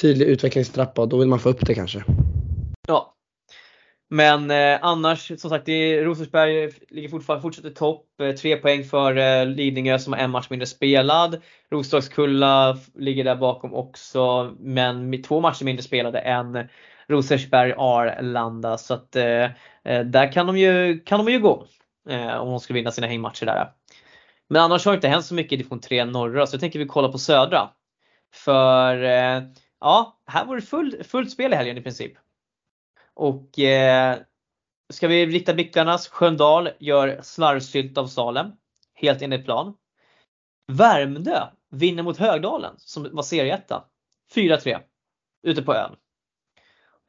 tydlig 0.00 0.26
utvecklingstrappa 0.26 1.02
och 1.02 1.08
då 1.08 1.18
vill 1.18 1.28
man 1.28 1.38
få 1.38 1.48
upp 1.48 1.66
det 1.66 1.74
kanske. 1.74 2.04
Ja. 2.88 3.12
Men 4.08 4.50
eh, 4.50 4.78
annars 4.82 5.40
som 5.40 5.50
sagt, 5.50 5.66
det 5.66 6.04
Rosersberg 6.04 6.72
ligger 6.88 7.08
fortfarande 7.08 7.42
fortsätter 7.42 7.70
topp. 7.70 8.06
Eh, 8.20 8.32
tre 8.32 8.56
poäng 8.56 8.84
för 8.84 9.16
eh, 9.16 9.46
Lidingö 9.46 9.98
som 9.98 10.12
har 10.12 10.20
en 10.20 10.30
match 10.30 10.46
mindre 10.50 10.66
spelad. 10.66 11.42
Roslagskulla 11.70 12.78
ligger 12.94 13.24
där 13.24 13.36
bakom 13.36 13.74
också 13.74 14.54
men 14.58 15.10
med 15.10 15.24
två 15.24 15.40
matcher 15.40 15.64
mindre 15.64 15.82
spelade 15.82 16.18
än 16.18 16.68
Rosersberg 17.08 17.74
Arlanda. 17.76 18.78
Så 18.78 18.94
att 18.94 19.16
eh, 19.16 19.44
eh, 19.84 20.00
där 20.04 20.32
kan 20.32 20.46
de 20.46 20.58
ju, 20.58 21.00
kan 21.00 21.24
de 21.24 21.32
ju 21.32 21.38
gå. 21.38 21.66
Eh, 22.08 22.36
om 22.36 22.50
de 22.50 22.60
skulle 22.60 22.78
vinna 22.78 22.90
sina 22.90 23.06
hängmatcher 23.06 23.46
där. 23.46 23.70
Men 24.48 24.62
annars 24.62 24.84
har 24.84 24.92
det 24.92 24.96
inte 24.96 25.08
hänt 25.08 25.24
så 25.24 25.34
mycket 25.34 25.52
i 25.52 25.56
division 25.56 25.80
3 25.80 26.04
norra 26.04 26.46
så 26.46 26.54
jag 26.54 26.60
tänker 26.60 26.78
vi 26.78 26.86
kolla 26.86 27.08
på 27.08 27.18
södra. 27.18 27.68
För 28.34 29.02
eh, 29.02 29.42
ja, 29.80 30.18
här 30.26 30.44
var 30.44 30.56
det 30.56 30.62
full, 30.62 31.04
fullt 31.04 31.30
spel 31.30 31.52
i 31.52 31.56
helgen 31.56 31.78
i 31.78 31.82
princip. 31.82 32.12
Och 33.14 33.58
eh, 33.58 34.18
ska 34.90 35.08
vi 35.08 35.26
rikta 35.26 35.54
blickarna, 35.54 35.98
Sköndal 35.98 36.68
gör 36.78 37.20
slarvsylt 37.22 37.98
av 37.98 38.06
Salem. 38.06 38.52
Helt 38.94 39.22
enligt 39.22 39.44
plan. 39.44 39.74
Värmdö 40.72 41.46
vinner 41.70 42.02
mot 42.02 42.18
Högdalen 42.18 42.74
som 42.76 43.08
var 43.12 43.22
serieetta. 43.22 43.84
4-3 44.34 44.80
ute 45.42 45.62
på 45.62 45.74
ön. 45.74 45.96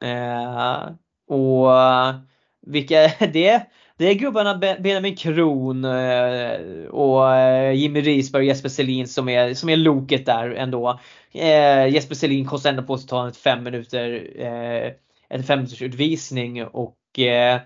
Eh, 0.04 0.90
och 1.28 1.82
eh, 1.82 2.16
vilka 2.62 3.08
det? 3.20 3.72
Det 3.98 4.06
är 4.06 4.14
gubbarna 4.14 4.58
Benjamin 4.58 5.16
Kron 5.16 5.86
eh, 5.86 6.86
och 6.90 7.36
eh, 7.36 7.72
Jimmy 7.74 8.02
Risberg 8.02 8.42
och 8.42 8.46
Jesper 8.46 8.70
Selin 8.70 9.08
som 9.08 9.30
är, 9.30 9.54
som 9.54 9.70
är 9.70 9.78
loket 9.78 10.26
där 10.26 10.50
ändå. 10.50 11.00
Eh, 11.32 11.88
Jesper 11.88 12.16
Selin 12.16 12.46
kostar 12.46 12.70
ändå 12.70 12.84
på 12.84 12.98
sig 12.98 13.06
att 13.06 13.10
ta 13.10 13.26
en 13.26 13.34
fem 13.34 13.64
minuter, 13.64 14.32
eh, 14.36 14.94
en 15.30 15.44
fem 15.44 15.60
minuters 15.60 15.82
utvisning 15.82 16.66
och 16.66 17.20
eh, 17.20 17.62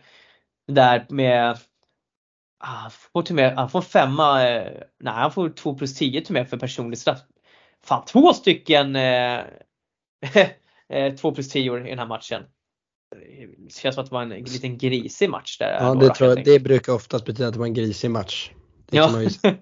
där 0.67 1.05
med 1.09 1.57
ah, 2.59 2.89
får 2.89 3.21
till 3.21 3.35
med, 3.35 3.55
han 3.55 3.69
får 3.69 3.81
femma, 3.81 4.49
eh, 4.49 4.71
nej 4.99 5.13
han 5.13 5.31
får 5.31 5.49
två 5.49 5.75
plus 5.75 5.95
tio 5.95 6.21
till 6.21 6.33
med 6.33 6.49
för 6.49 6.57
personlig 6.57 6.97
straff. 6.97 7.21
Fan 7.83 8.05
två 8.05 8.33
stycken 8.33 8.95
eh, 8.95 9.39
eh 10.89 11.15
två 11.15 11.31
plus 11.31 11.49
tio 11.49 11.77
i 11.77 11.89
den 11.89 11.99
här 11.99 12.07
matchen. 12.07 12.43
Det 13.11 13.73
känns 13.73 13.95
som 13.95 14.03
att 14.03 14.09
det 14.09 14.13
var 14.13 14.21
en 14.21 14.29
liten 14.29 14.77
grisig 14.77 15.29
match 15.29 15.57
där. 15.57 15.73
Ja, 15.79 15.95
det, 15.95 16.09
tror 16.09 16.29
jag, 16.29 16.45
det 16.45 16.59
brukar 16.59 16.93
oftast 16.93 17.25
betyda 17.25 17.47
att 17.47 17.53
det 17.53 17.59
var 17.59 17.65
en 17.65 17.73
grisig 17.73 18.11
match. 18.11 18.51
Det 18.85 18.97
ja. 18.97 19.21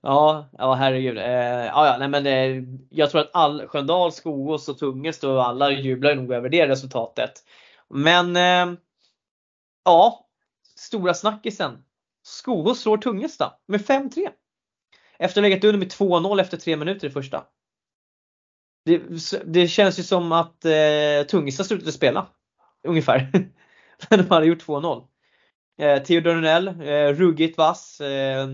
ja, 0.00 0.48
ja 0.52 0.74
herregud. 0.74 1.18
Eh, 1.18 1.24
ja, 1.24 1.86
ja, 1.86 1.96
nej, 1.98 2.08
men, 2.08 2.26
eh, 2.26 2.64
jag 2.90 3.10
tror 3.10 3.20
att 3.20 3.30
all, 3.32 3.66
Sköndal, 3.66 4.12
Skogås 4.12 4.68
och 4.68 4.78
Tungest 4.78 5.24
och 5.24 5.46
alla 5.46 5.70
jublar 5.70 6.14
nog 6.14 6.32
över 6.32 6.48
det 6.48 6.68
resultatet. 6.68 7.32
Men 7.88 8.36
eh, 8.36 8.78
ja, 9.84 10.28
stora 10.76 11.14
snackisen. 11.14 11.84
Skogås 12.22 12.80
slår 12.80 12.96
Tungesta 12.96 13.52
med 13.66 13.80
5-3. 13.80 14.28
Efter 15.18 15.24
att 15.24 15.34
ha 15.34 15.42
legat 15.42 15.64
under 15.64 15.78
med 15.78 15.88
2-0 15.88 16.40
efter 16.40 16.56
3 16.56 16.76
minuter 16.76 17.08
i 17.08 17.10
första. 17.10 17.44
Det, 18.84 19.02
det 19.44 19.68
känns 19.68 19.98
ju 19.98 20.02
som 20.02 20.32
att 20.32 20.64
eh, 20.64 21.26
Tungesta 21.28 21.64
slutade 21.64 21.92
spela 21.92 22.26
ungefär. 22.88 23.30
När 24.10 24.18
de 24.18 24.30
hade 24.30 24.46
gjort 24.46 24.66
2-0. 24.66 25.04
Eh, 25.78 26.02
Theodor 26.02 26.34
Nell, 26.34 26.68
eh, 26.68 27.14
ruggigt 27.14 27.58
vass, 27.58 28.00
eh, 28.00 28.48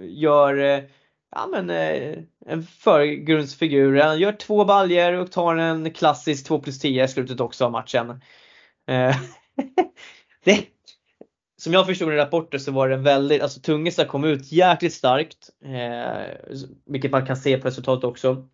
gör 0.00 0.58
eh, 0.58 0.82
ja, 1.30 1.46
men, 1.50 1.70
eh, 1.70 2.18
en 2.46 2.62
förgrundsfigur. 2.62 3.96
Han 3.96 4.18
gör 4.18 4.32
två 4.32 4.64
baljer 4.64 5.12
och 5.12 5.32
tar 5.32 5.56
en 5.56 5.90
klassisk 5.90 6.46
2 6.46 6.58
plus 6.60 6.78
10 6.78 7.04
i 7.04 7.08
slutet 7.08 7.40
också 7.40 7.64
av 7.64 7.72
matchen. 7.72 8.10
Eh, 8.88 9.16
det, 10.44 10.66
som 11.62 11.72
jag 11.72 11.86
förstod 11.86 12.12
i 12.12 12.16
rapporten 12.16 12.60
så 12.60 12.72
var 12.72 12.88
det 12.88 12.94
en 12.94 13.02
väldigt, 13.02 13.42
alltså 13.42 13.60
Tungesta 13.60 14.04
kom 14.04 14.24
ut 14.24 14.52
jäkligt 14.52 14.94
starkt. 14.94 15.50
Eh, 15.64 16.38
vilket 16.86 17.12
man 17.12 17.26
kan 17.26 17.36
se 17.36 17.58
på 17.58 17.68
resultatet 17.68 18.04
också. 18.04 18.48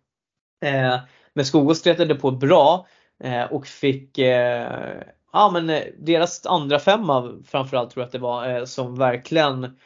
Eh, 0.65 0.99
men 1.33 1.45
Skogås 1.45 1.79
stretade 1.79 2.15
på 2.15 2.31
bra 2.31 2.87
eh, 3.23 3.43
och 3.43 3.67
fick 3.67 4.17
eh, 4.17 5.01
ja, 5.33 5.49
men 5.53 5.69
eh, 5.69 5.83
deras 5.97 6.45
andra 6.45 6.79
femma 6.79 7.39
framförallt 7.45 7.91
tror 7.91 8.01
jag 8.01 8.05
att 8.05 8.11
det 8.11 8.19
var 8.19 8.49
eh, 8.49 8.65
som 8.65 8.95
verkligen 8.97 9.77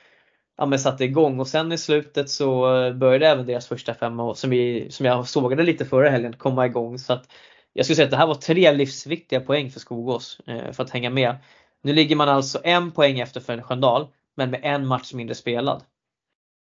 ja, 0.58 0.66
men 0.66 0.80
satte 0.80 1.04
igång 1.04 1.40
och 1.40 1.48
sen 1.48 1.72
i 1.72 1.78
slutet 1.78 2.30
så 2.30 2.76
eh, 2.76 2.94
började 2.94 3.28
även 3.28 3.46
deras 3.46 3.68
första 3.68 3.94
femma 3.94 4.36
som, 4.36 4.50
vi, 4.50 4.92
som 4.92 5.06
jag 5.06 5.28
sågade 5.28 5.64
lite 5.64 5.86
förra 5.86 6.10
helgen 6.10 6.34
komma 6.34 6.66
igång. 6.66 7.00
Så 7.00 7.14
att 7.14 7.32
jag 7.74 7.86
skulle 7.86 7.96
säga 7.96 8.06
att 8.06 8.12
det 8.12 8.18
här 8.18 8.28
var 8.28 8.36
tre 8.36 8.72
livsviktiga 8.72 9.40
poäng 9.40 9.72
för 9.72 9.80
Skogås 9.80 10.42
för 10.46 10.84
att 10.84 10.90
hänga 10.90 11.10
med. 11.10 11.36
Nu 11.82 11.94
ligger 11.94 12.16
man 12.16 12.30
alltså 12.30 12.62
en 12.64 12.92
poäng 12.92 13.20
efter 13.20 13.40
för 13.40 13.62
Sköndal 13.62 14.08
men 14.36 14.52
med 14.52 14.60
en 14.64 14.88
match 14.88 15.14
mindre 15.14 15.36
spelad. 15.36 15.84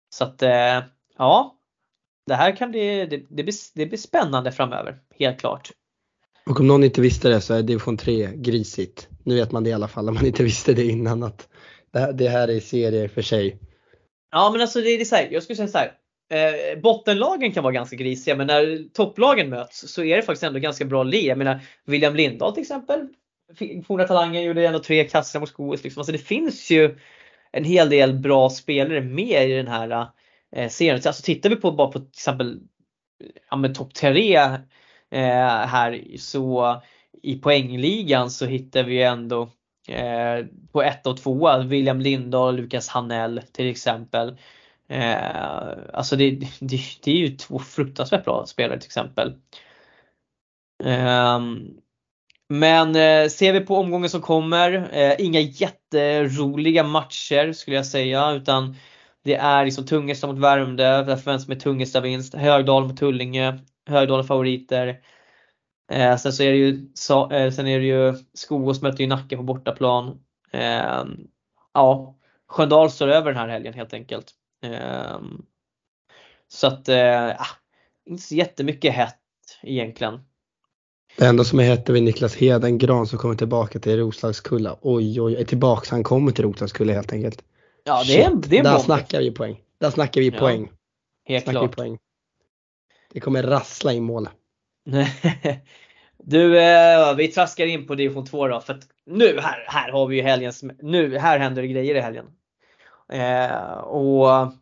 Så 0.10 0.24
att 0.24 0.44
ja, 1.18 1.56
det 2.26 2.36
här 2.36 2.56
kan 2.56 2.72
bli, 2.72 3.06
det, 3.06 3.18
det, 3.30 3.44
blir, 3.44 3.54
det 3.76 3.86
blir 3.86 3.98
spännande 3.98 4.52
framöver, 4.52 5.00
helt 5.20 5.40
klart. 5.40 5.72
Och 6.50 6.60
om 6.60 6.68
någon 6.68 6.84
inte 6.84 7.02
visste 7.02 7.30
det 7.30 7.42
så 7.42 7.54
är 7.54 7.62
division 7.62 7.98
3 7.98 8.30
grisigt. 8.36 9.10
Nu 9.24 9.36
vet 9.36 9.52
man 9.52 9.64
det 9.64 9.70
i 9.70 9.74
alla 9.74 9.88
fall 9.88 10.10
om 10.10 10.16
man 10.16 10.26
inte 10.26 10.44
visste 10.44 10.74
det 10.74 10.86
innan 10.86 11.24
att 11.24 11.48
det 12.14 12.30
här 12.30 12.48
är 12.48 12.60
serier 12.60 13.08
för 13.08 13.22
sig. 13.22 13.58
Ja 14.32 14.50
men 14.52 14.62
alltså 14.62 14.82
det 14.82 14.90
är 14.90 15.06
så 15.06 15.16
här, 15.16 15.28
jag 15.32 15.44
skulle 15.44 15.56
säga 15.56 15.68
så 15.68 15.78
här. 15.78 15.92
Eh, 16.30 16.80
bottenlagen 16.80 17.52
kan 17.52 17.64
vara 17.64 17.74
ganska 17.74 17.96
grisiga 17.96 18.36
men 18.36 18.48
när 18.48 18.94
topplagen 18.94 19.50
möts 19.50 19.94
så 19.94 20.04
är 20.04 20.16
det 20.16 20.22
faktiskt 20.22 20.44
ändå 20.44 20.60
ganska 20.60 20.86
bra 20.86 21.04
le. 21.04 21.22
Jag 21.22 21.38
menar 21.38 21.60
William 21.86 22.16
Lindahl 22.16 22.54
till 22.54 22.62
exempel. 22.62 23.08
Forna 23.88 24.04
talanger 24.04 24.42
gjorde 24.42 24.68
ändå 24.68 24.80
tre 24.80 25.04
kassar 25.04 25.40
mot 25.40 25.50
Skogås. 25.50 25.84
Liksom. 25.84 26.00
Alltså 26.00 26.12
det 26.12 26.18
finns 26.18 26.72
ju 26.72 26.98
en 27.52 27.64
hel 27.64 27.90
del 27.90 28.14
bra 28.14 28.50
spelare 28.50 29.02
med 29.02 29.50
i 29.50 29.54
den 29.54 29.68
här 29.68 30.08
eh, 30.56 30.70
serien. 30.70 31.02
Alltså 31.06 31.24
tittar 31.24 31.50
vi 31.50 31.56
på 31.56 31.72
bara 31.72 31.88
på 31.88 32.00
till 32.00 32.10
exempel 32.14 32.60
ja, 33.52 33.74
topp 33.74 33.94
3 33.94 34.40
Eh, 35.12 35.68
här 35.68 36.18
så 36.18 36.82
i 37.24 37.36
poängligan 37.36 38.32
så 38.32 38.46
hittar 38.46 38.84
vi 38.84 39.04
ändå 39.04 39.42
eh, 39.88 40.46
på 40.72 40.84
ett 40.84 41.08
och 41.08 41.18
tvåa 41.18 41.64
William 41.64 42.00
Lindahl 42.02 42.48
och 42.48 42.54
Lukas 42.54 42.88
Hanell 42.88 43.42
till 43.52 43.70
exempel. 43.70 44.38
Eh, 44.90 45.72
alltså 45.94 46.16
det, 46.16 46.32
det, 46.60 46.80
det, 47.04 47.12
är 47.12 47.16
ju 47.16 47.30
två 47.38 47.60
fruktansvärt 47.60 48.26
bra 48.26 48.46
spelare 48.46 48.80
till 48.80 48.88
exempel. 48.88 49.36
Ehm, 50.84 51.70
men 52.50 52.96
eh, 52.96 53.30
ser 53.30 53.54
vi 53.54 53.60
på 53.60 53.76
omgången 53.76 54.10
som 54.10 54.22
kommer, 54.22 54.90
eh, 54.92 55.16
inga 55.26 55.40
jätteroliga 55.40 56.84
matcher 56.84 57.52
skulle 57.54 57.76
jag 57.76 57.86
säga 57.86 58.32
utan 58.32 58.76
det 59.24 59.36
är 59.36 59.66
liksom 59.66 59.86
Tungesta 59.86 60.28
mot 60.28 60.40
Värmdö, 60.40 61.04
där 61.04 61.16
förväntas 61.16 61.48
med 61.48 61.60
Tungesta 61.60 62.02
vinst. 62.02 62.34
Högdal 62.36 62.88
mot 62.88 62.98
Tullinge, 62.98 63.60
Högdal 63.88 64.24
favoriter. 64.24 65.00
Eh, 65.92 66.18
sen 66.18 66.34
så 66.34 66.44
är 66.44 66.52
det 66.52 66.58
ju, 66.58 66.90
så, 66.94 67.32
eh, 67.32 67.52
sen 67.52 67.68
är 67.68 67.80
det 67.80 67.86
ju 67.86 68.14
Skogås 68.34 68.82
möter 68.82 69.02
ju 69.02 69.08
Nacka 69.08 69.38
på 69.38 69.44
bortaplan. 69.44 70.20
Eh, 70.52 71.04
ja, 71.74 72.16
Sköndal 72.48 72.92
står 72.92 73.08
över 73.08 73.32
den 73.32 73.40
här 73.40 73.48
helgen 73.48 73.74
helt 73.74 73.94
enkelt. 73.94 74.32
Eh, 74.64 75.20
så 76.48 76.68
att, 76.68 76.90
eh, 76.90 77.32
inte 78.06 78.24
så 78.24 78.36
jättemycket 78.36 78.94
hett 78.94 79.20
egentligen. 79.64 80.20
Det 81.18 81.26
enda 81.26 81.44
som 81.44 81.60
är 81.60 81.64
hett 81.64 81.90
är 81.90 81.94
väl 81.94 82.04
Niklas 82.04 82.36
Hedengran 82.36 83.08
som 83.08 83.20
kommer 83.20 83.36
tillbaka 83.36 83.80
till 83.80 83.98
Roslagskulla. 83.98 84.78
Oj, 84.82 85.22
oj, 85.22 85.36
är 85.36 85.44
tillbaka. 85.44 85.88
Han 85.92 86.04
kommer 86.04 86.32
till 86.32 86.46
Roslagskulla 86.46 86.94
helt 86.94 87.14
enkelt. 87.14 87.44
Ja, 87.84 88.04
det 88.08 88.24
är, 88.24 88.32
det 88.36 88.58
är 88.58 88.64
Där 88.64 88.78
snackar 88.78 89.20
vi 89.20 89.32
poäng. 89.32 89.62
Där 89.80 89.90
snackar 89.90 90.22
vi 90.22 90.30
ja, 90.30 90.40
poäng. 90.40 90.72
Helt 91.26 91.50
klart. 91.50 91.76
Poäng. 91.76 91.98
Det 93.14 93.20
kommer 93.20 93.44
rassla 93.44 93.94
i 93.94 94.00
mål. 94.00 94.30
du, 96.24 96.60
eh, 96.60 97.16
vi 97.16 97.28
traskar 97.28 97.66
in 97.66 97.88
på 97.88 97.96
division 97.96 98.26
2 98.26 98.48
då 98.48 98.62
för 98.62 98.74
att 98.74 98.88
nu 99.06 99.40
här, 99.40 99.66
här 99.68 99.92
har 99.92 100.08
vi 100.08 100.16
ju 100.16 100.22
helgens, 100.22 100.64
nu 100.82 101.18
här 101.18 101.40
händer 101.40 101.62
det 101.62 101.68
grejer 101.68 101.96
i 101.96 102.00
helgen. 102.00 102.26
Eh, 103.14 103.78
och 103.78 104.54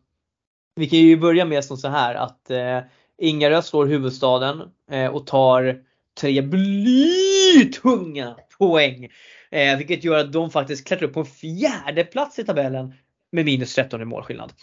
vi 0.76 0.90
kan 0.90 1.00
ju 1.00 1.18
börja 1.18 1.46
med 1.46 1.66
som 1.66 1.78
så 1.78 1.88
här 1.88 2.16
att 2.16 2.50
eh, 2.50 2.80
Ingarö 3.18 3.62
slår 3.62 3.86
huvudstaden 3.86 4.62
eh, 4.92 5.08
och 5.08 5.28
tar 5.28 5.84
tre 6.20 6.42
blytunga 6.42 8.36
poäng. 8.58 9.10
Eh, 9.52 9.78
vilket 9.78 10.04
gör 10.04 10.20
att 10.20 10.34
de 10.34 10.52
faktiskt 10.52 10.88
klättrar 10.88 11.08
upp 11.08 11.14
på 11.14 11.20
en 11.20 11.26
fjärde 11.26 12.04
plats 12.04 12.40
i 12.40 12.44
tabellen 12.44 12.94
med 13.32 13.46
minus 13.46 13.76
13 13.76 14.02
i 14.02 14.06
målskillnad. 14.06 14.54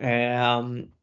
Eh, 0.00 0.62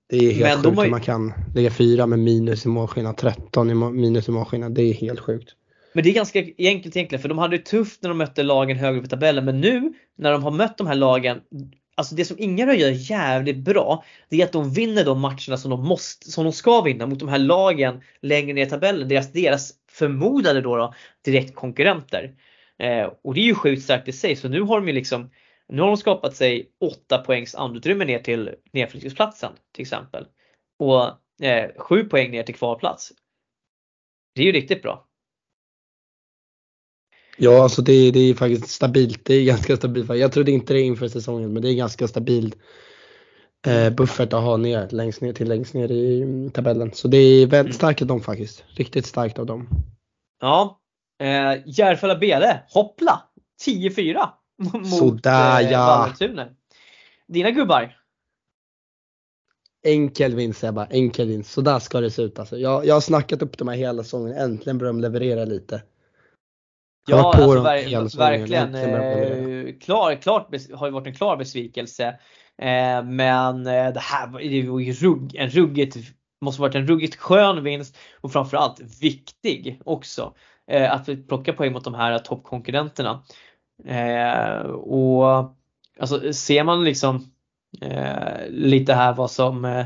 det 0.09 0.17
är 0.17 0.33
helt 0.33 0.63
men 0.63 0.63
sjukt 0.63 0.77
har... 0.77 0.87
man 0.87 1.01
kan 1.01 1.33
lägga 1.55 1.71
fyra 1.71 2.07
med 2.07 2.19
minus 2.19 2.65
i 2.65 2.69
målskillnad, 2.69 3.17
13 3.17 3.69
i 3.69 3.73
minus 3.73 4.27
i 4.27 4.31
målskillnad. 4.31 4.75
Det 4.75 4.81
är 4.81 4.93
helt 4.93 5.19
sjukt. 5.19 5.49
Men 5.93 6.03
det 6.03 6.09
är 6.09 6.13
ganska 6.13 6.39
enkelt 6.39 6.95
egentligen 6.95 7.21
för 7.21 7.29
de 7.29 7.37
hade 7.37 7.57
det 7.57 7.65
tufft 7.65 8.01
när 8.01 8.09
de 8.09 8.17
mötte 8.17 8.43
lagen 8.43 8.77
högre 8.77 8.99
upp 8.99 9.05
i 9.05 9.09
tabellen 9.09 9.45
men 9.45 9.61
nu 9.61 9.93
när 10.17 10.31
de 10.31 10.43
har 10.43 10.51
mött 10.51 10.77
de 10.77 10.87
här 10.87 10.95
lagen 10.95 11.41
Alltså 11.97 12.15
det 12.15 12.25
som 12.25 12.39
Ingarö 12.39 12.73
gör 12.73 13.11
jävligt 13.11 13.57
bra 13.57 14.03
det 14.29 14.41
är 14.41 14.45
att 14.45 14.51
de 14.51 14.73
vinner 14.73 15.05
de 15.05 15.19
matcherna 15.19 15.57
som 15.57 15.71
de, 15.71 15.87
måste, 15.87 16.31
som 16.31 16.43
de 16.43 16.53
ska 16.53 16.81
vinna 16.81 17.07
mot 17.07 17.19
de 17.19 17.29
här 17.29 17.37
lagen 17.37 18.01
längre 18.21 18.53
ner 18.53 18.65
i 18.65 18.69
tabellen. 18.69 19.09
Deras, 19.09 19.31
deras 19.31 19.71
förmodade 19.91 20.61
då, 20.61 20.75
då 20.75 20.93
direkt 21.25 21.55
konkurrenter. 21.55 22.31
Eh, 22.79 23.09
och 23.23 23.33
det 23.33 23.39
är 23.39 23.45
ju 23.45 23.55
sjukt 23.55 23.83
starkt 23.83 24.07
i 24.07 24.11
sig 24.11 24.35
så 24.35 24.47
nu 24.47 24.61
har 24.61 24.79
de 24.79 24.87
ju 24.87 24.93
liksom 24.93 25.29
nu 25.67 25.81
har 25.81 25.87
de 25.87 25.97
skapat 25.97 26.35
sig 26.35 26.71
8 26.79 27.17
poängs 27.17 27.55
andutrymme 27.55 28.05
ner 28.05 28.19
till 28.19 28.55
nedflyttningsplatsen 28.73 29.53
till 29.71 29.81
exempel. 29.81 30.27
Och 30.79 31.03
eh, 31.45 31.71
7 31.77 32.03
poäng 32.03 32.31
ner 32.31 32.43
till 32.43 32.55
kvalplats. 32.55 33.11
Det 34.35 34.41
är 34.41 34.45
ju 34.45 34.51
riktigt 34.51 34.81
bra. 34.81 35.07
Ja, 37.37 37.63
alltså 37.63 37.81
det, 37.81 38.11
det 38.11 38.19
är 38.19 38.33
faktiskt 38.33 38.67
stabilt. 38.67 39.25
Det 39.25 39.33
är 39.33 39.45
ganska 39.45 39.77
stabilt. 39.77 40.15
Jag 40.15 40.31
trodde 40.31 40.51
inte 40.51 40.73
det 40.73 40.81
inför 40.81 41.07
säsongen, 41.07 41.53
men 41.53 41.61
det 41.61 41.69
är 41.69 41.75
ganska 41.75 42.07
stabil 42.07 42.55
eh, 43.67 43.89
buffert 43.89 44.33
att 44.33 44.43
ha 44.43 44.57
ner 44.57 44.89
längst 44.89 45.21
ner 45.21 45.33
till 45.33 45.47
längst 45.47 45.73
ner 45.73 45.91
i 45.91 46.21
mm, 46.21 46.51
tabellen. 46.51 46.91
Så 46.93 47.07
det 47.07 47.17
är 47.17 47.39
väldigt 47.39 47.53
mm. 47.53 47.73
starkt 47.73 48.01
av 48.01 48.07
dem 48.07 48.21
faktiskt. 48.21 48.63
Riktigt 48.67 49.05
starkt 49.05 49.39
av 49.39 49.45
dem. 49.45 49.69
Ja, 50.41 50.79
eh, 51.19 51.61
Järfälla 51.65 52.15
Bele, 52.15 52.59
hoppla! 52.69 53.21
10-4 53.65 54.29
mot 54.57 54.87
Sådär, 54.87 55.71
eh. 55.71 55.87
Vallentuna. 55.87 56.47
Dina 57.27 57.51
gubbar? 57.51 57.97
Enkel 59.83 60.35
vinst 60.35 60.59
Sebba, 60.59 60.85
enkel 60.85 61.27
vinst. 61.27 61.51
Så 61.51 61.61
där 61.61 61.79
ska 61.79 62.01
det 62.01 62.11
se 62.11 62.21
ut 62.21 62.39
alltså. 62.39 62.57
Jag, 62.57 62.85
jag 62.85 62.93
har 62.93 63.01
snackat 63.01 63.41
upp 63.41 63.57
de 63.57 63.67
här 63.67 63.75
hela 63.75 64.03
säsongen, 64.03 64.33
äntligen 64.33 64.77
börjar 64.77 64.93
de 64.93 65.01
leverera 65.01 65.45
lite. 65.45 65.81
Ja, 67.07 67.33
alltså, 67.33 67.61
ver 67.61 68.17
verkligen. 68.17 68.75
Eh, 68.75 69.73
klar, 69.79 70.21
klart 70.21 70.49
har 70.73 70.87
ju 70.87 70.93
varit 70.93 71.07
en 71.07 71.15
klar 71.15 71.37
besvikelse. 71.37 72.07
Eh, 72.57 73.03
men 73.03 73.67
eh, 73.67 73.93
det 73.93 73.99
här 73.99 74.27
var 74.27 74.39
ju 74.39 74.93
rugg, 74.93 75.35
en 75.35 75.49
ruggigt, 75.49 75.97
måste 76.41 76.61
varit 76.61 76.75
en 76.75 76.87
ruggigt 76.87 77.15
skön 77.15 77.63
vinst 77.63 77.97
och 78.21 78.31
framförallt 78.31 79.01
viktig 79.01 79.81
också. 79.85 80.33
Eh, 80.71 80.93
att 80.93 81.27
plocka 81.27 81.53
poäng 81.53 81.73
mot 81.73 81.83
de 81.83 81.93
här 81.93 82.19
toppkonkurrenterna. 82.19 83.23
Eh, 83.83 84.59
och 84.69 85.55
alltså 85.99 86.33
ser 86.33 86.63
man 86.63 86.83
liksom 86.83 87.31
eh, 87.81 88.47
lite 88.49 88.93
här 88.93 89.13
vad 89.13 89.31
som 89.31 89.65
eh, 89.65 89.85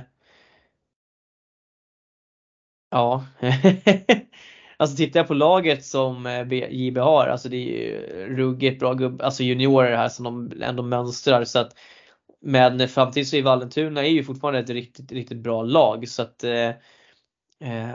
Ja, 2.92 3.26
Alltså 4.78 4.98
tittar 4.98 5.20
jag 5.20 5.28
på 5.28 5.34
laget 5.34 5.86
som 5.86 6.26
eh, 6.26 6.54
JB 6.54 6.98
har, 6.98 7.28
alltså 7.28 7.50
det 7.50 7.56
är 7.58 7.60
ju 7.60 8.36
ruggigt 8.36 8.80
bra 8.80 8.94
gubb, 8.94 9.22
alltså 9.22 9.44
juniorer 9.44 9.98
här 9.98 10.10
som 10.10 10.50
de 10.50 10.62
ändå 10.64 10.84
mönstrar 10.84 11.44
så 11.46 11.60
att 11.60 11.74
men 12.42 12.88
framtids 12.88 13.30
så 13.30 13.36
är 13.36 13.42
Vallentuna 13.44 14.06
är 14.06 14.10
ju 14.10 14.24
fortfarande 14.24 14.60
ett 14.60 14.70
riktigt, 14.70 15.12
riktigt 15.12 15.38
bra 15.38 15.64
lag 15.64 16.08
så 16.08 16.22
att 16.22 16.44
eh, 16.44 16.70
eh 17.62 17.90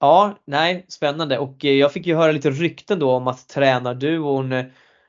Ja, 0.00 0.38
nej, 0.44 0.84
spännande. 0.88 1.38
Och 1.38 1.64
jag 1.64 1.92
fick 1.92 2.06
ju 2.06 2.14
höra 2.16 2.32
lite 2.32 2.50
rykten 2.50 2.98
då 2.98 3.10
om 3.10 3.28
att 3.28 3.48
tränarduon 3.48 4.52
eh, 4.52 4.64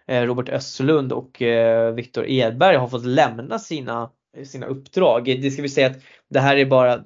Eh, 0.07 0.21
Robert 0.21 0.49
Östlund 0.49 1.11
och 1.11 1.41
eh, 1.41 1.93
Viktor 1.93 2.25
Edberg 2.27 2.75
har 2.75 2.87
fått 2.87 3.05
lämna 3.05 3.59
sina, 3.59 4.11
sina 4.43 4.65
uppdrag. 4.65 5.25
Det 5.25 5.51
ska 5.51 5.61
vi 5.61 5.69
säga 5.69 5.87
att 5.87 6.01
det 6.29 6.39
här 6.39 6.57
är 6.57 6.65
bara 6.65 7.03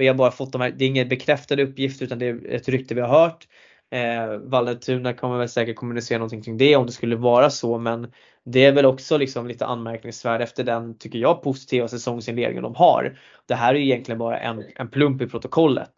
vi 0.00 0.08
har 0.08 0.14
bara 0.14 0.30
fått 0.30 0.52
de 0.52 0.60
här, 0.60 0.70
det 0.70 0.84
är 0.84 0.88
ingen 0.88 1.08
bekräftade 1.08 1.62
uppgift 1.62 2.02
utan 2.02 2.18
det 2.18 2.26
är 2.26 2.46
ett 2.46 2.68
rykte 2.68 2.94
vi 2.94 3.00
har 3.00 3.08
hört. 3.08 3.48
Eh, 3.90 4.36
Vallentuna 4.36 5.12
kommer 5.12 5.38
väl 5.38 5.48
säkert 5.48 5.76
kommunicera 5.76 6.18
någonting 6.18 6.42
kring 6.42 6.56
det 6.56 6.76
om 6.76 6.86
det 6.86 6.92
skulle 6.92 7.16
vara 7.16 7.50
så 7.50 7.78
men 7.78 8.12
det 8.44 8.64
är 8.64 8.72
väl 8.72 8.86
också 8.86 9.18
liksom 9.18 9.46
lite 9.48 9.66
anmärkningsvärt 9.66 10.40
efter 10.40 10.64
den, 10.64 10.98
tycker 10.98 11.18
jag, 11.18 11.42
positiva 11.42 11.88
säsongsinledningen 11.88 12.62
de 12.62 12.74
har. 12.74 13.18
Det 13.46 13.54
här 13.54 13.74
är 13.74 13.78
ju 13.78 13.84
egentligen 13.84 14.18
bara 14.18 14.38
en, 14.38 14.64
en 14.76 14.88
plump 14.88 15.22
i 15.22 15.26
protokollet. 15.26 15.92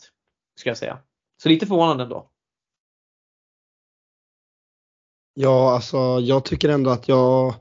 Ska 0.61 0.70
jag 0.70 0.77
säga. 0.77 0.99
Så 1.43 1.49
lite 1.49 1.66
förvånande 1.66 2.03
ändå. 2.03 2.32
Ja, 5.35 5.74
alltså 5.74 5.97
jag 6.20 6.45
tycker 6.45 6.68
ändå 6.68 6.91
att 6.91 7.09
jag, 7.09 7.55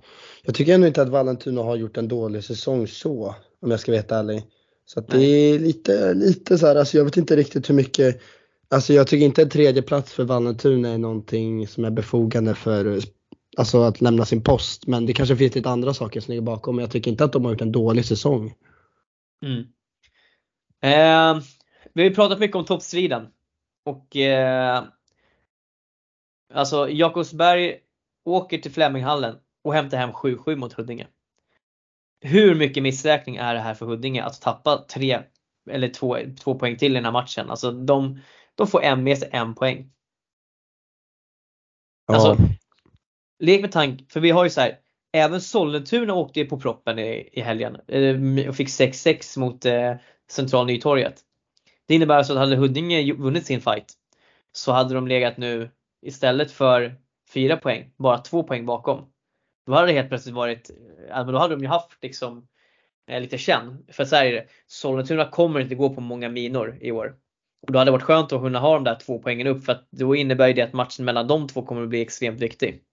jag 0.44 0.56
tycker 0.56 0.74
ändå 0.74 0.88
inte 0.88 1.02
att 1.02 1.10
Vallentuna 1.10 1.62
har 1.62 1.76
gjort 1.76 1.98
en 1.98 2.08
dålig 2.08 2.44
säsong 2.44 2.88
så, 2.88 3.36
om 3.62 3.72
jag 3.72 3.80
ska 3.80 3.92
vara 3.92 4.20
ärlig. 4.20 4.44
Så 4.86 5.00
att 5.00 5.08
det 5.08 5.26
är 5.26 5.60
lite, 5.60 6.14
lite 6.14 6.58
så 6.58 6.68
här, 6.68 6.76
alltså 6.76 6.98
jag 6.98 7.06
vet 7.06 7.18
inte 7.18 7.36
riktigt 7.36 7.70
hur 7.70 7.76
mycket, 7.76 8.22
alltså 8.70 8.94
jag 8.94 9.08
tycker 9.08 9.26
inte 9.26 9.42
en 9.42 9.50
tredje 9.50 9.82
plats 9.82 10.14
för 10.14 10.24
Vallentuna 10.24 10.90
är 10.90 10.98
någonting 10.98 11.68
som 11.68 11.86
är 11.86 11.92
befogande 11.92 12.56
för 12.56 13.02
alltså 13.58 13.82
att 13.82 14.02
lämna 14.02 14.26
sin 14.26 14.44
post. 14.44 14.88
Men 14.88 15.06
det 15.06 15.14
kanske 15.14 15.36
finns 15.36 15.56
lite 15.56 15.70
andra 15.70 15.94
saker 15.94 16.20
som 16.20 16.32
ligger 16.32 16.42
bakom. 16.42 16.76
Men 16.76 16.84
jag 16.84 16.92
tycker 16.92 17.12
inte 17.12 17.24
att 17.24 17.34
de 17.34 17.46
har 17.46 17.52
gjort 17.52 17.62
en 17.62 17.72
dålig 17.72 18.06
säsong. 18.06 18.54
Mm. 19.46 19.60
Eh, 20.84 21.44
vi 21.94 22.02
har 22.02 22.10
ju 22.10 22.16
pratat 22.16 22.40
mycket 22.40 22.56
om 22.56 22.66
toppstriden. 22.66 23.28
Och 23.86 24.16
eh, 24.16 24.84
alltså 26.54 26.90
Jakobsberg 26.90 27.80
åker 28.26 28.58
till 28.58 28.72
Fleminghallen 28.72 29.36
och 29.64 29.74
hämtar 29.74 29.98
hem 29.98 30.12
7-7 30.12 30.56
mot 30.56 30.74
Huddinge 30.74 31.08
hur 32.22 32.56
mycket 32.56 32.84
missräkning 32.84 33.36
är 33.36 33.54
det 33.54 33.60
här 33.60 33.74
för 33.74 33.86
Huddinge 33.86 34.24
att 34.24 34.42
tappa 34.42 34.78
tre 34.78 35.20
eller 35.70 35.90
två, 35.90 36.18
två 36.40 36.56
poäng 36.56 36.78
till 36.78 36.92
i 36.92 36.96
den 36.96 37.06
här 37.06 37.12
matchen? 37.12 37.50
Alltså 37.50 37.72
de, 37.72 38.20
de 38.56 38.68
får 38.68 38.84
en 38.84 39.04
med 39.04 39.18
sig 39.18 39.30
en 39.32 39.56
poäng. 39.56 39.92
Ja. 42.08 42.14
Alltså, 42.14 42.38
lek 43.40 43.62
med 43.62 43.72
tanke, 43.72 44.06
för 44.10 44.20
vi 44.20 44.30
har 44.30 44.44
ju 44.44 44.50
så 44.50 44.62
här, 44.62 44.80
även 45.12 45.42
Sollentuna 45.42 46.14
åkte 46.14 46.40
ju 46.40 46.46
på 46.46 46.60
proppen 46.60 47.00
i, 47.00 47.30
i 47.34 47.42
helgen 47.42 47.78
eh, 47.88 48.50
och 48.50 48.56
fick 48.56 48.68
6-6 48.68 49.40
mot 49.40 49.66
eh, 49.66 49.96
Central 50.32 50.66
Nytorget. 50.66 51.22
Det 51.88 51.96
innebär 51.96 52.18
alltså 52.18 52.34
att 52.34 52.40
hade 52.40 52.56
Huddinge 52.56 53.14
vunnit 53.14 53.46
sin 53.46 53.62
fight 53.62 53.94
så 54.52 54.72
hade 54.72 54.94
de 54.94 55.08
legat 55.08 55.38
nu 55.38 55.70
istället 56.02 56.52
för 56.52 56.96
fyra 57.34 57.58
poäng, 57.58 57.94
bara 57.98 58.18
två 58.18 58.44
poäng 58.44 58.66
bakom. 58.66 59.12
Då 59.66 59.74
hade 59.74 59.88
det 59.88 59.94
helt 59.94 60.10
plötsligt 60.10 60.36
varit, 60.36 60.72
ja, 61.10 61.24
men 61.24 61.34
då 61.34 61.40
hade 61.40 61.56
de 61.56 61.62
ju 61.62 61.68
haft 61.68 61.98
liksom 62.04 62.48
eh, 63.08 63.22
lite 63.22 63.38
känn. 63.38 63.86
För 63.92 64.06
så 64.06 64.16
här 64.16 64.26
är 64.26 64.32
det, 64.32 64.48
Sollentuna 64.68 65.30
kommer 65.30 65.60
inte 65.60 65.76
gå 65.76 65.90
på 65.90 66.02
många 66.02 66.30
minor 66.30 66.78
i 66.82 66.92
år. 66.92 67.16
Och 67.68 67.72
då 67.72 67.80
hade 67.80 67.88
det 67.88 67.94
varit 67.94 68.04
skönt 68.04 68.34
att 68.34 68.42
kunna 68.42 68.60
ha 68.60 68.74
de 68.74 68.84
där 68.84 68.96
två 68.96 69.20
poängen 69.20 69.48
upp 69.48 69.66
för 69.66 69.72
att 69.72 69.88
då 69.92 70.16
innebär 70.16 70.54
det 70.54 70.62
att 70.62 70.74
matchen 70.74 71.06
mellan 71.06 71.28
de 71.28 71.48
två 71.48 71.66
kommer 71.66 71.84
att 71.84 71.90
bli 71.90 72.02
extremt 72.02 72.42
viktig. 72.42 72.84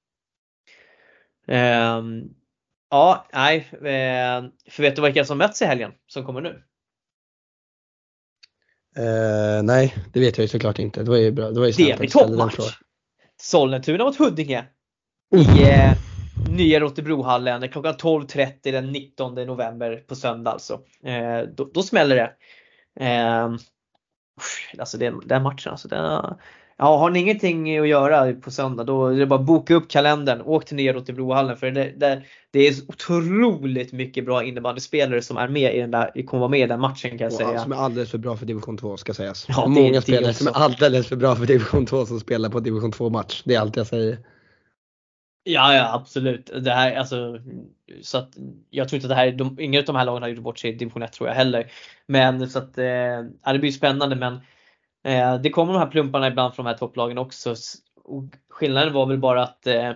Um, 1.47 2.35
ja, 2.91 3.27
nej. 3.33 3.69
Uh, 3.73 4.51
för 4.71 4.83
vet 4.83 4.97
du 4.97 5.03
vilka 5.03 5.25
som 5.25 5.39
möts 5.39 5.63
i 5.63 5.65
helgen 5.65 5.93
som 6.07 6.25
kommer 6.25 6.41
nu? 6.41 6.63
Uh, 8.99 9.63
nej, 9.63 9.95
det 10.13 10.21
vet 10.21 10.39
jag 10.39 10.45
ju 10.45 10.49
såklart 10.49 10.79
inte. 10.79 11.03
Det 11.03 11.11
var 11.11 11.17
ju 11.17 11.33
bra. 11.33 11.51
Det, 11.51 11.61
var 11.61 11.67
ju 11.67 11.73
det 11.73 11.99
blir 11.99 12.09
toppmatch! 12.09 12.79
Sollentuna 13.41 14.05
mot 14.05 14.17
Huddinge. 14.17 14.65
I, 15.35 15.63
eh, 15.63 15.93
nya 16.51 16.81
Rotebrohallen 16.81 17.69
klockan 17.69 17.95
12.30 17.95 18.73
den 18.73 18.93
19 18.93 19.35
november 19.35 19.97
på 19.97 20.15
söndag 20.15 20.51
alltså. 20.51 20.81
Eh, 21.05 21.41
då, 21.41 21.71
då, 21.75 21.83
smäller 21.83 22.17
det. 22.17 22.33
Eh, 23.05 23.49
alltså 24.79 24.99
den, 24.99 25.23
den 25.25 25.43
matchen 25.43 25.71
alltså. 25.71 25.89
Den, 25.89 26.35
ja, 26.79 26.97
har 26.97 27.11
ni 27.11 27.19
ingenting 27.19 27.79
att 27.79 27.89
göra 27.89 28.33
på 28.33 28.51
söndag 28.51 28.85
då 28.85 29.07
är 29.07 29.19
det 29.19 29.27
bara 29.27 29.39
boka 29.39 29.75
upp 29.75 29.91
kalendern. 29.91 30.43
Åk 30.45 30.65
till 30.65 30.77
nya 30.77 30.93
Rotebrohallen 30.93 31.57
för 31.57 31.71
det, 31.71 31.93
det, 31.97 32.23
det 32.51 32.69
är 32.69 32.75
otroligt 32.89 33.93
mycket 33.93 34.25
bra 34.25 34.45
innebandyspelare 34.45 35.23
som 35.23 35.37
är 35.37 35.49
med 35.49 35.75
i 35.75 35.81
den 35.81 35.91
där, 35.91 36.27
kommer 36.27 36.41
vara 36.41 36.51
med 36.51 36.61
i 36.61 36.67
den 36.67 36.81
matchen 36.81 37.11
kan 37.11 37.25
jag 37.25 37.33
säga. 37.33 37.59
Som 37.59 37.73
är 37.73 37.77
alldeles 37.77 38.11
för 38.11 38.19
bra 38.19 38.37
för 38.37 38.47
division 38.47 38.79
2 38.79 38.97
ska 38.97 39.15
sägas. 39.15 39.47
Ja, 39.49 39.67
Många 39.67 40.01
spelare 40.01 40.35
som 40.35 40.47
är 40.47 40.53
alldeles 40.53 41.07
för 41.07 41.17
bra 41.17 41.37
för 41.37 41.47
division 41.47 41.87
2 41.87 42.07
som 42.07 42.21
spelar 42.21 42.49
på 42.49 42.61
division 42.61 42.93
2 42.93 43.11
match. 43.11 43.43
Det 43.45 43.55
är 43.55 43.61
allt 43.61 43.77
jag 43.77 43.87
säger. 43.87 44.19
Ja, 45.45 45.75
ja 45.75 45.95
absolut. 45.95 46.51
Det 46.63 46.71
här, 46.71 46.97
alltså, 46.97 47.39
så 48.03 48.19
att, 48.19 48.29
jag 48.71 48.89
tror 48.89 48.97
inte 48.97 49.07
att 49.07 49.11
det 49.11 49.15
här, 49.15 49.33
de, 49.33 49.61
ingen 49.61 49.81
av 49.81 49.87
de 49.87 49.97
här 49.97 50.05
lagen 50.05 50.23
har 50.23 50.29
gjort 50.29 50.43
bort 50.43 50.59
sig 50.59 50.71
i 50.71 50.75
division 50.75 51.03
1 51.03 51.13
tror 51.13 51.29
jag 51.29 51.37
heller. 51.37 51.71
Men 52.07 52.51
så 52.51 52.59
att, 52.59 52.79
eh, 52.79 53.53
det 53.53 53.59
blir 53.59 53.73
spännande 53.73 54.17
men 54.17 54.41
eh, 55.09 55.41
det 55.41 55.51
kommer 55.51 55.73
de 55.73 55.79
här 55.79 55.91
plumparna 55.91 56.29
ibland 56.29 56.55
från 56.55 56.65
de 56.65 56.71
här 56.71 56.79
topplagen 56.79 57.19
också. 57.19 57.55
Och 58.05 58.25
skillnaden 58.51 58.93
var 58.93 59.07
väl 59.07 59.19
bara 59.19 59.43
att 59.43 59.67
eh, 59.67 59.93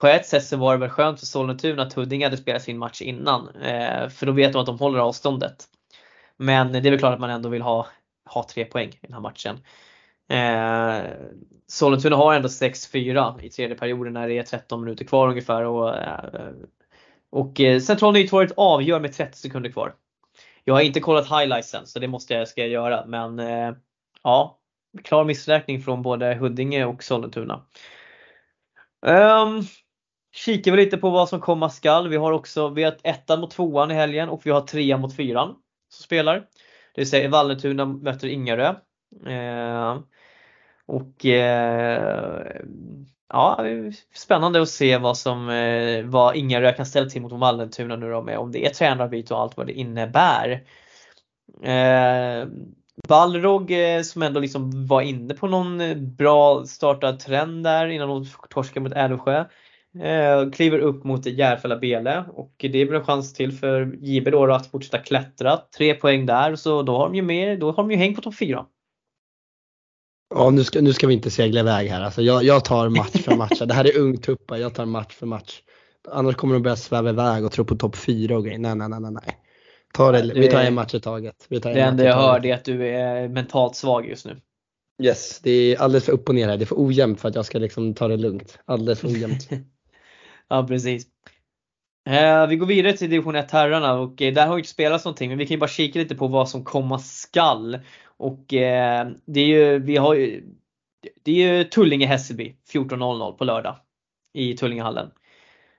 på 0.00 0.06
ett 0.06 0.26
sätt 0.26 0.44
så 0.44 0.56
var 0.56 0.72
det 0.72 0.80
väl 0.80 0.88
skönt 0.88 1.20
för 1.20 1.26
Sollentuna 1.26 1.82
att 1.82 1.92
Huddinge 1.92 2.26
hade 2.26 2.36
spelat 2.36 2.62
sin 2.62 2.78
match 2.78 3.02
innan. 3.02 3.48
Eh, 3.48 4.08
för 4.08 4.26
då 4.26 4.32
vet 4.32 4.52
de 4.52 4.58
att 4.58 4.66
de 4.66 4.78
håller 4.78 4.98
avståndet. 4.98 5.64
Men 6.36 6.72
det 6.72 6.78
är 6.78 6.90
väl 6.90 6.98
klart 6.98 7.14
att 7.14 7.20
man 7.20 7.30
ändå 7.30 7.48
vill 7.48 7.62
ha, 7.62 7.86
ha 8.30 8.46
tre 8.48 8.64
poäng 8.64 8.88
i 8.88 8.98
den 9.06 9.12
här 9.12 9.20
matchen. 9.20 9.58
Eh, 10.28 11.10
Sollentuna 11.66 12.16
har 12.16 12.34
ändå 12.34 12.48
6-4 12.48 13.40
i 13.42 13.50
tredje 13.50 13.76
perioden 13.76 14.12
när 14.12 14.28
det 14.28 14.38
är 14.38 14.42
13 14.42 14.84
minuter 14.84 15.04
kvar 15.04 15.28
ungefär. 15.28 15.62
Och, 15.62 15.96
eh, 15.96 16.52
och 17.30 17.60
eh, 17.60 17.80
Central 17.80 18.12
Nytorget 18.12 18.52
avgör 18.56 19.00
med 19.00 19.12
30 19.12 19.38
sekunder 19.38 19.70
kvar. 19.70 19.94
Jag 20.64 20.74
har 20.74 20.80
inte 20.80 21.00
kollat 21.00 21.40
highlightsen 21.40 21.86
så 21.86 21.98
det 21.98 22.08
måste 22.08 22.34
jag, 22.34 22.48
ska 22.48 22.60
jag 22.60 22.70
göra 22.70 23.06
men 23.06 23.38
eh, 23.38 23.72
ja. 24.22 24.58
klar 25.04 25.24
missräkning 25.24 25.82
från 25.82 26.02
både 26.02 26.34
Huddinge 26.34 26.84
och 26.84 27.02
Sollentuna. 27.02 27.62
Um, 29.06 29.62
kikar 30.32 30.72
vi 30.72 30.76
lite 30.76 30.96
på 30.96 31.10
vad 31.10 31.28
som 31.28 31.40
komma 31.40 31.70
skall. 31.70 32.08
Vi 32.08 32.16
har 32.16 32.32
också 32.32 32.68
vi 32.68 32.82
har 32.82 32.96
ettan 33.02 33.40
mot 33.40 33.50
tvåan 33.50 33.90
i 33.90 33.94
helgen 33.94 34.28
och 34.28 34.46
vi 34.46 34.50
har 34.50 34.60
trean 34.60 35.00
mot 35.00 35.16
fyran 35.16 35.54
som 35.88 36.04
spelar. 36.04 36.34
Det 36.94 37.00
vill 37.00 37.10
säga 37.10 37.28
Vallentuna 37.28 37.84
möter 37.84 38.28
Ingarö. 38.28 38.74
Uh, 39.26 40.00
och 40.86 41.24
uh, 41.24 41.30
ja, 43.28 43.64
spännande 44.14 44.62
att 44.62 44.68
se 44.68 44.98
vad 44.98 45.18
som 45.18 45.48
uh, 45.48 46.06
vad 46.06 46.36
Ingarö 46.36 46.72
kan 46.72 46.86
ställa 46.86 47.10
till 47.10 47.22
mot 47.22 47.32
Vallentuna 47.32 47.96
nu 47.96 48.10
då 48.10 48.22
med 48.22 48.38
om 48.38 48.52
det 48.52 48.66
är 48.66 48.70
tränarbyte 48.70 49.34
och 49.34 49.40
allt 49.40 49.56
vad 49.56 49.66
det 49.66 49.72
innebär. 49.72 50.64
Ehm, 51.62 52.74
Balrog 53.08 53.70
eh, 53.70 54.02
som 54.02 54.22
ändå 54.22 54.40
liksom 54.40 54.86
var 54.86 55.00
inne 55.00 55.34
på 55.34 55.46
någon 55.46 55.80
eh, 55.80 55.96
bra 55.96 56.64
startad 56.66 57.18
trend 57.18 57.64
där 57.64 57.86
innan 57.86 58.08
de 58.08 58.26
torskade 58.50 58.80
mot 58.80 58.92
Älvsjö. 58.92 59.44
Eh, 60.02 60.50
kliver 60.50 60.78
upp 60.78 61.04
mot 61.04 61.26
Järfälla 61.26 61.76
Bele 61.76 62.24
och 62.34 62.54
det 62.58 62.78
är 62.78 62.86
väl 62.86 62.94
en 62.94 63.04
chans 63.04 63.34
till 63.34 63.52
för 63.52 63.96
JB 64.00 64.30
då 64.30 64.52
att 64.52 64.70
fortsätta 64.70 64.98
klättra. 64.98 65.60
Tre 65.76 65.94
poäng 65.94 66.26
där 66.26 66.56
så 66.56 66.82
då 66.82 66.96
har 66.96 67.06
de 67.06 67.14
ju 67.14 67.22
mer, 67.22 67.56
då 67.56 67.66
har 67.66 67.76
de 67.76 67.90
ju 67.90 67.96
häng 67.96 68.14
på 68.14 68.20
topp 68.20 68.38
4. 68.38 68.66
Ja 70.34 70.50
nu 70.50 70.64
ska, 70.64 70.80
nu 70.80 70.92
ska 70.92 71.06
vi 71.06 71.14
inte 71.14 71.30
segla 71.30 71.60
iväg 71.60 71.88
här. 71.88 72.00
Alltså 72.00 72.22
jag, 72.22 72.44
jag 72.44 72.64
tar 72.64 72.88
match 72.88 73.22
för 73.22 73.36
match. 73.36 73.58
Det 73.58 73.74
här 73.74 73.84
är 73.84 73.98
ungtuppar, 73.98 74.56
jag 74.56 74.74
tar 74.74 74.86
match 74.86 75.14
för 75.14 75.26
match. 75.26 75.62
Annars 76.08 76.36
kommer 76.36 76.54
de 76.54 76.62
börja 76.62 76.76
sväva 76.76 77.10
iväg 77.10 77.44
och 77.44 77.52
tro 77.52 77.64
på 77.64 77.76
topp 77.76 77.96
4 77.96 78.36
och 78.36 78.44
grejer. 78.44 78.58
Nej, 78.58 78.74
nej, 78.74 78.88
nej, 78.88 79.00
nej. 79.00 79.45
Ta 79.96 80.12
det, 80.12 80.32
vi 80.34 80.48
tar 80.48 80.62
en 80.62 80.74
match 80.74 80.94
i 80.94 81.00
taget. 81.00 81.46
Vi 81.48 81.60
tar 81.60 81.74
det 81.74 81.80
enda 81.80 82.04
jag 82.04 82.14
hör 82.14 82.46
är 82.46 82.54
att 82.54 82.64
du 82.64 82.88
är 82.88 83.28
mentalt 83.28 83.76
svag 83.76 84.08
just 84.08 84.26
nu. 84.26 84.40
Yes, 85.02 85.40
det 85.40 85.50
är 85.50 85.80
alldeles 85.80 86.04
för 86.04 86.12
upp 86.12 86.28
och 86.28 86.34
ner 86.34 86.48
här. 86.48 86.56
Det 86.56 86.64
är 86.64 86.66
för 86.66 86.86
ojämnt 86.86 87.20
för 87.20 87.28
att 87.28 87.34
jag 87.34 87.44
ska 87.44 87.58
liksom 87.58 87.94
ta 87.94 88.08
det 88.08 88.16
lugnt. 88.16 88.58
Alldeles 88.64 89.00
för 89.00 89.08
ojämnt. 89.08 89.48
ja 90.48 90.66
precis. 90.68 91.06
Eh, 92.08 92.46
vi 92.46 92.56
går 92.56 92.66
vidare 92.66 92.96
till 92.96 93.10
division 93.10 93.36
1 93.36 93.50
herrarna 93.50 93.94
och 93.94 94.22
eh, 94.22 94.34
där 94.34 94.46
har 94.46 94.58
inte 94.58 94.70
spelats 94.70 95.04
någonting 95.04 95.28
men 95.28 95.38
vi 95.38 95.46
kan 95.46 95.54
ju 95.54 95.60
bara 95.60 95.70
kika 95.70 95.98
lite 95.98 96.14
på 96.14 96.28
vad 96.28 96.48
som 96.48 96.64
komma 96.64 96.98
skall. 96.98 97.78
Och 98.06 98.54
eh, 98.54 99.08
det 99.26 99.40
är 99.40 99.46
ju, 99.46 99.78
vi 99.78 99.96
har 99.96 100.14
ju, 100.14 100.44
det 101.24 101.30
är 101.30 101.56
ju 101.56 101.64
Tullinge-Hässelby 101.64 102.54
14.00 102.72 103.32
på 103.32 103.44
lördag 103.44 103.76
i 104.32 104.56
Tullingehallen. 104.56 105.10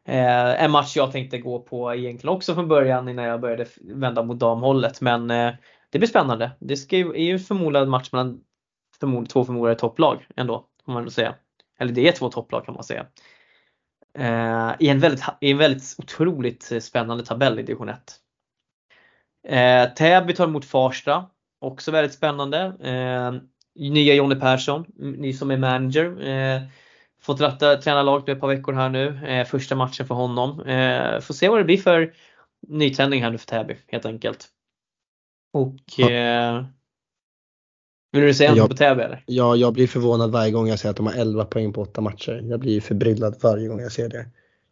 Eh, 0.08 0.64
en 0.64 0.72
match 0.72 0.96
jag 0.96 1.12
tänkte 1.12 1.38
gå 1.38 1.60
på 1.60 1.96
egentligen 1.96 2.36
också 2.36 2.54
från 2.54 2.68
början 2.68 3.10
innan 3.10 3.26
jag 3.26 3.42
började 3.42 3.66
vända 3.82 4.24
mot 4.24 4.40
damhållet. 4.40 5.02
Men 5.02 5.32
eh, 5.32 5.54
det 5.90 6.00
blir 6.00 6.10
spännande. 6.10 6.52
Det 6.60 6.78
ska 6.78 6.98
ju, 6.98 7.10
är 7.10 7.24
ju 7.24 7.40
förmodligen 7.40 7.84
en 7.84 7.90
match 7.90 8.10
mellan 8.12 8.40
förmod, 9.00 9.30
två 9.30 9.46
förmodade 9.46 9.76
topplag 9.76 10.28
ändå. 10.36 10.66
Får 10.86 10.92
man 10.92 11.12
säga. 11.12 11.36
Eller 11.80 11.94
det 11.94 12.08
är 12.08 12.12
två 12.12 12.30
topplag 12.30 12.66
kan 12.66 12.74
man 12.74 12.84
säga. 12.84 13.06
Eh, 14.18 14.72
i, 14.80 14.90
en 14.90 15.00
väldigt, 15.00 15.24
I 15.42 15.52
en 15.52 15.58
väldigt 15.58 15.96
otroligt 15.98 16.84
spännande 16.84 17.26
tabell 17.26 17.60
i 17.60 17.64
division 17.64 17.90
1. 17.90 18.00
Eh, 19.48 19.94
Täby 19.94 20.34
tar 20.34 20.48
emot 20.48 20.66
Farsta. 20.66 21.26
Också 21.62 21.92
väldigt 21.92 22.14
spännande. 22.14 22.60
Eh, 22.80 23.42
nya 23.90 24.14
Jonny 24.14 24.36
Persson, 24.36 24.86
ny 24.98 25.34
som 25.34 25.52
är 25.52 25.58
manager. 25.58 26.28
Eh, 26.28 26.62
Fått 27.28 27.42
ratta, 27.42 27.78
träna 27.78 28.04
laget 28.04 28.30
ett 28.30 28.40
par 28.40 28.48
veckor 28.48 28.74
här 28.74 28.90
nu. 28.90 29.28
Eh, 29.28 29.46
första 29.46 29.76
matchen 29.76 30.08
för 30.08 30.16
honom. 30.16 30.62
Eh, 30.62 31.20
får 31.20 31.34
se 31.34 31.50
vad 31.50 31.60
det 31.60 31.64
blir 31.64 31.78
för 31.78 32.14
nytändning 32.68 33.24
här 33.24 33.32
nu 33.32 33.38
för 33.38 33.46
Täby 33.46 33.78
helt 33.88 34.06
enkelt. 34.06 34.48
Och 35.54 36.00
eh, 36.10 36.66
Vill 38.12 38.22
du 38.22 38.34
säga 38.34 38.56
något 38.56 38.70
på 38.70 38.76
Täby 38.76 39.02
eller? 39.02 39.24
Ja, 39.26 39.56
jag 39.56 39.74
blir 39.74 39.88
förvånad 39.88 40.32
varje 40.32 40.52
gång 40.52 40.68
jag 40.68 40.80
ser 40.80 40.90
att 40.90 40.96
de 40.96 41.06
har 41.06 41.14
11 41.14 41.46
poäng 41.46 41.74
på 41.74 41.82
8 41.82 42.02
matcher. 42.02 42.42
Jag 42.44 42.60
blir 42.60 42.82
förbryllad 42.82 43.36
varje 43.42 43.68
gång 43.68 43.80
jag 43.80 43.92
ser 43.92 44.10
det. 44.10 44.26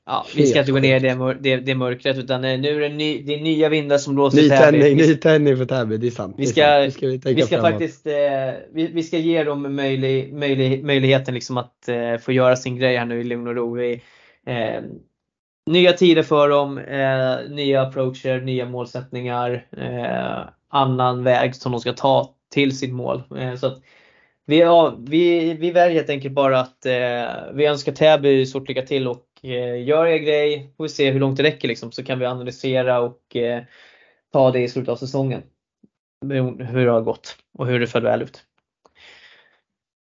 Ja, 0.08 0.26
vi 0.36 0.48
ska 0.48 0.60
inte 0.60 0.72
gå 0.72 0.80
ner 0.80 0.96
i 0.96 1.00
det, 1.00 1.38
det, 1.40 1.58
det 1.58 1.76
mörkret 1.76 2.18
utan 2.18 2.42
nu 2.42 2.48
är 2.48 2.80
det, 2.80 2.90
ny, 2.90 3.22
det 3.22 3.36
är 3.36 3.42
nya 3.42 3.70
vindar 3.70 3.98
som 3.98 4.16
blåser 4.16 4.38
ny 4.38 4.50
Täby. 4.50 4.62
Tändning, 4.62 4.98
ny 4.98 5.16
tändning 5.16 5.58
för 5.58 5.66
Täby, 5.66 5.98
det 5.98 6.08
är 6.08 6.12
sant. 6.12 6.36
Vi 6.38 6.46
ska, 6.46 6.80
vi 6.80 6.92
ska, 6.92 7.08
vi 7.30 7.42
ska 7.42 7.62
faktiskt 7.62 8.08
eh, 8.08 8.14
vi, 8.74 8.88
vi, 8.88 9.04
ska 9.04 9.18
ge 9.18 9.44
dem 9.44 9.76
möjlig, 9.76 10.34
möjlig, 10.34 10.84
möjligheten 10.84 11.34
liksom 11.34 11.58
att 11.58 11.88
eh, 11.88 12.18
få 12.18 12.32
göra 12.32 12.56
sin 12.56 12.78
grej 12.78 12.98
här 12.98 13.06
nu 13.06 13.22
i 13.22 13.24
lugn 13.24 13.48
och 13.48 13.56
ro. 13.56 13.76
Vi, 13.76 14.02
eh, 14.46 14.84
nya 15.72 15.94
tider 15.94 16.24
för 16.24 16.50
dem, 16.50 16.78
eh, 16.78 17.56
nya 17.56 17.82
approacher, 17.82 18.42
nya 18.42 18.66
målsättningar, 18.66 19.68
eh, 19.78 20.50
annan 20.70 21.24
väg 21.24 21.56
som 21.56 21.72
de 21.72 21.82
ska 21.82 21.94
ta 21.94 22.36
till 22.54 22.78
sitt 22.78 22.94
mål. 22.94 23.24
Eh, 23.38 23.56
så 23.56 23.68
att, 23.68 23.82
vi, 24.46 24.60
ja, 24.60 24.96
vi, 25.00 25.54
vi 25.54 25.72
väljer 25.72 25.96
helt 25.96 26.10
enkelt 26.10 26.34
bara 26.34 26.60
att 26.60 26.86
vi 27.54 27.66
önskar 27.66 27.92
Täby 27.92 28.46
stort 28.46 28.68
lycka 28.68 28.82
till 28.82 29.08
och 29.08 29.26
Eh, 29.35 29.35
Eh, 29.46 29.84
gör 29.84 30.06
er 30.06 30.18
grej, 30.18 30.74
får 30.78 30.84
vi 30.84 30.90
se 30.90 31.12
hur 31.12 31.20
långt 31.20 31.38
det 31.38 31.44
räcker 31.44 31.68
liksom, 31.68 31.92
så 31.92 32.04
kan 32.04 32.20
vi 32.20 32.26
analysera 32.26 33.00
och 33.00 33.36
eh, 33.36 33.64
ta 34.34 34.52
det 34.52 34.60
i 34.60 34.70
slutet 34.70 34.90
av 34.90 34.96
säsongen. 34.96 35.44
Hur 36.60 36.86
det 36.86 36.92
har 36.92 37.02
gått 37.02 37.38
och 37.58 37.68
hur 37.68 37.80
det 37.80 37.88
föll 37.88 38.04
väl 38.04 38.22
ut. 38.22 38.44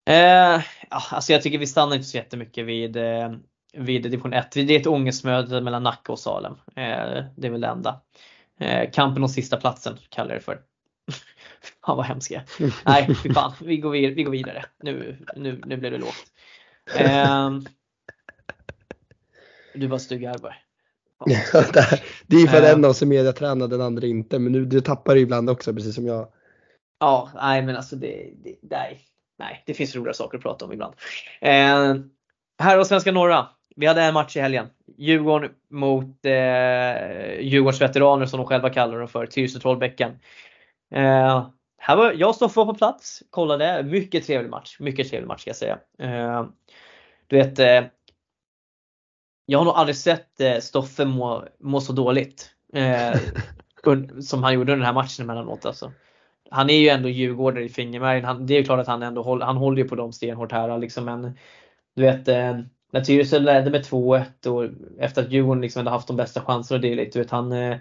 Eh, 0.09 0.61
ja, 0.89 1.01
alltså 1.09 1.33
jag 1.33 1.41
tycker 1.41 1.57
vi 1.57 1.67
stannar 1.67 1.95
inte 1.95 2.07
så 2.07 2.17
jättemycket 2.17 2.65
vid, 2.65 2.97
eh, 2.97 3.31
vid 3.73 4.03
division 4.03 4.33
1. 4.33 4.51
Det 4.51 4.75
är 4.75 4.79
ett 4.79 4.87
ångestmöte 4.87 5.61
mellan 5.61 5.83
Nacka 5.83 6.11
och 6.11 6.19
Salem. 6.19 6.53
Eh, 6.75 7.23
det 7.37 7.47
är 7.47 7.49
väl 7.49 7.61
det 7.61 7.67
enda. 7.67 8.01
Eh, 8.59 8.91
kampen 8.91 9.23
om 9.23 9.29
sista 9.29 9.57
platsen 9.57 9.97
kallar 10.09 10.29
jag 10.31 10.39
det 10.39 10.45
för. 10.45 10.61
Fan 11.85 11.97
vad 11.97 12.05
hemskt 12.05 12.31
jag 12.31 12.43
Nej, 12.85 13.15
fy 13.23 13.33
fan. 13.33 13.53
Vi 13.61 13.77
går, 13.77 13.91
vi 13.91 14.23
går 14.23 14.31
vidare. 14.31 14.65
Nu, 14.83 15.17
nu, 15.35 15.61
nu 15.65 15.77
blev 15.77 15.91
det 15.91 15.97
lågt. 15.97 16.25
Eh, 16.97 17.49
du 19.73 19.87
var 19.87 19.97
stygg 19.97 20.25
Arberg. 20.25 20.55
Ja, 21.25 21.63
det 22.27 22.35
är 22.35 22.47
för 22.47 22.57
att 22.57 22.63
en 22.63 22.85
av 22.85 22.91
oss 22.91 23.01
är 23.01 23.05
mediatränad, 23.05 23.69
den 23.69 23.81
andra 23.81 24.07
inte. 24.07 24.39
Men 24.39 24.51
nu, 24.51 24.65
du 24.65 24.81
tappar 24.81 25.15
det 25.15 25.21
ibland 25.21 25.49
också, 25.49 25.73
precis 25.73 25.95
som 25.95 26.05
jag. 26.05 26.27
Ja, 26.99 27.29
nej 27.35 27.61
men 27.61 27.75
alltså 27.75 27.95
det, 27.95 28.29
det 28.43 28.55
nej, 28.61 28.99
nej, 29.39 29.63
det 29.65 29.73
finns 29.73 29.95
roliga 29.95 30.13
saker 30.13 30.37
att 30.37 30.43
prata 30.43 30.65
om 30.65 30.73
ibland. 30.73 30.93
Eh, 31.41 31.95
här 32.59 32.79
och 32.79 32.87
Svenska 32.87 33.11
Norra. 33.11 33.47
Vi 33.75 33.85
hade 33.85 34.01
en 34.01 34.13
match 34.13 34.37
i 34.37 34.39
helgen. 34.39 34.67
Djurgården 34.97 35.51
mot 35.69 36.25
eh, 36.25 37.39
Djurgårds 37.39 37.81
veteraner 37.81 38.25
som 38.25 38.37
de 38.37 38.47
själva 38.47 38.69
kallar 38.69 38.99
dem 38.99 39.07
för, 39.07 39.25
Tyresö 39.25 39.59
Trollbäcken. 39.59 40.11
Eh, 40.95 41.47
här 41.77 41.95
var, 41.95 42.13
jag 42.13 42.35
stod 42.35 42.53
på 42.53 42.73
plats, 42.73 43.23
kollade. 43.29 43.83
Mycket 43.83 44.25
trevlig 44.25 44.49
match. 44.49 44.77
Mycket 44.79 45.09
trevlig 45.09 45.27
match 45.27 45.41
ska 45.41 45.49
jag 45.49 45.57
säga. 45.57 45.79
Eh, 45.99 46.45
du 47.27 47.37
vet, 47.37 47.59
jag 49.51 49.59
har 49.59 49.65
nog 49.65 49.73
aldrig 49.73 49.95
sett 49.95 50.41
eh, 50.41 50.57
Stoffe 50.57 51.05
må, 51.05 51.43
må 51.59 51.81
så 51.81 51.93
dåligt. 51.93 52.49
Eh, 52.73 53.19
som 54.21 54.43
han 54.43 54.53
gjorde 54.53 54.71
under 54.71 54.85
den 54.85 54.85
här 54.85 54.93
matchen 54.93 55.25
emellanåt 55.25 55.65
alltså. 55.65 55.91
Han 56.49 56.69
är 56.69 56.77
ju 56.77 56.89
ändå 56.89 57.09
djurgårdare 57.09 57.63
i 57.63 57.69
fingermärgen. 57.69 58.45
det 58.45 58.53
är 58.53 58.57
ju 58.57 58.63
klart 58.63 58.79
att 58.79 58.87
han 58.87 59.03
ändå 59.03 59.23
håller, 59.23 59.45
han 59.45 59.57
håller 59.57 59.83
ju 59.83 59.89
på 59.89 59.95
dem 59.95 60.13
stenhårt 60.13 60.51
här 60.51 60.77
liksom. 60.77 61.05
Men 61.05 61.37
du 61.95 62.01
vet, 62.01 62.27
eh, 62.27 62.59
när 62.91 63.01
Tyresö 63.01 63.39
ledde 63.39 63.71
med 63.71 63.85
2-1 63.85 64.47
och 64.47 64.69
efter 64.99 65.21
att 65.21 65.31
Djurgården 65.31 65.61
liksom 65.61 65.79
hade 65.79 65.89
haft 65.89 66.07
de 66.07 66.17
bästa 66.17 66.41
chanserna 66.41 66.77
och 66.77 66.81
det 66.81 67.13
du 67.13 67.19
vet 67.19 67.31
han 67.31 67.51
eh, 67.51 67.77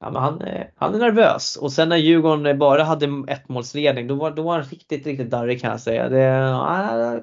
Ja, 0.00 0.10
men 0.10 0.22
han, 0.22 0.40
eh, 0.40 0.66
han 0.76 0.94
är 0.94 0.98
nervös 0.98 1.56
och 1.56 1.72
sen 1.72 1.88
när 1.88 1.96
Djurgården 1.96 2.58
bara 2.58 2.84
hade 2.84 3.24
ett 3.28 3.48
målsledning 3.48 4.06
då 4.06 4.14
var, 4.14 4.30
då 4.30 4.42
var 4.42 4.54
han 4.58 4.64
riktigt, 4.64 5.06
riktigt 5.06 5.30
darrig 5.30 5.60
kan 5.60 5.70
jag 5.70 5.80
säga. 5.80 6.08
Det, 6.08 6.24
äh, 6.24 7.20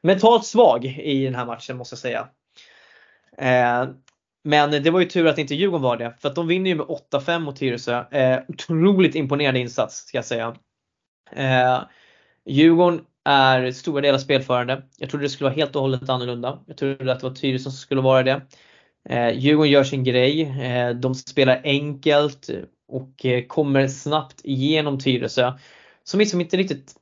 mentalt 0.00 0.44
svag 0.44 0.84
i 0.84 1.24
den 1.24 1.34
här 1.34 1.46
matchen 1.46 1.76
måste 1.76 1.92
jag 1.92 1.98
säga. 1.98 2.28
Eh, 3.38 3.88
men 4.44 4.70
det 4.82 4.90
var 4.90 5.00
ju 5.00 5.06
tur 5.06 5.26
att 5.26 5.38
inte 5.38 5.54
Djurgården 5.54 5.82
var 5.82 5.96
det. 5.96 6.14
För 6.20 6.28
att 6.28 6.34
de 6.34 6.46
vinner 6.46 6.70
ju 6.70 6.76
med 6.76 6.86
8-5 6.86 7.38
mot 7.38 7.56
Tyresö. 7.56 8.04
Eh, 8.10 8.40
otroligt 8.48 9.14
imponerande 9.14 9.60
insats 9.60 9.96
ska 9.96 10.18
jag 10.18 10.24
säga. 10.24 10.56
Eh, 11.32 11.82
Djurgården 12.44 13.00
är 13.24 13.70
stora 13.72 14.00
delar 14.00 14.18
spelförande. 14.18 14.82
Jag 14.98 15.10
trodde 15.10 15.24
det 15.24 15.28
skulle 15.28 15.50
vara 15.50 15.56
helt 15.56 15.76
och 15.76 15.82
hållet 15.82 16.08
annorlunda. 16.08 16.64
Jag 16.66 16.76
trodde 16.76 17.12
att 17.12 17.20
det 17.20 17.28
var 17.28 17.34
Tyresö 17.34 17.62
som 17.62 17.72
skulle 17.72 18.00
vara 18.00 18.22
det. 18.22 18.40
Eh, 19.08 19.38
Djurgården 19.38 19.72
gör 19.72 19.84
sin 19.84 20.04
grej. 20.04 20.42
Eh, 20.42 20.90
de 20.90 21.14
spelar 21.14 21.60
enkelt 21.64 22.50
och 22.88 23.26
eh, 23.26 23.46
kommer 23.46 23.88
snabbt 23.88 24.40
igenom 24.44 24.98
Tyresö. 24.98 25.52
Som 26.04 26.20
liksom 26.20 26.40
inte 26.40 26.56
riktigt 26.56 26.94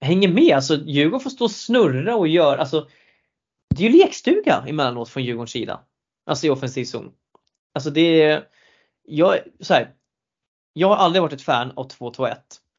hänger 0.00 0.28
med. 0.28 0.56
Alltså 0.56 0.76
Djurgården 0.76 1.20
får 1.20 1.30
stå 1.30 1.44
och 1.44 1.50
snurra 1.50 2.16
och 2.16 2.28
göra, 2.28 2.60
alltså 2.60 2.88
det 3.74 3.86
är 3.86 3.90
ju 3.90 3.98
lekstuga 3.98 4.64
emellanåt 4.68 5.08
från 5.08 5.24
Djurgårdens 5.24 5.50
sida. 5.50 5.80
Alltså 6.26 6.46
i 6.46 6.50
offensiv 6.50 6.84
zon. 6.84 7.12
Alltså 7.74 7.90
det 7.90 8.22
är, 8.22 8.44
jag, 9.06 9.38
så 9.60 9.74
här, 9.74 9.94
jag 10.72 10.88
har 10.88 10.96
aldrig 10.96 11.22
varit 11.22 11.32
ett 11.32 11.42
fan 11.42 11.72
av 11.76 11.88
2-2-1. 11.88 12.36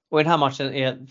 Och 0.10 0.20
i 0.20 0.24
den 0.24 0.32
här 0.32 0.38
matchen 0.38 0.74
är, 0.74 1.08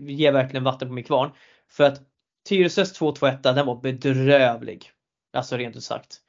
ger 0.00 0.32
verkligen 0.32 0.64
vatten 0.64 0.88
på 0.88 0.94
min 0.94 1.04
kvarn. 1.04 1.30
För 1.68 1.84
att 1.84 2.00
Tyresös 2.48 3.00
2-2-1 3.00 3.42
den 3.42 3.66
var 3.66 3.80
bedrövlig. 3.80 4.90
Alltså 5.32 5.56
rent 5.56 5.76
ut 5.76 5.84
sagt. 5.84 6.20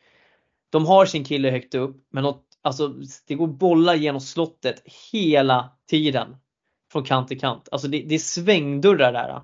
De 0.69 0.85
har 0.85 1.05
sin 1.05 1.25
kille 1.25 1.49
högt 1.51 1.75
upp 1.75 2.07
men 2.09 2.23
något, 2.23 2.45
alltså, 2.61 2.87
det 3.27 3.35
går 3.35 3.47
bollar 3.47 3.95
genom 3.95 4.21
slottet 4.21 4.83
hela 5.11 5.69
tiden. 5.89 6.35
från 6.91 7.03
kant 7.03 7.27
till 7.27 7.39
kant. 7.39 7.69
Alltså 7.71 7.87
det, 7.87 8.01
det 8.01 8.15
är 8.15 8.19
svängdörrar 8.19 9.13
där. 9.13 9.41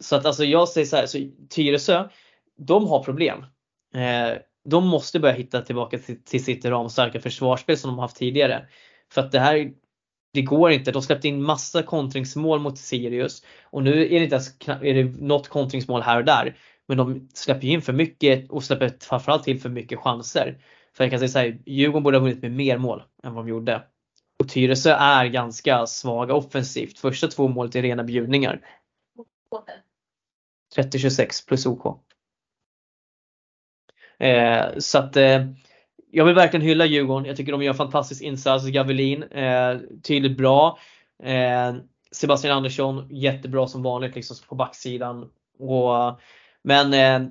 Så 0.00 0.16
att 0.16 0.26
alltså 0.26 0.44
jag 0.44 0.68
säger 0.68 0.86
så 0.86 0.96
här, 0.96 1.06
så 1.06 1.18
Tyresö, 1.50 2.08
de 2.58 2.88
har 2.88 3.02
problem. 3.02 3.44
Eh, 3.94 4.38
de 4.64 4.86
måste 4.86 5.20
börja 5.20 5.34
hitta 5.34 5.62
tillbaka 5.62 5.98
till, 5.98 6.24
till 6.24 6.44
sitt 6.44 6.64
ramstarka 6.64 7.20
försvarsspel 7.20 7.76
som 7.76 7.90
de 7.90 7.98
haft 7.98 8.16
tidigare. 8.16 8.66
För 9.12 9.20
att 9.20 9.32
det 9.32 9.40
här, 9.40 9.72
det 10.32 10.42
går 10.42 10.70
inte. 10.70 10.92
De 10.92 11.02
släppte 11.02 11.28
in 11.28 11.42
massa 11.42 11.82
kontringsmål 11.82 12.60
mot 12.60 12.78
Sirius 12.78 13.44
och 13.64 13.82
nu 13.82 14.04
är 14.04 14.18
det 14.18 14.24
inte 14.24 14.34
ens 14.34 14.56
är 14.82 14.94
det 14.94 15.04
något 15.04 15.48
kontringsmål 15.48 16.02
här 16.02 16.18
och 16.18 16.24
där. 16.24 16.56
Men 16.88 16.98
de 16.98 17.28
släpper 17.34 17.66
in 17.66 17.82
för 17.82 17.92
mycket 17.92 18.50
och 18.50 18.64
släpper 18.64 18.92
framförallt 19.00 19.44
till 19.44 19.60
för 19.60 19.68
mycket 19.68 19.98
chanser. 19.98 20.58
För 20.96 21.04
jag 21.04 21.10
kan 21.10 21.18
säga 21.18 21.28
så 21.28 21.38
här, 21.38 21.58
Djurgården 21.66 22.02
borde 22.02 22.16
ha 22.16 22.22
vunnit 22.22 22.42
med 22.42 22.52
mer 22.52 22.78
mål 22.78 23.02
än 23.22 23.34
vad 23.34 23.44
de 23.44 23.48
gjorde. 23.48 23.82
Och 24.38 24.48
Tyresö 24.48 24.90
är 24.90 25.26
ganska 25.26 25.86
svaga 25.86 26.34
offensivt. 26.34 26.98
Första 26.98 27.28
två 27.28 27.48
målet 27.48 27.76
är 27.76 27.82
rena 27.82 28.04
bjudningar. 28.04 28.60
30-26 30.76 31.48
plus 31.48 31.66
OK. 31.66 32.02
Eh, 34.18 34.66
så 34.78 34.98
att 34.98 35.16
eh, 35.16 35.46
jag 36.10 36.24
vill 36.24 36.34
verkligen 36.34 36.66
hylla 36.66 36.86
Djurgården. 36.86 37.26
Jag 37.26 37.36
tycker 37.36 37.52
de 37.52 37.62
gör 37.62 37.70
en 37.70 37.76
fantastisk 37.76 38.22
insats. 38.22 38.66
Gavelin, 38.66 39.22
eh, 39.22 39.78
tydligt 40.02 40.36
bra. 40.38 40.78
Eh, 41.22 41.74
Sebastian 42.12 42.56
Andersson, 42.56 43.06
jättebra 43.10 43.66
som 43.66 43.82
vanligt 43.82 44.14
liksom 44.14 44.36
på 44.48 44.54
backsidan. 44.54 45.30
Och, 45.58 45.96
eh, 45.96 46.16
men, 46.62 46.94
eh, 46.94 47.30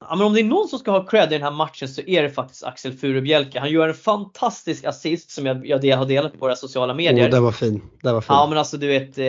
ja, 0.00 0.16
men 0.16 0.26
om 0.26 0.32
det 0.32 0.40
är 0.40 0.44
någon 0.44 0.68
som 0.68 0.78
ska 0.78 0.90
ha 0.90 1.06
cred 1.06 1.32
i 1.32 1.34
den 1.34 1.42
här 1.42 1.50
matchen 1.50 1.88
så 1.88 2.00
är 2.00 2.22
det 2.22 2.30
faktiskt 2.30 2.64
Axel 2.64 2.92
Furubjelke. 2.92 3.60
Han 3.60 3.70
gör 3.70 3.88
en 3.88 3.94
fantastisk 3.94 4.84
assist 4.84 5.30
som 5.30 5.46
jag, 5.46 5.66
jag 5.66 5.96
har 5.96 6.06
delat 6.06 6.32
på 6.32 6.38
våra 6.38 6.56
sociala 6.56 6.94
medier. 6.94 7.26
Oh, 7.26 7.30
det 7.30 7.40
var 7.40 7.52
fin. 7.52 7.82
Det 8.02 8.12
var 8.12 8.20
fin. 8.20 8.34
Ja 8.34 8.46
men 8.48 8.58
alltså 8.58 8.76
du 8.76 8.86
vet, 8.86 9.18
eh, 9.18 9.24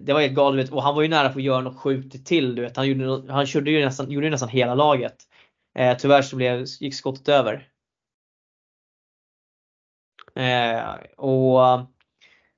det 0.00 0.12
var 0.12 0.20
helt 0.20 0.34
galet. 0.34 0.72
Och 0.72 0.82
han 0.82 0.94
var 0.94 1.02
ju 1.02 1.08
nära 1.08 1.28
på 1.28 1.38
att 1.38 1.44
göra 1.44 1.60
något 1.60 1.78
sjukt 1.78 2.26
till. 2.26 2.54
Du 2.54 2.62
vet. 2.62 2.76
Han, 2.76 2.86
gjorde, 2.88 3.32
han 3.32 3.46
körde 3.46 3.70
ju 3.70 3.84
nästan, 3.84 4.10
gjorde 4.10 4.30
nästan 4.30 4.48
hela 4.48 4.74
laget. 4.74 5.16
Eh, 5.78 5.96
tyvärr 5.96 6.22
så 6.22 6.36
blev, 6.36 6.66
gick 6.80 6.94
skottet 6.94 7.28
över. 7.28 7.68
Eh, 10.34 10.94
och 11.16 11.60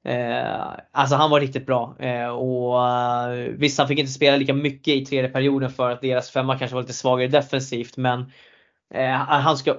eh, 0.05 0.66
Alltså 0.92 1.16
han 1.16 1.30
var 1.30 1.40
riktigt 1.40 1.66
bra. 1.66 1.96
Eh, 1.99 2.28
och 2.28 2.88
eh, 2.88 3.49
Visst 3.49 3.78
han 3.78 3.88
fick 3.88 3.99
inte 3.99 4.12
spela 4.12 4.36
lika 4.36 4.55
mycket 4.55 4.94
i 4.94 5.05
tredje 5.05 5.30
perioden 5.30 5.70
för 5.70 5.90
att 5.90 6.01
deras 6.01 6.30
femma 6.30 6.59
kanske 6.59 6.74
var 6.74 6.82
lite 6.82 6.92
svagare 6.92 7.28
defensivt 7.28 7.96
men 7.96 8.32
eh, 8.94 9.11
han 9.14 9.57
ska, 9.57 9.76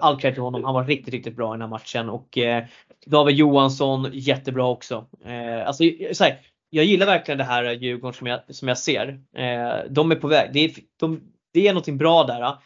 all 0.00 0.20
cred 0.20 0.34
till 0.34 0.42
honom, 0.42 0.64
han 0.64 0.74
var 0.74 0.84
riktigt, 0.84 1.14
riktigt 1.14 1.36
bra 1.36 1.50
i 1.50 1.54
den 1.54 1.60
här 1.60 1.68
matchen. 1.68 2.10
Och 2.10 2.38
eh, 2.38 2.64
David 3.06 3.36
Johansson 3.36 4.10
jättebra 4.12 4.66
också. 4.66 5.06
Eh, 5.24 5.66
alltså, 5.66 5.84
så 6.12 6.24
här, 6.24 6.38
jag 6.70 6.84
gillar 6.84 7.06
verkligen 7.06 7.38
det 7.38 7.44
här 7.44 7.64
Djurgården 7.72 8.14
som 8.14 8.26
jag, 8.26 8.40
som 8.48 8.68
jag 8.68 8.78
ser. 8.78 9.08
Eh, 9.36 9.90
de 9.90 10.10
är 10.10 10.16
på 10.16 10.28
väg. 10.28 10.50
Det 10.52 10.60
är, 10.60 10.72
de, 11.00 11.20
det 11.52 11.68
är 11.68 11.72
någonting 11.72 11.98
bra 11.98 12.24
där. 12.24 12.56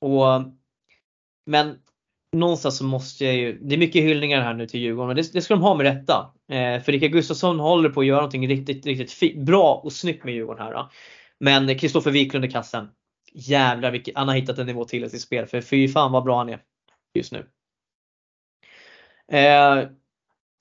Och, 0.00 0.42
men 1.46 1.78
någonstans 2.32 2.78
så 2.78 2.84
måste 2.84 3.24
jag 3.24 3.34
ju, 3.34 3.58
det 3.58 3.74
är 3.74 3.78
mycket 3.78 4.02
hyllningar 4.02 4.40
här 4.40 4.54
nu 4.54 4.66
till 4.66 4.80
Djurgården 4.80 5.06
men 5.06 5.16
det, 5.16 5.32
det 5.32 5.42
ska 5.42 5.54
de 5.54 5.62
ha 5.62 5.74
med 5.74 5.86
rätta. 5.86 6.32
Eh, 6.48 6.82
för 6.82 6.92
Rickard 6.92 7.10
Gustafsson 7.10 7.60
håller 7.60 7.88
på 7.88 8.00
att 8.00 8.06
göra 8.06 8.16
någonting 8.16 8.48
riktigt, 8.48 8.86
riktigt 8.86 9.38
bra 9.38 9.74
och 9.74 9.92
snyggt 9.92 10.24
med 10.24 10.34
Djurgården 10.34 10.66
här. 10.66 10.72
Då. 10.72 10.90
Men 11.40 11.78
Kristoffer 11.78 12.10
Wiklund 12.10 12.44
i 12.44 12.50
kassen. 12.50 12.88
Jävlar 13.32 13.90
vilket, 13.90 14.16
han 14.16 14.28
har 14.28 14.34
hittat 14.34 14.58
en 14.58 14.66
nivå 14.66 14.84
till 14.84 15.04
i 15.04 15.10
sitt 15.10 15.20
spel 15.20 15.46
för 15.46 15.60
fy 15.60 15.88
fan 15.88 16.12
vad 16.12 16.24
bra 16.24 16.38
han 16.38 16.48
är 16.48 16.60
just 17.14 17.32
nu. 17.32 17.46
Eh, 19.38 19.84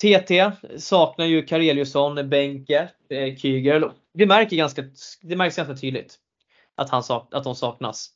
TT 0.01 0.51
saknar 0.77 1.25
ju 1.25 1.45
Kareliusson, 1.45 2.29
Benke, 2.29 2.89
eh, 3.09 3.35
Kyger. 3.35 3.91
Det, 4.13 4.25
märker 4.25 4.55
ganska, 4.55 4.83
det 5.21 5.35
märks 5.35 5.55
ganska 5.55 5.75
tydligt 5.75 6.19
att, 6.75 6.89
han 6.89 7.03
sak, 7.03 7.33
att 7.33 7.43
de 7.43 7.55
saknas. 7.55 8.09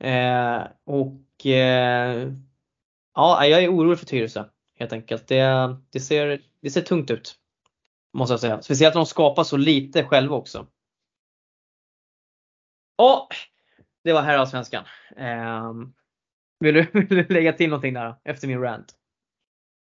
Eh, 0.00 0.62
och 0.84 1.46
eh, 1.46 2.32
ja, 3.14 3.46
jag 3.46 3.64
är 3.64 3.74
orolig 3.74 3.98
för 3.98 4.06
Tyresö 4.06 4.44
helt 4.78 4.92
enkelt. 4.92 5.28
Det, 5.28 5.76
det, 5.90 6.00
ser, 6.00 6.42
det 6.62 6.70
ser 6.70 6.80
tungt 6.80 7.10
ut. 7.10 7.34
Måste 8.12 8.32
jag 8.32 8.40
säga. 8.40 8.62
Speciellt 8.62 8.94
när 8.94 9.00
de 9.00 9.06
skapar 9.06 9.44
så 9.44 9.56
lite 9.56 10.04
själva 10.04 10.36
också. 10.36 10.66
Ja, 12.96 13.28
det 14.04 14.12
var 14.12 14.22
herrallsvenskan. 14.22 14.84
Eh, 15.16 15.72
vill, 16.60 16.74
du, 16.74 16.86
vill 16.92 17.08
du 17.08 17.26
lägga 17.28 17.52
till 17.52 17.70
någonting 17.70 17.94
där 17.94 18.14
efter 18.24 18.48
min 18.48 18.60
rant? 18.60 18.94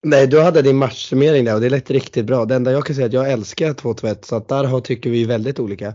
Nej, 0.04 0.28
du 0.28 0.42
hade 0.42 0.62
din 0.62 0.78
matchsummering 0.78 1.46
där 1.46 1.56
och 1.56 1.62
det 1.62 1.70
lät 1.70 1.92
riktigt 1.92 2.26
bra. 2.26 2.46
Det 2.46 2.56
enda 2.56 2.72
jag 2.72 2.86
kan 2.86 2.96
säga 2.96 3.06
är 3.06 3.10
att 3.10 3.14
jag 3.14 3.32
älskar 3.32 3.74
2-2-1 3.74 4.26
så 4.26 4.36
att 4.36 4.48
där 4.48 4.64
har, 4.64 4.82
tycker 4.82 5.10
vi 5.10 5.26
väldigt 5.26 5.60
olika. 5.60 5.94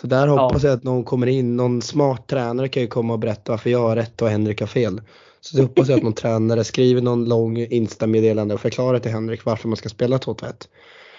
Så 0.00 0.06
där 0.06 0.28
hoppas 0.28 0.62
ja. 0.62 0.68
jag 0.68 0.76
att 0.76 0.84
någon 0.84 1.04
kommer 1.04 1.26
in, 1.26 1.56
någon 1.56 1.82
smart 1.82 2.26
tränare 2.26 2.68
kan 2.68 2.82
ju 2.82 2.88
komma 2.88 3.12
och 3.12 3.18
berätta 3.18 3.52
varför 3.52 3.70
jag 3.70 3.80
har 3.80 3.96
rätt 3.96 4.22
och 4.22 4.28
Henrik 4.28 4.60
har 4.60 4.66
fel. 4.66 5.00
Så 5.40 5.58
jag 5.58 5.62
hoppas 5.62 5.88
jag 5.88 5.96
att 5.96 6.02
någon 6.02 6.12
tränare 6.12 6.64
skriver 6.64 7.02
någon 7.02 7.24
lång 7.24 7.58
Insta-meddelande 7.58 8.54
och 8.54 8.60
förklarar 8.60 8.98
till 8.98 9.12
Henrik 9.12 9.44
varför 9.44 9.68
man 9.68 9.76
ska 9.76 9.88
spela 9.88 10.16
2-2-1. 10.16 10.68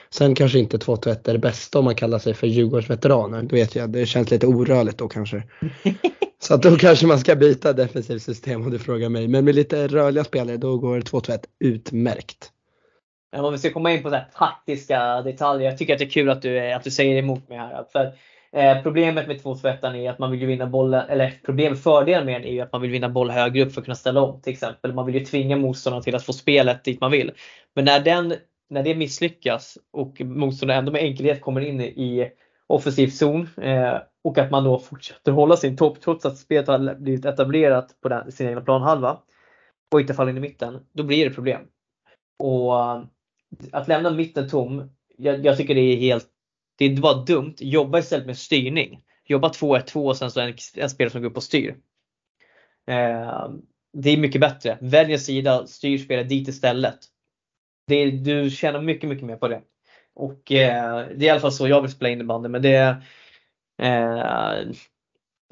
Sen 0.09 0.35
kanske 0.35 0.59
inte 0.59 0.77
2-2-1 0.77 1.29
är 1.29 1.33
det 1.33 1.39
bästa 1.39 1.79
om 1.79 1.85
man 1.85 1.95
kallar 1.95 2.19
sig 2.19 2.33
för 2.33 2.47
Djurgårdsveteraner. 2.47 3.41
Det 3.41 3.55
vet 3.55 3.75
jag, 3.75 3.89
det 3.89 4.05
känns 4.05 4.31
lite 4.31 4.47
orörligt 4.47 4.97
då 4.97 5.07
kanske. 5.07 5.43
Så 6.39 6.53
att 6.53 6.63
då 6.63 6.75
kanske 6.75 7.07
man 7.07 7.19
ska 7.19 7.35
byta 7.35 7.73
defensivt 7.73 8.21
system 8.21 8.61
om 8.61 8.71
du 8.71 8.79
frågar 8.79 9.09
mig. 9.09 9.27
Men 9.27 9.45
med 9.45 9.55
lite 9.55 9.87
rörliga 9.87 10.23
spelare 10.23 10.57
då 10.57 10.77
går 10.77 10.99
2-2-1 10.99 11.39
utmärkt. 11.59 12.51
om 13.35 13.51
vi 13.51 13.57
ska 13.57 13.69
komma 13.69 13.91
in 13.91 14.03
på 14.03 14.09
så 14.09 14.19
taktiska 14.35 15.21
detaljer. 15.21 15.69
Jag 15.69 15.77
tycker 15.77 15.93
att 15.93 15.99
det 15.99 16.05
är 16.05 16.09
kul 16.09 16.29
att 16.29 16.41
du, 16.41 16.71
att 16.71 16.83
du 16.83 16.91
säger 16.91 17.17
emot 17.17 17.49
mig 17.49 17.57
här. 17.57 17.85
För 17.91 18.13
Eh, 18.51 18.83
problemet 18.83 19.27
med 19.27 19.41
2-2-1 19.41 19.95
är 19.95 20.09
att 20.09 20.19
man 20.19 20.31
vill 20.31 20.41
ju 20.41 20.47
vinna 20.47 20.67
bollen, 20.67 21.09
eller 21.09 21.33
problemet, 21.45 21.83
fördelen 21.83 22.25
med 22.25 22.41
den 22.41 22.49
är 22.49 22.53
ju 22.53 22.61
att 22.61 22.71
man 22.71 22.81
vill 22.81 22.91
vinna 22.91 23.09
boll 23.09 23.29
högre 23.29 23.65
upp 23.65 23.73
för 23.73 23.81
att 23.81 23.85
kunna 23.85 23.95
ställa 23.95 24.21
om 24.21 24.41
till 24.41 24.53
exempel. 24.53 24.93
Man 24.93 25.05
vill 25.05 25.15
ju 25.15 25.25
tvinga 25.25 25.57
motståndaren 25.57 26.03
till 26.03 26.15
att 26.15 26.23
få 26.23 26.33
spelet 26.33 26.83
dit 26.83 27.01
man 27.01 27.11
vill. 27.11 27.31
Men 27.75 27.85
när, 27.85 27.99
den, 27.99 28.33
när 28.69 28.83
det 28.83 28.95
misslyckas 28.95 29.77
och 29.93 30.21
motståndaren 30.21 30.79
ändå 30.79 30.91
med 30.91 31.01
enkelhet 31.01 31.41
kommer 31.41 31.61
in 31.61 31.81
i 31.81 32.31
offensiv 32.67 33.07
zon 33.07 33.49
eh, 33.61 33.97
och 34.23 34.37
att 34.37 34.51
man 34.51 34.63
då 34.63 34.79
fortsätter 34.79 35.31
hålla 35.31 35.55
sin 35.55 35.77
topp 35.77 36.01
trots 36.01 36.25
att 36.25 36.37
spelet 36.37 36.67
har 36.67 36.95
blivit 36.95 37.25
etablerat 37.25 37.95
på 38.01 38.09
den, 38.09 38.31
sin 38.31 38.47
egna 38.47 38.61
planhalva 38.61 39.17
och 39.91 40.01
inte 40.01 40.13
faller 40.13 40.29
in 40.29 40.37
i 40.37 40.41
mitten, 40.41 40.79
då 40.93 41.03
blir 41.03 41.29
det 41.29 41.35
problem. 41.35 41.61
Och 42.39 42.79
eh, 42.79 43.03
att 43.71 43.87
lämna 43.87 44.11
mitten 44.11 44.49
tom, 44.49 44.89
jag, 45.17 45.45
jag 45.45 45.57
tycker 45.57 45.75
det 45.75 45.81
är 45.81 45.97
helt 45.97 46.27
det 46.77 46.85
är 46.85 47.01
bara 47.01 47.23
dumt. 47.23 47.55
Jobba 47.59 47.99
istället 47.99 48.25
med 48.25 48.37
styrning. 48.37 49.03
Jobba 49.25 49.49
2-1-2 49.49 50.07
och 50.07 50.17
sen 50.17 50.31
så 50.31 50.39
en, 50.39 50.53
en 50.75 50.89
spelare 50.89 51.11
som 51.11 51.21
går 51.21 51.29
upp 51.29 51.37
och 51.37 51.43
styr. 51.43 51.75
Eh, 52.87 53.49
det 53.93 54.09
är 54.09 54.17
mycket 54.17 54.41
bättre. 54.41 54.77
Välj 54.81 55.13
en 55.13 55.19
sida, 55.19 55.67
styr 55.67 55.97
spelet 55.97 56.29
dit 56.29 56.47
istället. 56.47 56.99
Det, 57.87 58.11
du 58.11 58.49
tjänar 58.49 58.81
mycket, 58.81 59.09
mycket 59.09 59.25
mer 59.25 59.35
på 59.35 59.47
det. 59.47 59.61
Och 60.15 60.51
eh, 60.51 61.07
det 61.15 61.25
är 61.25 61.27
i 61.27 61.29
alla 61.29 61.39
fall 61.39 61.51
så 61.51 61.67
jag 61.67 61.81
vill 61.81 61.91
spela 61.91 62.09
innebandy 62.09 62.49
men 62.49 62.61
det 62.61 62.97
eh, 63.81 64.71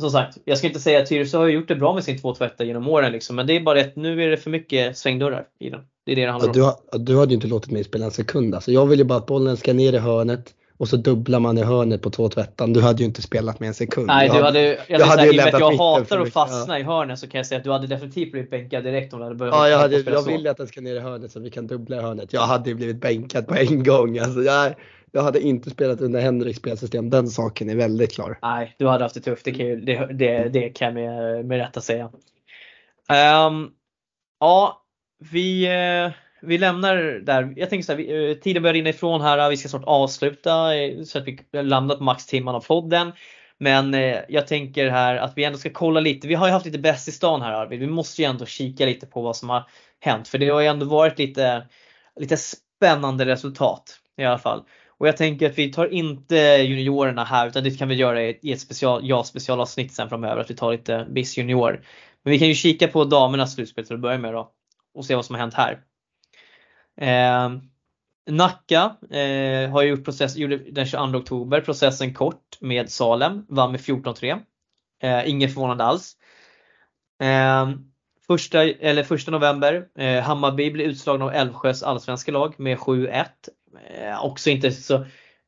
som 0.01 0.09
sagt, 0.09 0.37
jag 0.45 0.57
ska 0.57 0.67
inte 0.67 0.79
säga 0.79 1.01
att 1.01 1.05
Tyresö 1.05 1.37
har 1.37 1.47
gjort 1.47 1.67
det 1.67 1.75
bra 1.75 1.93
med 1.93 2.03
sin 2.03 2.17
2-2 2.17 2.63
genom 2.63 2.87
åren 2.87 3.11
liksom, 3.11 3.35
men 3.35 3.47
det 3.47 3.53
är 3.53 3.59
bara 3.59 3.81
att 3.81 3.95
nu 3.95 4.23
är 4.23 4.27
det 4.27 4.37
för 4.37 4.49
mycket 4.49 4.97
svängdörrar 4.97 5.47
i 5.59 5.69
den. 5.69 5.81
Det 6.05 6.11
är 6.11 6.15
det 6.15 6.25
det 6.25 6.31
handlar 6.31 6.49
om. 6.49 6.75
Du, 6.91 6.99
du 6.99 7.17
hade 7.17 7.31
ju 7.31 7.35
inte 7.35 7.47
låtit 7.47 7.71
mig 7.71 7.83
spela 7.83 8.05
en 8.05 8.11
sekund. 8.11 8.55
Alltså, 8.55 8.71
jag 8.71 8.85
vill 8.85 8.99
ju 8.99 9.05
bara 9.05 9.17
att 9.17 9.25
bollen 9.25 9.57
ska 9.57 9.73
ner 9.73 9.93
i 9.93 9.97
hörnet 9.97 10.53
och 10.77 10.87
så 10.87 10.97
dubblar 10.97 11.39
man 11.39 11.57
i 11.57 11.63
hörnet 11.63 12.01
på 12.01 12.09
2 12.09 12.29
tvättan. 12.29 12.73
Du 12.73 12.81
hade 12.81 12.99
ju 12.99 13.05
inte 13.05 13.21
spelat 13.21 13.59
med 13.59 13.67
en 13.67 13.73
sekund. 13.73 14.07
Nej, 14.07 14.29
du 14.29 14.43
hade, 14.43 14.61
jag, 14.61 14.77
jag 14.87 15.05
hade 15.05 15.27
ju 15.27 15.39
att 15.39 15.59
jag 15.59 15.77
hatar 15.77 16.19
att 16.19 16.33
fastna 16.33 16.73
ja. 16.73 16.79
i 16.79 16.83
hörnet 16.83 17.19
så 17.19 17.27
kan 17.27 17.39
jag 17.39 17.45
säga 17.45 17.57
att 17.57 17.63
du 17.63 17.71
hade 17.71 17.87
definitivt 17.87 18.31
blivit 18.31 18.49
bänkad 18.49 18.83
direkt 18.83 19.13
om 19.13 19.19
du 19.19 19.25
hade 19.25 19.35
börjat 19.35 19.55
Ja, 19.55 19.69
jag, 19.69 19.77
hade, 19.77 19.99
jag 19.99 20.25
vill 20.25 20.41
ju 20.41 20.47
att 20.47 20.57
den 20.57 20.67
ska 20.67 20.81
ner 20.81 20.95
i 20.95 20.99
hörnet 20.99 21.31
så 21.31 21.39
vi 21.39 21.49
kan 21.51 21.67
dubbla 21.67 21.97
i 21.97 22.01
hörnet. 22.01 22.33
Jag 22.33 22.41
hade 22.41 22.69
ju 22.69 22.75
blivit 22.75 23.01
bänkad 23.01 23.47
på 23.47 23.55
en 23.55 23.83
gång. 23.83 24.19
Alltså, 24.19 24.41
jag, 24.41 24.73
jag 25.11 25.23
hade 25.23 25.41
inte 25.41 25.69
spelat 25.69 26.01
under 26.01 26.21
Henriks 26.21 26.59
spelsystem. 26.59 27.09
Den 27.09 27.27
saken 27.27 27.69
är 27.69 27.75
väldigt 27.75 28.13
klar. 28.13 28.39
Nej, 28.41 28.75
du 28.79 28.87
hade 28.87 29.03
haft 29.03 29.15
det 29.15 29.21
tufft. 29.21 29.45
Det 29.45 29.51
kan, 29.51 29.85
det, 29.85 30.13
det, 30.13 30.49
det 30.49 30.69
kan 30.69 30.85
jag 30.85 30.93
med, 30.93 31.45
med 31.45 31.57
rätta 31.57 31.81
säga. 31.81 32.05
Um, 33.45 33.71
ja, 34.39 34.81
vi 35.31 35.67
uh 35.67 36.24
vi 36.45 36.57
lämnar 36.57 36.95
där. 37.23 37.53
Jag 37.55 37.69
tänker 37.69 37.85
så 37.85 37.93
här, 37.93 38.29
eh, 38.29 38.35
tiden 38.35 38.63
börjar 38.63 38.73
rinna 38.73 38.89
ifrån 38.89 39.21
här. 39.21 39.49
Vi 39.49 39.57
ska 39.57 39.69
snart 39.69 39.83
avsluta 39.85 40.75
eh, 40.75 41.03
så 41.03 41.17
att 41.17 41.27
vi 41.27 41.39
landat 41.51 41.97
på 41.97 42.03
maxtimman 42.03 42.55
av 42.55 42.65
podden. 42.65 43.11
Men 43.57 43.93
eh, 43.93 44.19
jag 44.29 44.47
tänker 44.47 44.89
här 44.89 45.15
att 45.15 45.33
vi 45.35 45.43
ändå 45.43 45.57
ska 45.57 45.69
kolla 45.69 45.99
lite. 45.99 46.27
Vi 46.27 46.33
har 46.33 46.47
ju 46.47 46.53
haft 46.53 46.65
lite 46.65 46.79
bäst 46.79 47.07
i 47.07 47.11
stan 47.11 47.41
här 47.41 47.51
Arvid. 47.51 47.79
Vi 47.79 47.87
måste 47.87 48.21
ju 48.21 48.25
ändå 48.25 48.45
kika 48.45 48.85
lite 48.85 49.05
på 49.05 49.21
vad 49.21 49.35
som 49.35 49.49
har 49.49 49.63
hänt. 49.99 50.27
För 50.27 50.37
det 50.37 50.49
har 50.49 50.61
ju 50.61 50.67
ändå 50.67 50.85
varit 50.85 51.19
lite, 51.19 51.67
lite 52.19 52.37
spännande 52.37 53.25
resultat 53.25 53.99
i 54.17 54.25
alla 54.25 54.37
fall. 54.37 54.63
Och 54.97 55.07
jag 55.07 55.17
tänker 55.17 55.49
att 55.49 55.57
vi 55.57 55.73
tar 55.73 55.93
inte 55.93 56.35
juniorerna 56.35 57.23
här 57.23 57.47
utan 57.47 57.63
det 57.63 57.71
kan 57.71 57.87
vi 57.87 57.95
göra 57.95 58.23
i 58.23 58.51
ett 58.51 58.61
special, 58.61 59.01
ja, 59.03 59.23
specialavsnitt 59.23 59.93
sen 59.93 60.09
framöver. 60.09 60.41
Att 60.41 60.49
vi 60.49 60.55
tar 60.55 60.71
lite 60.71 61.07
BIS 61.09 61.37
junior. 61.37 61.83
Men 62.23 62.31
vi 62.31 62.39
kan 62.39 62.47
ju 62.47 62.55
kika 62.55 62.87
på 62.87 63.03
damernas 63.03 63.53
slutspel 63.53 63.85
till 63.85 63.95
att 63.95 64.01
börja 64.01 64.17
med 64.17 64.33
då. 64.33 64.51
Och 64.93 65.05
se 65.05 65.15
vad 65.15 65.25
som 65.25 65.35
har 65.35 65.39
hänt 65.39 65.53
här. 65.53 65.79
Eh, 67.01 67.49
Nacka 68.29 68.97
eh, 69.11 69.69
har 69.69 69.83
gjort 69.83 70.05
process, 70.05 70.35
gjorde 70.35 70.57
den 70.57 70.85
22 70.85 71.17
oktober 71.17 71.61
processen 71.61 72.13
kort 72.13 72.57
med 72.61 72.89
Salem, 72.89 73.45
vann 73.49 73.71
med 73.71 73.79
14-3. 73.81 74.39
Eh, 75.03 75.29
inget 75.29 75.53
förvånande 75.53 75.83
alls. 75.83 76.13
Eh, 77.21 77.69
första, 78.27 78.63
eller 78.63 79.03
första 79.03 79.31
november, 79.31 79.87
eh, 79.97 80.23
Hammarby 80.23 80.71
blir 80.71 80.85
utslagna 80.85 81.25
av 81.25 81.33
Älvsjös 81.33 81.83
allsvenska 81.83 82.31
lag 82.31 82.53
med 82.57 82.77
7-1. 82.77 83.49
Eh, 83.89 84.25
också 84.25 84.49
inte 84.49 84.71
så 84.71 85.05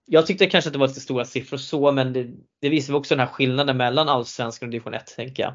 jag 0.08 0.26
tyckte 0.26 0.46
kanske 0.46 0.70
att 0.70 0.74
det 0.74 0.80
var 0.80 0.88
lite 0.88 1.00
stora 1.00 1.26
siffror 1.26 1.58
så 1.58 1.92
men 1.92 2.14
det, 2.14 2.28
det 2.62 2.70
visar 2.70 2.94
också 2.94 3.16
den 3.16 3.28
här 3.28 3.34
skillnaden 3.34 3.78
mellan 3.78 4.10
allsvenskan 4.10 4.68
och 4.68 4.72
division 4.72 4.94
1 4.94 5.16
tänker 5.16 5.44
jag. 5.44 5.54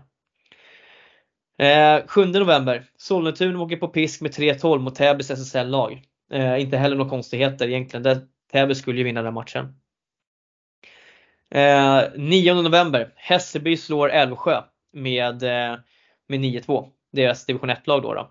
Eh, 1.63 2.07
7 2.07 2.25
november, 2.27 2.85
Sollentuna 2.97 3.61
åker 3.61 3.77
på 3.77 3.89
pisk 3.89 4.21
med 4.21 4.31
3-12 4.31 4.79
mot 4.79 4.95
Täbys 4.95 5.31
SSL-lag. 5.31 6.03
Eh, 6.33 6.61
inte 6.61 6.77
heller 6.77 6.97
några 6.97 7.11
konstigheter 7.11 7.69
egentligen. 7.69 8.29
Täby 8.53 8.75
skulle 8.75 8.99
ju 8.99 9.05
vinna 9.05 9.23
den 9.23 9.35
matchen. 9.35 9.75
Eh, 11.51 12.03
9 12.17 12.55
november, 12.55 13.13
Hässelby 13.17 13.77
slår 13.77 14.11
Älvsjö 14.11 14.63
med, 14.93 15.43
eh, 15.43 15.79
med 16.29 16.41
9-2. 16.41 16.89
Deras 17.13 17.47
division 17.47 17.71
1-lag 17.71 18.03
då. 18.03 18.15
då. 18.15 18.31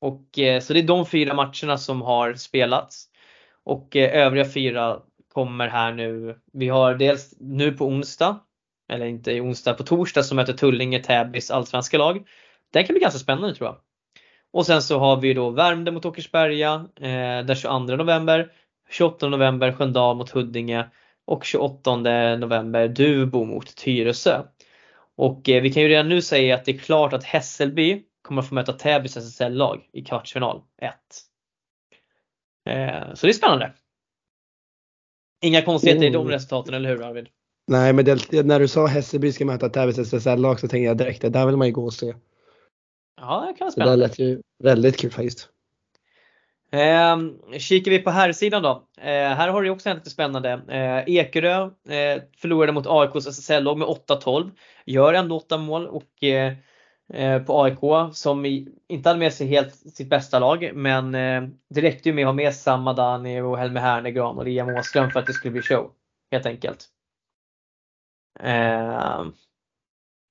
Och, 0.00 0.38
eh, 0.38 0.60
så 0.60 0.72
det 0.72 0.78
är 0.78 0.86
de 0.86 1.06
fyra 1.06 1.34
matcherna 1.34 1.78
som 1.78 2.02
har 2.02 2.34
spelats. 2.34 3.08
Och 3.64 3.96
eh, 3.96 4.26
övriga 4.26 4.44
fyra 4.44 5.00
kommer 5.32 5.68
här 5.68 5.92
nu. 5.92 6.38
Vi 6.52 6.68
har 6.68 6.94
dels 6.94 7.34
nu 7.40 7.72
på 7.72 7.86
onsdag, 7.86 8.40
eller 8.88 9.06
inte 9.06 9.40
onsdag, 9.40 9.74
på 9.74 9.82
torsdag 9.82 10.22
som 10.22 10.36
möter 10.36 10.52
Tullinge 10.52 11.02
Täbys 11.02 11.50
allsvenska 11.50 11.98
lag. 11.98 12.26
Den 12.74 12.84
kan 12.84 12.94
bli 12.94 13.00
ganska 13.00 13.18
spännande 13.18 13.54
tror 13.54 13.68
jag. 13.68 13.76
Och 14.52 14.66
sen 14.66 14.82
så 14.82 14.98
har 14.98 15.20
vi 15.20 15.34
då 15.34 15.50
Värmdö 15.50 15.90
mot 15.90 16.04
Åkersberga 16.04 16.86
eh, 17.00 17.46
den 17.46 17.56
22 17.56 17.78
november, 17.78 18.52
28 18.90 19.28
november 19.28 19.72
Sköndal 19.72 20.16
mot 20.16 20.30
Huddinge 20.30 20.84
och 21.24 21.44
28 21.44 21.96
november 22.36 22.88
Dubo 22.88 23.44
mot 23.44 23.76
Tyresö. 23.76 24.42
Och 25.16 25.48
eh, 25.48 25.62
vi 25.62 25.72
kan 25.72 25.82
ju 25.82 25.88
redan 25.88 26.08
nu 26.08 26.22
säga 26.22 26.54
att 26.54 26.64
det 26.64 26.72
är 26.72 26.78
klart 26.78 27.12
att 27.12 27.24
Hässelby 27.24 28.02
kommer 28.22 28.42
att 28.42 28.48
få 28.48 28.54
möta 28.54 28.72
Täbys 28.72 29.16
SSL-lag 29.16 29.88
i 29.92 30.04
kvartsfinal 30.04 30.62
1. 30.82 30.92
Eh, 32.68 33.14
så 33.14 33.26
det 33.26 33.30
är 33.30 33.34
spännande. 33.34 33.72
Inga 35.42 35.62
konstigheter 35.62 36.02
mm. 36.02 36.10
i 36.10 36.14
de 36.14 36.20
mm. 36.20 36.32
resultaten, 36.32 36.74
eller 36.74 36.88
hur 36.88 37.02
Arvid? 37.02 37.28
Nej, 37.66 37.92
men 37.92 38.04
det, 38.04 38.46
när 38.46 38.60
du 38.60 38.68
sa 38.68 38.86
Hässelby 38.86 39.32
ska 39.32 39.44
möta 39.44 39.68
Täbys 39.68 39.98
SSL-lag 39.98 40.60
så 40.60 40.68
tänkte 40.68 40.86
jag 40.86 40.96
direkt 40.96 41.22
det 41.22 41.28
där 41.28 41.46
vill 41.46 41.56
man 41.56 41.66
ju 41.66 41.72
gå 41.72 41.84
och 41.84 41.94
se. 41.94 42.14
Ja, 43.26 43.46
det 43.48 43.58
kan 43.58 43.64
vara 43.64 43.72
spännande. 43.72 43.96
det 43.96 44.08
lät 44.08 44.18
ju 44.18 44.42
väldigt 44.62 44.96
kul 44.96 45.10
faktiskt. 45.10 45.48
Eh, 46.72 47.16
kikar 47.58 47.90
vi 47.90 47.98
på 47.98 48.10
här 48.10 48.32
sidan 48.32 48.62
då. 48.62 48.88
Eh, 49.00 49.06
här 49.08 49.48
har 49.48 49.62
det 49.62 49.70
också 49.70 49.88
hänt 49.88 50.00
lite 50.00 50.10
spännande. 50.10 50.50
Eh, 50.68 51.14
Ekerö 51.14 51.62
eh, 51.64 52.22
förlorade 52.36 52.72
mot 52.72 52.86
AIKs 52.86 53.26
SSL-lag 53.26 53.78
med 53.78 53.88
8-12. 53.88 54.50
Gör 54.86 55.14
ändå 55.14 55.36
8 55.36 55.58
mål 55.58 55.86
och 55.86 56.22
eh, 56.22 56.52
eh, 57.12 57.42
på 57.42 57.62
AIK 57.62 58.14
som 58.14 58.44
inte 58.88 59.08
hade 59.08 59.18
med 59.18 59.32
sig 59.32 59.46
helt 59.46 59.74
sitt 59.74 60.10
bästa 60.10 60.38
lag 60.38 60.70
men 60.74 61.14
eh, 61.14 61.42
det 61.70 61.80
räckte 61.80 62.08
ju 62.08 62.14
med 62.14 62.24
att 62.24 62.28
ha 62.28 62.32
med 62.32 62.54
Sam 62.54 62.82
Madani 62.82 63.40
och 63.40 63.58
Helme 63.58 63.80
Hernegran 63.80 64.38
och 64.38 64.44
Liam 64.44 64.68
Åström 64.68 65.10
för 65.10 65.20
att 65.20 65.26
det 65.26 65.32
skulle 65.32 65.52
bli 65.52 65.62
show. 65.62 65.90
Helt 66.30 66.46
enkelt. 66.46 66.88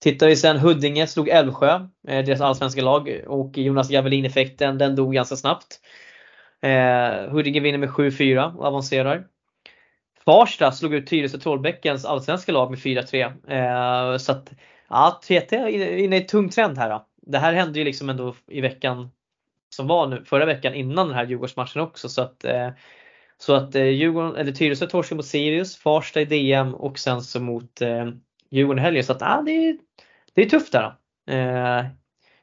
Tittar 0.03 0.27
vi 0.27 0.35
sen 0.35 0.57
Huddinge 0.57 1.07
slog 1.07 1.29
Älvsjö, 1.29 1.87
eh, 2.07 2.25
deras 2.25 2.41
allsvenska 2.41 2.81
lag 2.81 3.21
och 3.27 3.57
Jonas 3.57 3.89
Javelin-effekten 3.89 4.77
den 4.77 4.95
dog 4.95 5.13
ganska 5.13 5.35
snabbt. 5.35 5.79
Eh, 6.61 7.31
Huddinge 7.31 7.59
vinner 7.59 7.77
med 7.77 7.89
7-4 7.89 8.55
och 8.57 8.65
avancerar. 8.65 9.27
Farsta 10.25 10.71
slog 10.71 10.93
ut 10.93 11.07
Tyresö 11.07 11.37
Trollbäckens 11.37 12.05
allsvenska 12.05 12.51
lag 12.51 12.69
med 12.69 12.79
4-3. 12.79 13.33
Eh, 13.47 14.17
så 14.17 14.31
att 14.31 14.51
ja, 14.89 15.21
TT 15.23 15.55
är 15.55 15.97
inne 15.97 16.15
i 16.17 16.21
ett 16.21 16.27
tung 16.27 16.49
trend 16.49 16.77
här. 16.77 16.89
Då. 16.89 17.05
Det 17.21 17.37
här 17.37 17.53
hände 17.53 17.79
ju 17.79 17.85
liksom 17.85 18.09
ändå 18.09 18.35
i 18.47 18.61
veckan 18.61 19.11
som 19.75 19.87
var 19.87 20.07
nu, 20.07 20.23
förra 20.25 20.45
veckan 20.45 20.73
innan 20.73 21.07
den 21.07 21.15
här 21.15 21.25
Djurgårdsmatchen 21.25 21.81
också. 21.81 22.09
Så 22.09 22.21
att, 22.21 22.43
eh, 22.43 22.69
så 23.37 23.53
att 23.53 23.75
eh, 23.75 23.83
Djurgården, 23.83 24.35
eller 24.35 24.51
Tyresö 24.51 24.87
torskade 24.87 25.17
mot 25.17 25.25
Sirius, 25.25 25.77
Farsta 25.77 26.21
i 26.21 26.25
DM 26.25 26.75
och 26.75 26.99
sen 26.99 27.21
så 27.21 27.39
mot 27.39 27.81
eh, 27.81 28.09
Djurgården 28.53 28.79
i 28.79 28.81
helgen. 28.81 29.03
Så 29.03 29.13
att, 29.13 29.21
ja, 29.21 29.41
det, 29.45 29.51
är, 29.51 29.77
det 30.33 30.41
är 30.41 30.49
tufft 30.49 30.71
där. 30.71 30.95
Eh, 31.27 31.85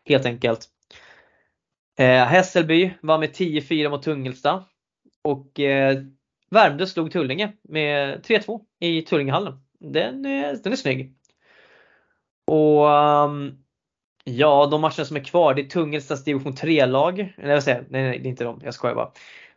helt 0.05 0.27
enkelt. 0.27 0.69
Eh, 1.99 2.25
Hässelby 2.25 2.91
var 3.01 3.19
med 3.19 3.31
10-4 3.31 3.91
mot 3.91 4.03
Tungelsta. 4.03 4.65
Och 5.23 5.61
eh, 5.61 5.99
Värmdö 6.51 6.87
slog 6.87 7.13
Tullinge 7.13 7.53
med 7.63 8.27
3-2 8.27 8.61
i 8.81 9.03
Tullingehallen. 9.03 9.61
Den 9.81 10.25
är, 10.27 10.57
den 10.63 10.73
är 10.73 10.77
snygg. 10.77 11.15
Och 12.47 12.87
um, 12.87 13.65
ja, 14.25 14.69
de 14.71 14.81
matcherna 14.81 15.05
som 15.05 15.17
är 15.17 15.25
kvar, 15.25 15.55
det 15.55 15.63
är 15.63 15.67
Tungelstas 15.67 16.25
division 16.25 16.53
3-lag. 16.53 17.35
Nej, 17.39 17.51
jag 17.51 17.63
säger, 17.63 17.87
nej, 17.91 18.03
nej, 18.03 18.19
det 18.19 18.29
är 18.29 18.31
inte 18.31 18.45
de, 18.45 18.61
jag 18.65 18.75
skojar 18.75 18.95
bara. 18.95 19.13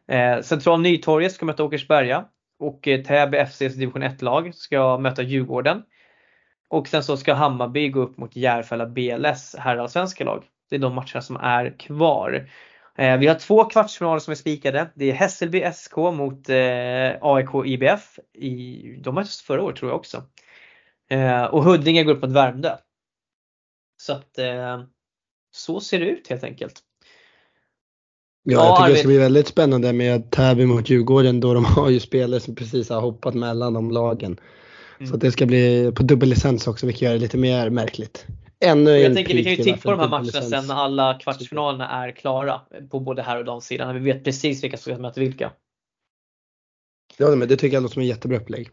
Eh, 0.07 0.41
Central 0.41 0.81
Nytorget 0.81 1.31
ska 1.31 1.45
möta 1.45 1.63
Åkersberga 1.63 2.25
och 2.59 2.87
eh, 2.87 3.01
Täby 3.01 3.37
FCs 3.37 3.75
division 3.75 4.03
1-lag 4.03 4.55
ska 4.55 4.97
möta 4.97 5.21
Djurgården. 5.21 5.83
Och 6.67 6.87
sen 6.87 7.03
så 7.03 7.17
ska 7.17 7.33
Hammarby 7.33 7.89
gå 7.89 8.01
upp 8.01 8.17
mot 8.17 8.35
Järfälla 8.35 8.85
BLS 8.85 9.55
herrallsvenska 9.59 10.23
lag. 10.23 10.43
Det 10.69 10.75
är 10.75 10.79
de 10.79 10.95
matcherna 10.95 11.21
som 11.21 11.35
är 11.35 11.79
kvar. 11.79 12.49
Eh, 12.97 13.17
vi 13.17 13.27
har 13.27 13.35
två 13.35 13.65
kvartsfinaler 13.65 14.19
som 14.19 14.31
är 14.31 14.35
spikade. 14.35 14.91
Det 14.95 15.11
är 15.11 15.13
Hässelby 15.13 15.63
SK 15.73 15.97
mot 15.97 16.49
eh, 16.49 17.11
AIK 17.21 17.49
IBF. 17.65 18.19
I, 18.33 18.81
de 19.03 19.15
möttes 19.15 19.41
förra 19.41 19.63
året 19.63 19.75
tror 19.75 19.91
jag 19.91 19.99
också. 19.99 20.23
Eh, 21.09 21.43
och 21.43 21.63
Huddinge 21.63 22.03
går 22.03 22.13
upp 22.13 22.21
mot 22.21 22.31
Värmdö. 22.31 22.75
Så 23.97 24.13
att 24.13 24.39
så 25.51 25.79
ser 25.79 25.99
det 25.99 26.05
ut 26.05 26.27
helt 26.27 26.43
enkelt. 26.43 26.83
Ja, 28.43 28.65
jag 28.65 28.77
tycker 28.77 28.89
det 28.89 28.97
ska 28.97 29.07
bli 29.07 29.17
väldigt 29.17 29.47
spännande 29.47 29.93
med 29.93 30.31
Täby 30.31 30.65
mot 30.65 30.89
Djurgården 30.89 31.39
då 31.39 31.53
de 31.53 31.65
har 31.75 31.89
ju 31.89 31.99
spelare 31.99 32.39
som 32.39 32.55
precis 32.55 32.89
har 32.89 33.01
hoppat 33.01 33.33
mellan 33.33 33.73
de 33.73 33.91
lagen. 33.91 34.39
Mm. 34.99 35.11
Så 35.11 35.17
det 35.17 35.31
ska 35.31 35.45
bli 35.45 35.91
på 35.95 36.03
dubbellicens 36.03 36.67
också 36.67 36.85
vilket 36.85 37.01
gör 37.01 37.13
det 37.13 37.19
lite 37.19 37.37
mer 37.37 37.69
märkligt. 37.69 38.25
Ännu 38.59 38.91
jag 38.91 39.13
tänker 39.13 39.33
vi 39.33 39.43
kan 39.43 39.53
ju 39.53 39.63
tippa 39.63 39.81
på 39.81 39.91
de 39.91 39.99
här 39.99 40.09
matcherna 40.09 40.41
sen 40.41 40.67
när 40.67 40.75
alla 40.75 41.19
kvartsfinalerna 41.19 41.89
är 41.89 42.11
klara 42.11 42.61
på 42.89 42.99
både 42.99 43.21
här 43.21 43.37
och 43.37 43.45
damsidan. 43.45 43.87
När 43.87 43.99
vi 43.99 44.11
vet 44.11 44.23
precis 44.23 44.63
vilka 44.63 44.77
som 44.77 44.93
ska 44.93 45.01
möta 45.01 45.19
vilka. 45.19 45.51
Ja 47.17 47.35
men 47.35 47.47
det 47.47 47.57
tycker 47.57 47.75
jag 47.75 47.83
låter 47.83 47.93
som 47.93 48.01
en 48.01 48.07
jättebra 48.07 48.37
upplägg. 48.37 48.69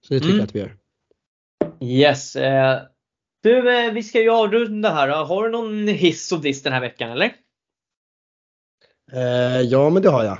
Så 0.00 0.14
det 0.14 0.20
tycker 0.20 0.34
mm. 0.34 0.38
jag 0.38 0.44
att 0.44 0.54
vi 0.54 0.58
gör. 0.58 0.76
Yes. 1.80 2.36
Eh, 2.36 2.82
du, 3.42 3.78
eh, 3.78 3.92
vi 3.92 4.02
ska 4.02 4.20
ju 4.20 4.30
avrunda 4.30 4.90
här. 4.90 5.08
Har 5.08 5.44
du 5.44 5.50
någon 5.50 5.88
hiss 5.88 6.32
och 6.32 6.40
diss 6.40 6.62
den 6.62 6.72
här 6.72 6.80
veckan 6.80 7.10
eller? 7.10 7.32
Eh, 9.12 9.60
ja 9.60 9.90
men 9.90 10.02
det 10.02 10.10
har 10.10 10.24
jag. 10.24 10.38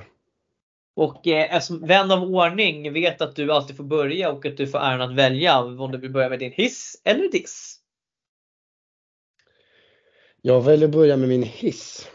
Och 0.96 1.26
eh, 1.26 1.60
som 1.60 1.86
vän 1.86 2.10
av 2.10 2.22
ordning 2.22 2.92
vet 2.92 3.20
att 3.20 3.36
du 3.36 3.52
alltid 3.52 3.76
får 3.76 3.84
börja 3.84 4.30
och 4.30 4.46
att 4.46 4.56
du 4.56 4.66
får 4.66 4.78
äran 4.78 5.00
att 5.00 5.16
välja 5.16 5.58
om 5.58 5.92
du 5.92 5.98
vill 5.98 6.10
börja 6.10 6.28
med 6.28 6.38
din 6.38 6.52
hiss 6.52 7.00
eller 7.04 7.28
diss. 7.28 7.78
Jag 10.42 10.60
väljer 10.60 10.88
att 10.88 10.94
börja 10.94 11.16
med 11.16 11.28
min 11.28 11.42
hiss. 11.42 12.08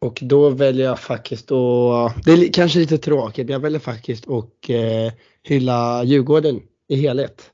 Och 0.00 0.18
då 0.22 0.50
väljer 0.50 0.86
jag 0.86 1.00
faktiskt 1.00 1.52
att, 1.52 2.24
det 2.24 2.32
är 2.32 2.52
kanske 2.52 2.78
lite 2.78 2.98
tråkigt, 2.98 3.46
men 3.46 3.52
jag 3.52 3.60
väljer 3.60 3.80
faktiskt 3.80 4.28
att 4.28 4.68
eh, 4.68 5.12
hylla 5.42 6.04
Djurgården 6.04 6.60
i 6.88 6.96
helhet. 6.96 7.50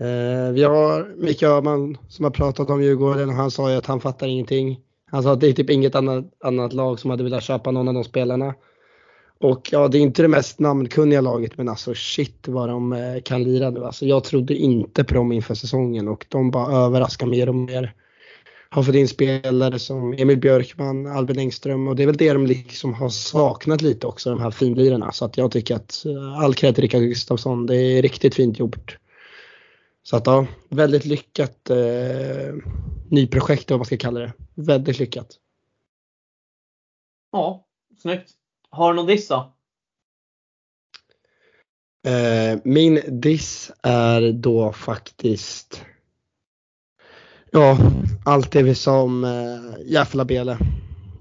Eh, 0.00 0.52
vi 0.52 0.62
har 0.62 1.14
Micke 1.16 1.42
Öhman 1.42 1.98
som 2.08 2.24
har 2.24 2.32
pratat 2.32 2.70
om 2.70 2.82
Djurgården 2.82 3.28
och 3.28 3.34
han 3.34 3.50
sa 3.50 3.70
ju 3.70 3.76
att 3.76 3.86
han 3.86 4.00
fattar 4.00 4.26
ingenting. 4.26 4.80
Han 5.10 5.22
sa 5.22 5.32
att 5.32 5.40
det 5.40 5.48
är 5.48 5.52
typ 5.52 5.70
inget 5.70 5.94
annat, 5.94 6.24
annat 6.40 6.72
lag 6.72 7.00
som 7.00 7.10
hade 7.10 7.24
velat 7.24 7.42
köpa 7.42 7.70
någon 7.70 7.88
av 7.88 7.94
de 7.94 8.04
spelarna. 8.04 8.54
Och 9.38 9.68
ja, 9.72 9.88
det 9.88 9.98
är 9.98 10.02
inte 10.02 10.22
det 10.22 10.28
mest 10.28 10.58
namnkunniga 10.58 11.20
laget 11.20 11.58
men 11.58 11.68
alltså 11.68 11.94
shit 11.94 12.48
vad 12.48 12.68
de 12.68 12.92
eh, 12.92 13.20
kan 13.24 13.42
lira 13.42 13.70
nu. 13.70 13.84
Alltså 13.84 14.06
jag 14.06 14.24
trodde 14.24 14.54
inte 14.54 15.04
på 15.04 15.14
dem 15.14 15.32
inför 15.32 15.54
säsongen 15.54 16.08
och 16.08 16.26
de 16.28 16.50
bara 16.50 16.76
överraskar 16.76 17.26
mer 17.26 17.48
och 17.48 17.54
mer. 17.54 17.94
Har 18.68 18.82
fått 18.82 18.94
in 18.94 19.08
spelare 19.08 19.78
som 19.78 20.12
Emil 20.12 20.38
Björkman, 20.38 21.06
Albin 21.06 21.38
Engström 21.38 21.88
och 21.88 21.96
det 21.96 22.02
är 22.02 22.06
väl 22.06 22.16
det 22.16 22.32
de 22.32 22.46
liksom 22.46 22.94
har 22.94 23.08
saknat 23.08 23.82
lite 23.82 24.06
också, 24.06 24.30
de 24.30 24.40
här 24.40 24.50
finlirarna. 24.50 25.12
Så 25.12 25.24
att 25.24 25.36
jag 25.36 25.50
tycker 25.50 25.76
att 25.76 26.04
eh, 26.06 26.38
all 26.38 26.54
cred 26.54 26.74
till 26.74 26.82
Rickard 26.82 27.02
Gustafsson, 27.02 27.66
det 27.66 27.76
är 27.76 28.02
riktigt 28.02 28.34
fint 28.34 28.58
gjort. 28.58 28.98
Så 30.02 30.16
att 30.16 30.26
ja, 30.26 30.46
väldigt 30.68 31.04
lyckat 31.04 31.70
eh, 31.70 32.54
nyprojekt 33.10 33.70
vad 33.70 33.78
man 33.78 33.86
ska 33.86 33.96
kalla 33.96 34.20
det. 34.20 34.32
Väldigt 34.54 34.98
lyckat. 34.98 35.28
Ja, 37.32 37.66
snyggt. 38.02 38.35
Har 38.76 38.92
du 38.92 38.96
någon 38.96 39.06
diss 39.06 39.28
då? 39.28 39.52
Eh, 42.06 42.58
min 42.64 43.00
diss 43.20 43.72
är 43.82 44.32
då 44.32 44.72
faktiskt 44.72 45.84
Ja, 47.50 47.78
allt 48.24 48.52
det 48.52 48.62
vi 48.62 48.74
sa 48.74 49.02
om 49.02 49.24
eh, 49.24 49.92
Järfälla 49.92 50.24
Bele. 50.24 50.58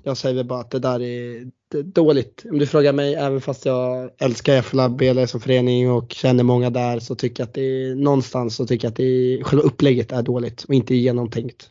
Jag 0.03 0.18
säger 0.18 0.36
väl 0.36 0.45
bara 0.45 0.60
att 0.60 0.72
det 0.72 0.80
där 0.80 1.01
är 1.01 1.51
dåligt. 1.84 2.45
Om 2.51 2.60
du 2.60 2.68
frågar 2.68 2.93
mig, 2.93 3.14
även 3.14 3.41
fast 3.41 3.66
jag 3.66 4.10
älskar 4.18 4.62
FLAB 4.62 5.01
som 5.28 5.39
förening 5.39 5.91
och 5.91 6.12
känner 6.12 6.43
många 6.43 6.70
där 6.70 6.99
så 6.99 7.16
tycker 7.16 7.43
jag 7.43 7.47
att 7.47 7.53
det 7.53 7.62
är 7.62 7.95
någonstans 7.95 8.56
så 8.56 8.68
tycker 8.68 8.86
jag 8.86 8.91
att 8.91 8.97
det 8.97 9.03
är, 9.03 9.43
själva 9.43 9.64
upplägget 9.64 10.12
är 10.12 10.22
dåligt 10.22 10.64
och 10.64 10.74
inte 10.74 10.95
genomtänkt. 10.95 11.70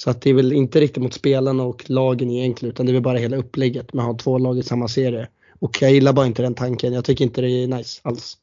Så 0.00 0.10
att 0.10 0.22
det 0.22 0.30
är 0.30 0.34
väl 0.34 0.52
inte 0.52 0.80
riktigt 0.80 1.02
mot 1.02 1.14
spelarna 1.14 1.62
och 1.62 1.90
lagen 1.90 2.30
egentligen 2.30 2.72
utan 2.72 2.86
det 2.86 2.92
är 2.92 2.94
väl 2.94 3.02
bara 3.02 3.18
hela 3.18 3.36
upplägget 3.36 3.92
med 3.92 4.02
att 4.02 4.10
ha 4.10 4.18
två 4.18 4.38
lag 4.38 4.58
i 4.58 4.62
samma 4.62 4.88
serie. 4.88 5.28
Och 5.58 5.82
jag 5.82 5.92
gillar 5.92 6.12
bara 6.12 6.26
inte 6.26 6.42
den 6.42 6.54
tanken. 6.54 6.92
Jag 6.92 7.04
tycker 7.04 7.24
inte 7.24 7.40
det 7.40 7.50
är 7.50 7.66
nice 7.66 8.00
alls. 8.04 8.38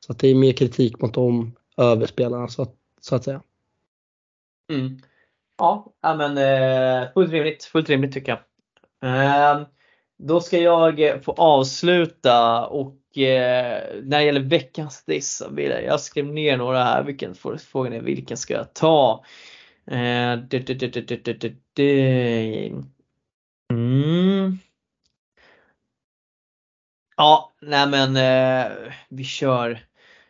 Så 0.00 0.12
att 0.12 0.18
det 0.18 0.28
är 0.28 0.34
mer 0.34 0.52
kritik 0.52 1.00
mot 1.00 1.14
dem 1.14 1.52
över 1.76 2.06
spelarna 2.06 2.48
så 2.48 2.62
att, 2.62 2.74
så 3.00 3.14
att 3.14 3.24
säga. 3.24 3.42
Mm. 4.70 4.98
Ja, 5.58 5.92
men 6.02 6.38
eh, 6.38 7.12
fullt 7.14 7.32
rimligt. 7.32 7.64
Fullt 7.64 7.88
rimligt 7.88 8.12
tycker 8.12 8.38
jag. 9.00 9.10
Eh, 9.10 9.62
då 10.18 10.40
ska 10.40 10.58
jag 10.58 11.24
få 11.24 11.32
avsluta 11.32 12.66
och 12.66 13.18
eh, 13.18 13.82
när 14.02 14.18
det 14.18 14.24
gäller 14.24 14.40
veckans 14.40 15.04
diss, 15.04 15.42
jag 15.86 16.00
skrev 16.00 16.26
ner 16.26 16.56
några 16.56 16.84
här. 16.84 17.02
Vilken, 17.02 17.34
frågan 17.58 17.92
är 17.92 18.00
vilken 18.00 18.36
ska 18.36 18.54
jag 18.54 18.74
ta? 18.74 19.24
Eh, 19.86 20.32
mm. 23.72 24.58
Ja, 27.16 27.52
nej 27.60 27.88
men 27.88 28.16
eh, 28.16 28.72
vi 29.08 29.24
kör. 29.24 29.80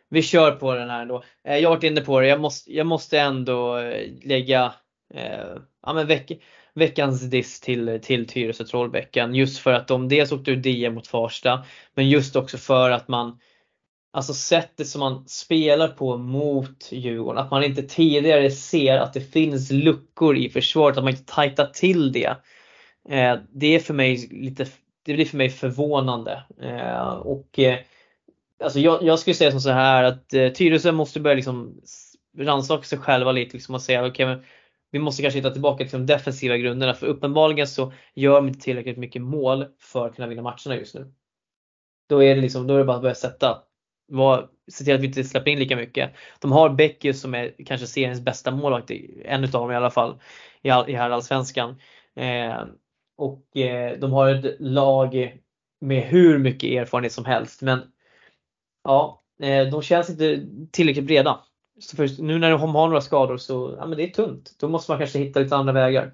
Vi 0.08 0.22
kör 0.22 0.52
på 0.52 0.74
den 0.74 0.90
här 0.90 1.06
då. 1.06 1.24
Eh, 1.44 1.58
jag 1.58 1.68
har 1.68 1.76
varit 1.76 1.84
inne 1.84 2.00
på 2.00 2.20
det. 2.20 2.26
Jag 2.26 2.40
måste, 2.40 2.72
jag 2.76 2.86
måste 2.86 3.20
ändå 3.20 3.76
eh, 3.76 4.10
lägga 4.24 4.74
eh, 5.14 5.56
ja, 5.82 5.92
men 5.92 6.06
veck, 6.06 6.42
veckans 6.74 7.22
diss 7.22 7.60
till, 7.60 8.00
till 8.02 8.26
Tyresö 8.26 8.64
Trollbäcken. 8.64 9.34
Just 9.34 9.58
för 9.58 9.72
att 9.72 9.88
de 9.88 10.08
dels 10.08 10.32
åkte 10.32 10.50
ur 10.50 10.56
DM 10.56 10.94
mot 10.94 11.06
Farsta. 11.06 11.64
Men 11.94 12.08
just 12.08 12.36
också 12.36 12.58
för 12.58 12.90
att 12.90 13.08
man 13.08 13.38
Alltså 14.14 14.34
sättet 14.34 14.88
som 14.88 15.00
man 15.00 15.24
spelar 15.28 15.88
på 15.88 16.16
mot 16.16 16.92
Djurgården. 16.92 17.44
Att 17.44 17.50
man 17.50 17.64
inte 17.64 17.82
tidigare 17.82 18.50
ser 18.50 18.98
att 18.98 19.12
det 19.12 19.20
finns 19.20 19.70
luckor 19.70 20.36
i 20.36 20.50
försvaret. 20.50 20.98
Att 20.98 21.04
man 21.04 21.12
inte 21.12 21.34
tajtar 21.34 21.66
till 21.66 22.12
det. 22.12 22.36
Eh, 23.08 23.38
det 23.52 23.66
är 23.66 23.78
för 23.78 23.94
mig 23.94 24.28
lite 24.30 24.66
det 25.04 25.14
blir 25.14 25.24
för 25.24 25.36
mig 25.36 25.50
förvånande. 25.50 26.42
Eh, 26.62 27.08
och 27.08 27.58
eh, 27.58 27.78
alltså 28.62 28.78
jag, 28.80 29.02
jag 29.02 29.18
skulle 29.18 29.34
säga 29.34 29.50
som 29.50 29.60
så 29.60 29.70
här 29.70 30.04
att 30.04 30.34
eh, 30.34 30.48
Tyresö 30.48 30.92
måste 30.92 31.20
börja 31.20 31.36
liksom 31.36 31.80
rannsaka 32.38 32.82
sig 32.82 32.98
själva 32.98 33.32
lite 33.32 33.52
liksom 33.52 33.74
och 33.74 33.82
säga 33.82 34.06
okej 34.06 34.26
okay, 34.26 34.44
vi 34.90 34.98
måste 34.98 35.22
kanske 35.22 35.38
hitta 35.38 35.50
tillbaka 35.50 35.84
till 35.84 35.98
de 35.98 36.06
defensiva 36.06 36.56
grunderna 36.56 36.94
för 36.94 37.06
uppenbarligen 37.06 37.66
så 37.66 37.92
gör 38.14 38.34
de 38.34 38.48
inte 38.48 38.60
tillräckligt 38.60 38.98
mycket 38.98 39.22
mål 39.22 39.66
för 39.78 40.06
att 40.06 40.16
kunna 40.16 40.28
vinna 40.28 40.42
matcherna 40.42 40.76
just 40.76 40.94
nu. 40.94 41.12
Då 42.08 42.22
är 42.22 42.34
det 42.34 42.40
liksom, 42.40 42.66
då 42.66 42.74
är 42.74 42.78
det 42.78 42.84
bara 42.84 42.96
att 42.96 43.02
börja 43.02 43.14
sätta. 43.14 43.62
Var, 44.12 44.48
se 44.70 44.84
till 44.84 44.94
att 44.94 45.00
vi 45.00 45.06
inte 45.06 45.24
släpper 45.24 45.50
in 45.50 45.58
lika 45.58 45.76
mycket. 45.76 46.12
De 46.40 46.52
har 46.52 46.70
Beckius 46.70 47.20
som 47.20 47.34
är 47.34 47.54
kanske 47.66 47.86
seriens 47.86 48.20
bästa 48.20 48.50
målvakt, 48.50 48.90
en 49.24 49.44
utav 49.44 49.60
dem 49.60 49.70
i 49.70 49.76
alla 49.76 49.90
fall, 49.90 50.20
i, 50.62 50.70
all, 50.70 50.90
i 50.90 50.92
herrallsvenskan. 50.92 51.76
Eh, 52.16 52.64
och 53.16 53.56
eh, 53.56 53.98
de 53.98 54.12
har 54.12 54.28
ett 54.28 54.56
lag 54.60 55.38
med 55.80 56.02
hur 56.02 56.38
mycket 56.38 56.70
erfarenhet 56.70 57.12
som 57.12 57.24
helst. 57.24 57.62
Men 57.62 57.80
ja, 58.84 59.22
eh, 59.42 59.66
de 59.66 59.82
känns 59.82 60.10
inte 60.10 60.46
tillräckligt 60.70 61.06
breda. 61.06 61.40
Så 61.80 61.96
först, 61.96 62.18
nu 62.18 62.38
när 62.38 62.50
de 62.50 62.60
har 62.60 62.86
några 62.86 63.00
skador 63.00 63.36
så 63.36 63.74
ja, 63.78 63.86
men 63.86 63.98
det 63.98 64.04
är 64.04 64.08
tunt. 64.08 64.56
Då 64.60 64.68
måste 64.68 64.90
man 64.92 64.98
kanske 64.98 65.18
hitta 65.18 65.40
lite 65.40 65.56
andra 65.56 65.72
vägar. 65.72 66.12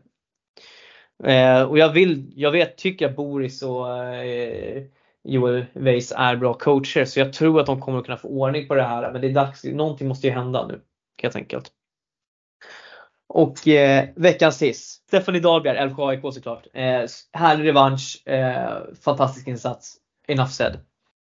Eh, 1.24 1.62
och 1.62 1.78
jag 1.78 1.92
vill, 1.92 2.32
jag 2.34 2.51
vet, 2.51 2.76
tycker 2.76 3.09
att 3.09 3.16
Boris 3.16 3.62
och 3.62 3.96
eh, 4.05 4.82
Joel 5.29 5.66
Weiss 5.72 6.12
är 6.16 6.37
bra 6.37 6.55
coacher 6.55 7.05
så 7.05 7.20
jag 7.20 7.33
tror 7.33 7.61
att 7.61 7.66
de 7.66 7.81
kommer 7.81 7.99
att 7.99 8.05
kunna 8.05 8.16
få 8.16 8.29
ordning 8.29 8.68
på 8.68 8.74
det 8.74 8.83
här. 8.83 9.12
Men 9.12 9.20
det 9.20 9.29
är 9.29 9.33
dags, 9.33 9.64
någonting 9.64 10.09
måste 10.09 10.26
ju 10.26 10.33
hända 10.33 10.66
nu. 10.66 10.81
Helt 11.22 11.37
enkelt. 11.37 11.72
Och 13.29 13.68
eh, 13.68 14.09
veckans 14.16 14.62
hiss. 14.62 15.03
Stephanie 15.07 15.41
Dahlberg, 15.41 15.76
Älvsjö 15.76 16.07
AIK 16.07 16.20
såklart. 16.35 16.66
Eh, 16.74 17.05
härlig 17.33 17.64
revansch, 17.64 18.29
eh, 18.29 18.76
fantastisk 19.01 19.49
insats. 19.49 19.97
Enough 20.29 20.51
said. 20.51 20.79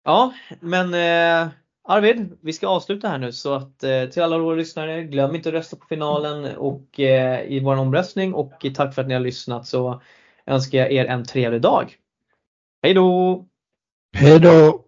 Ja, 0.03 0.33
men 0.59 0.93
eh, 0.93 1.51
Arvid, 1.83 2.37
vi 2.41 2.53
ska 2.53 2.67
avsluta 2.67 3.07
här 3.07 3.17
nu 3.17 3.31
så 3.31 3.53
att 3.53 3.83
eh, 3.83 4.05
till 4.05 4.23
alla 4.23 4.37
våra 4.37 4.55
lyssnare, 4.55 5.03
glöm 5.03 5.35
inte 5.35 5.49
att 5.49 5.55
rösta 5.55 5.77
på 5.77 5.85
finalen 5.85 6.55
och 6.55 6.99
eh, 6.99 7.45
i 7.51 7.59
vår 7.59 7.75
omröstning 7.75 8.33
och 8.33 8.65
tack 8.75 8.95
för 8.95 9.01
att 9.01 9.07
ni 9.07 9.13
har 9.13 9.21
lyssnat 9.21 9.67
så 9.67 10.01
önskar 10.45 10.79
jag 10.79 10.91
er 10.91 11.05
en 11.05 11.25
trevlig 11.25 11.61
dag. 11.61 11.95
Hej 12.81 12.93
då! 12.93 13.45
Hej 14.15 14.39
då! 14.39 14.79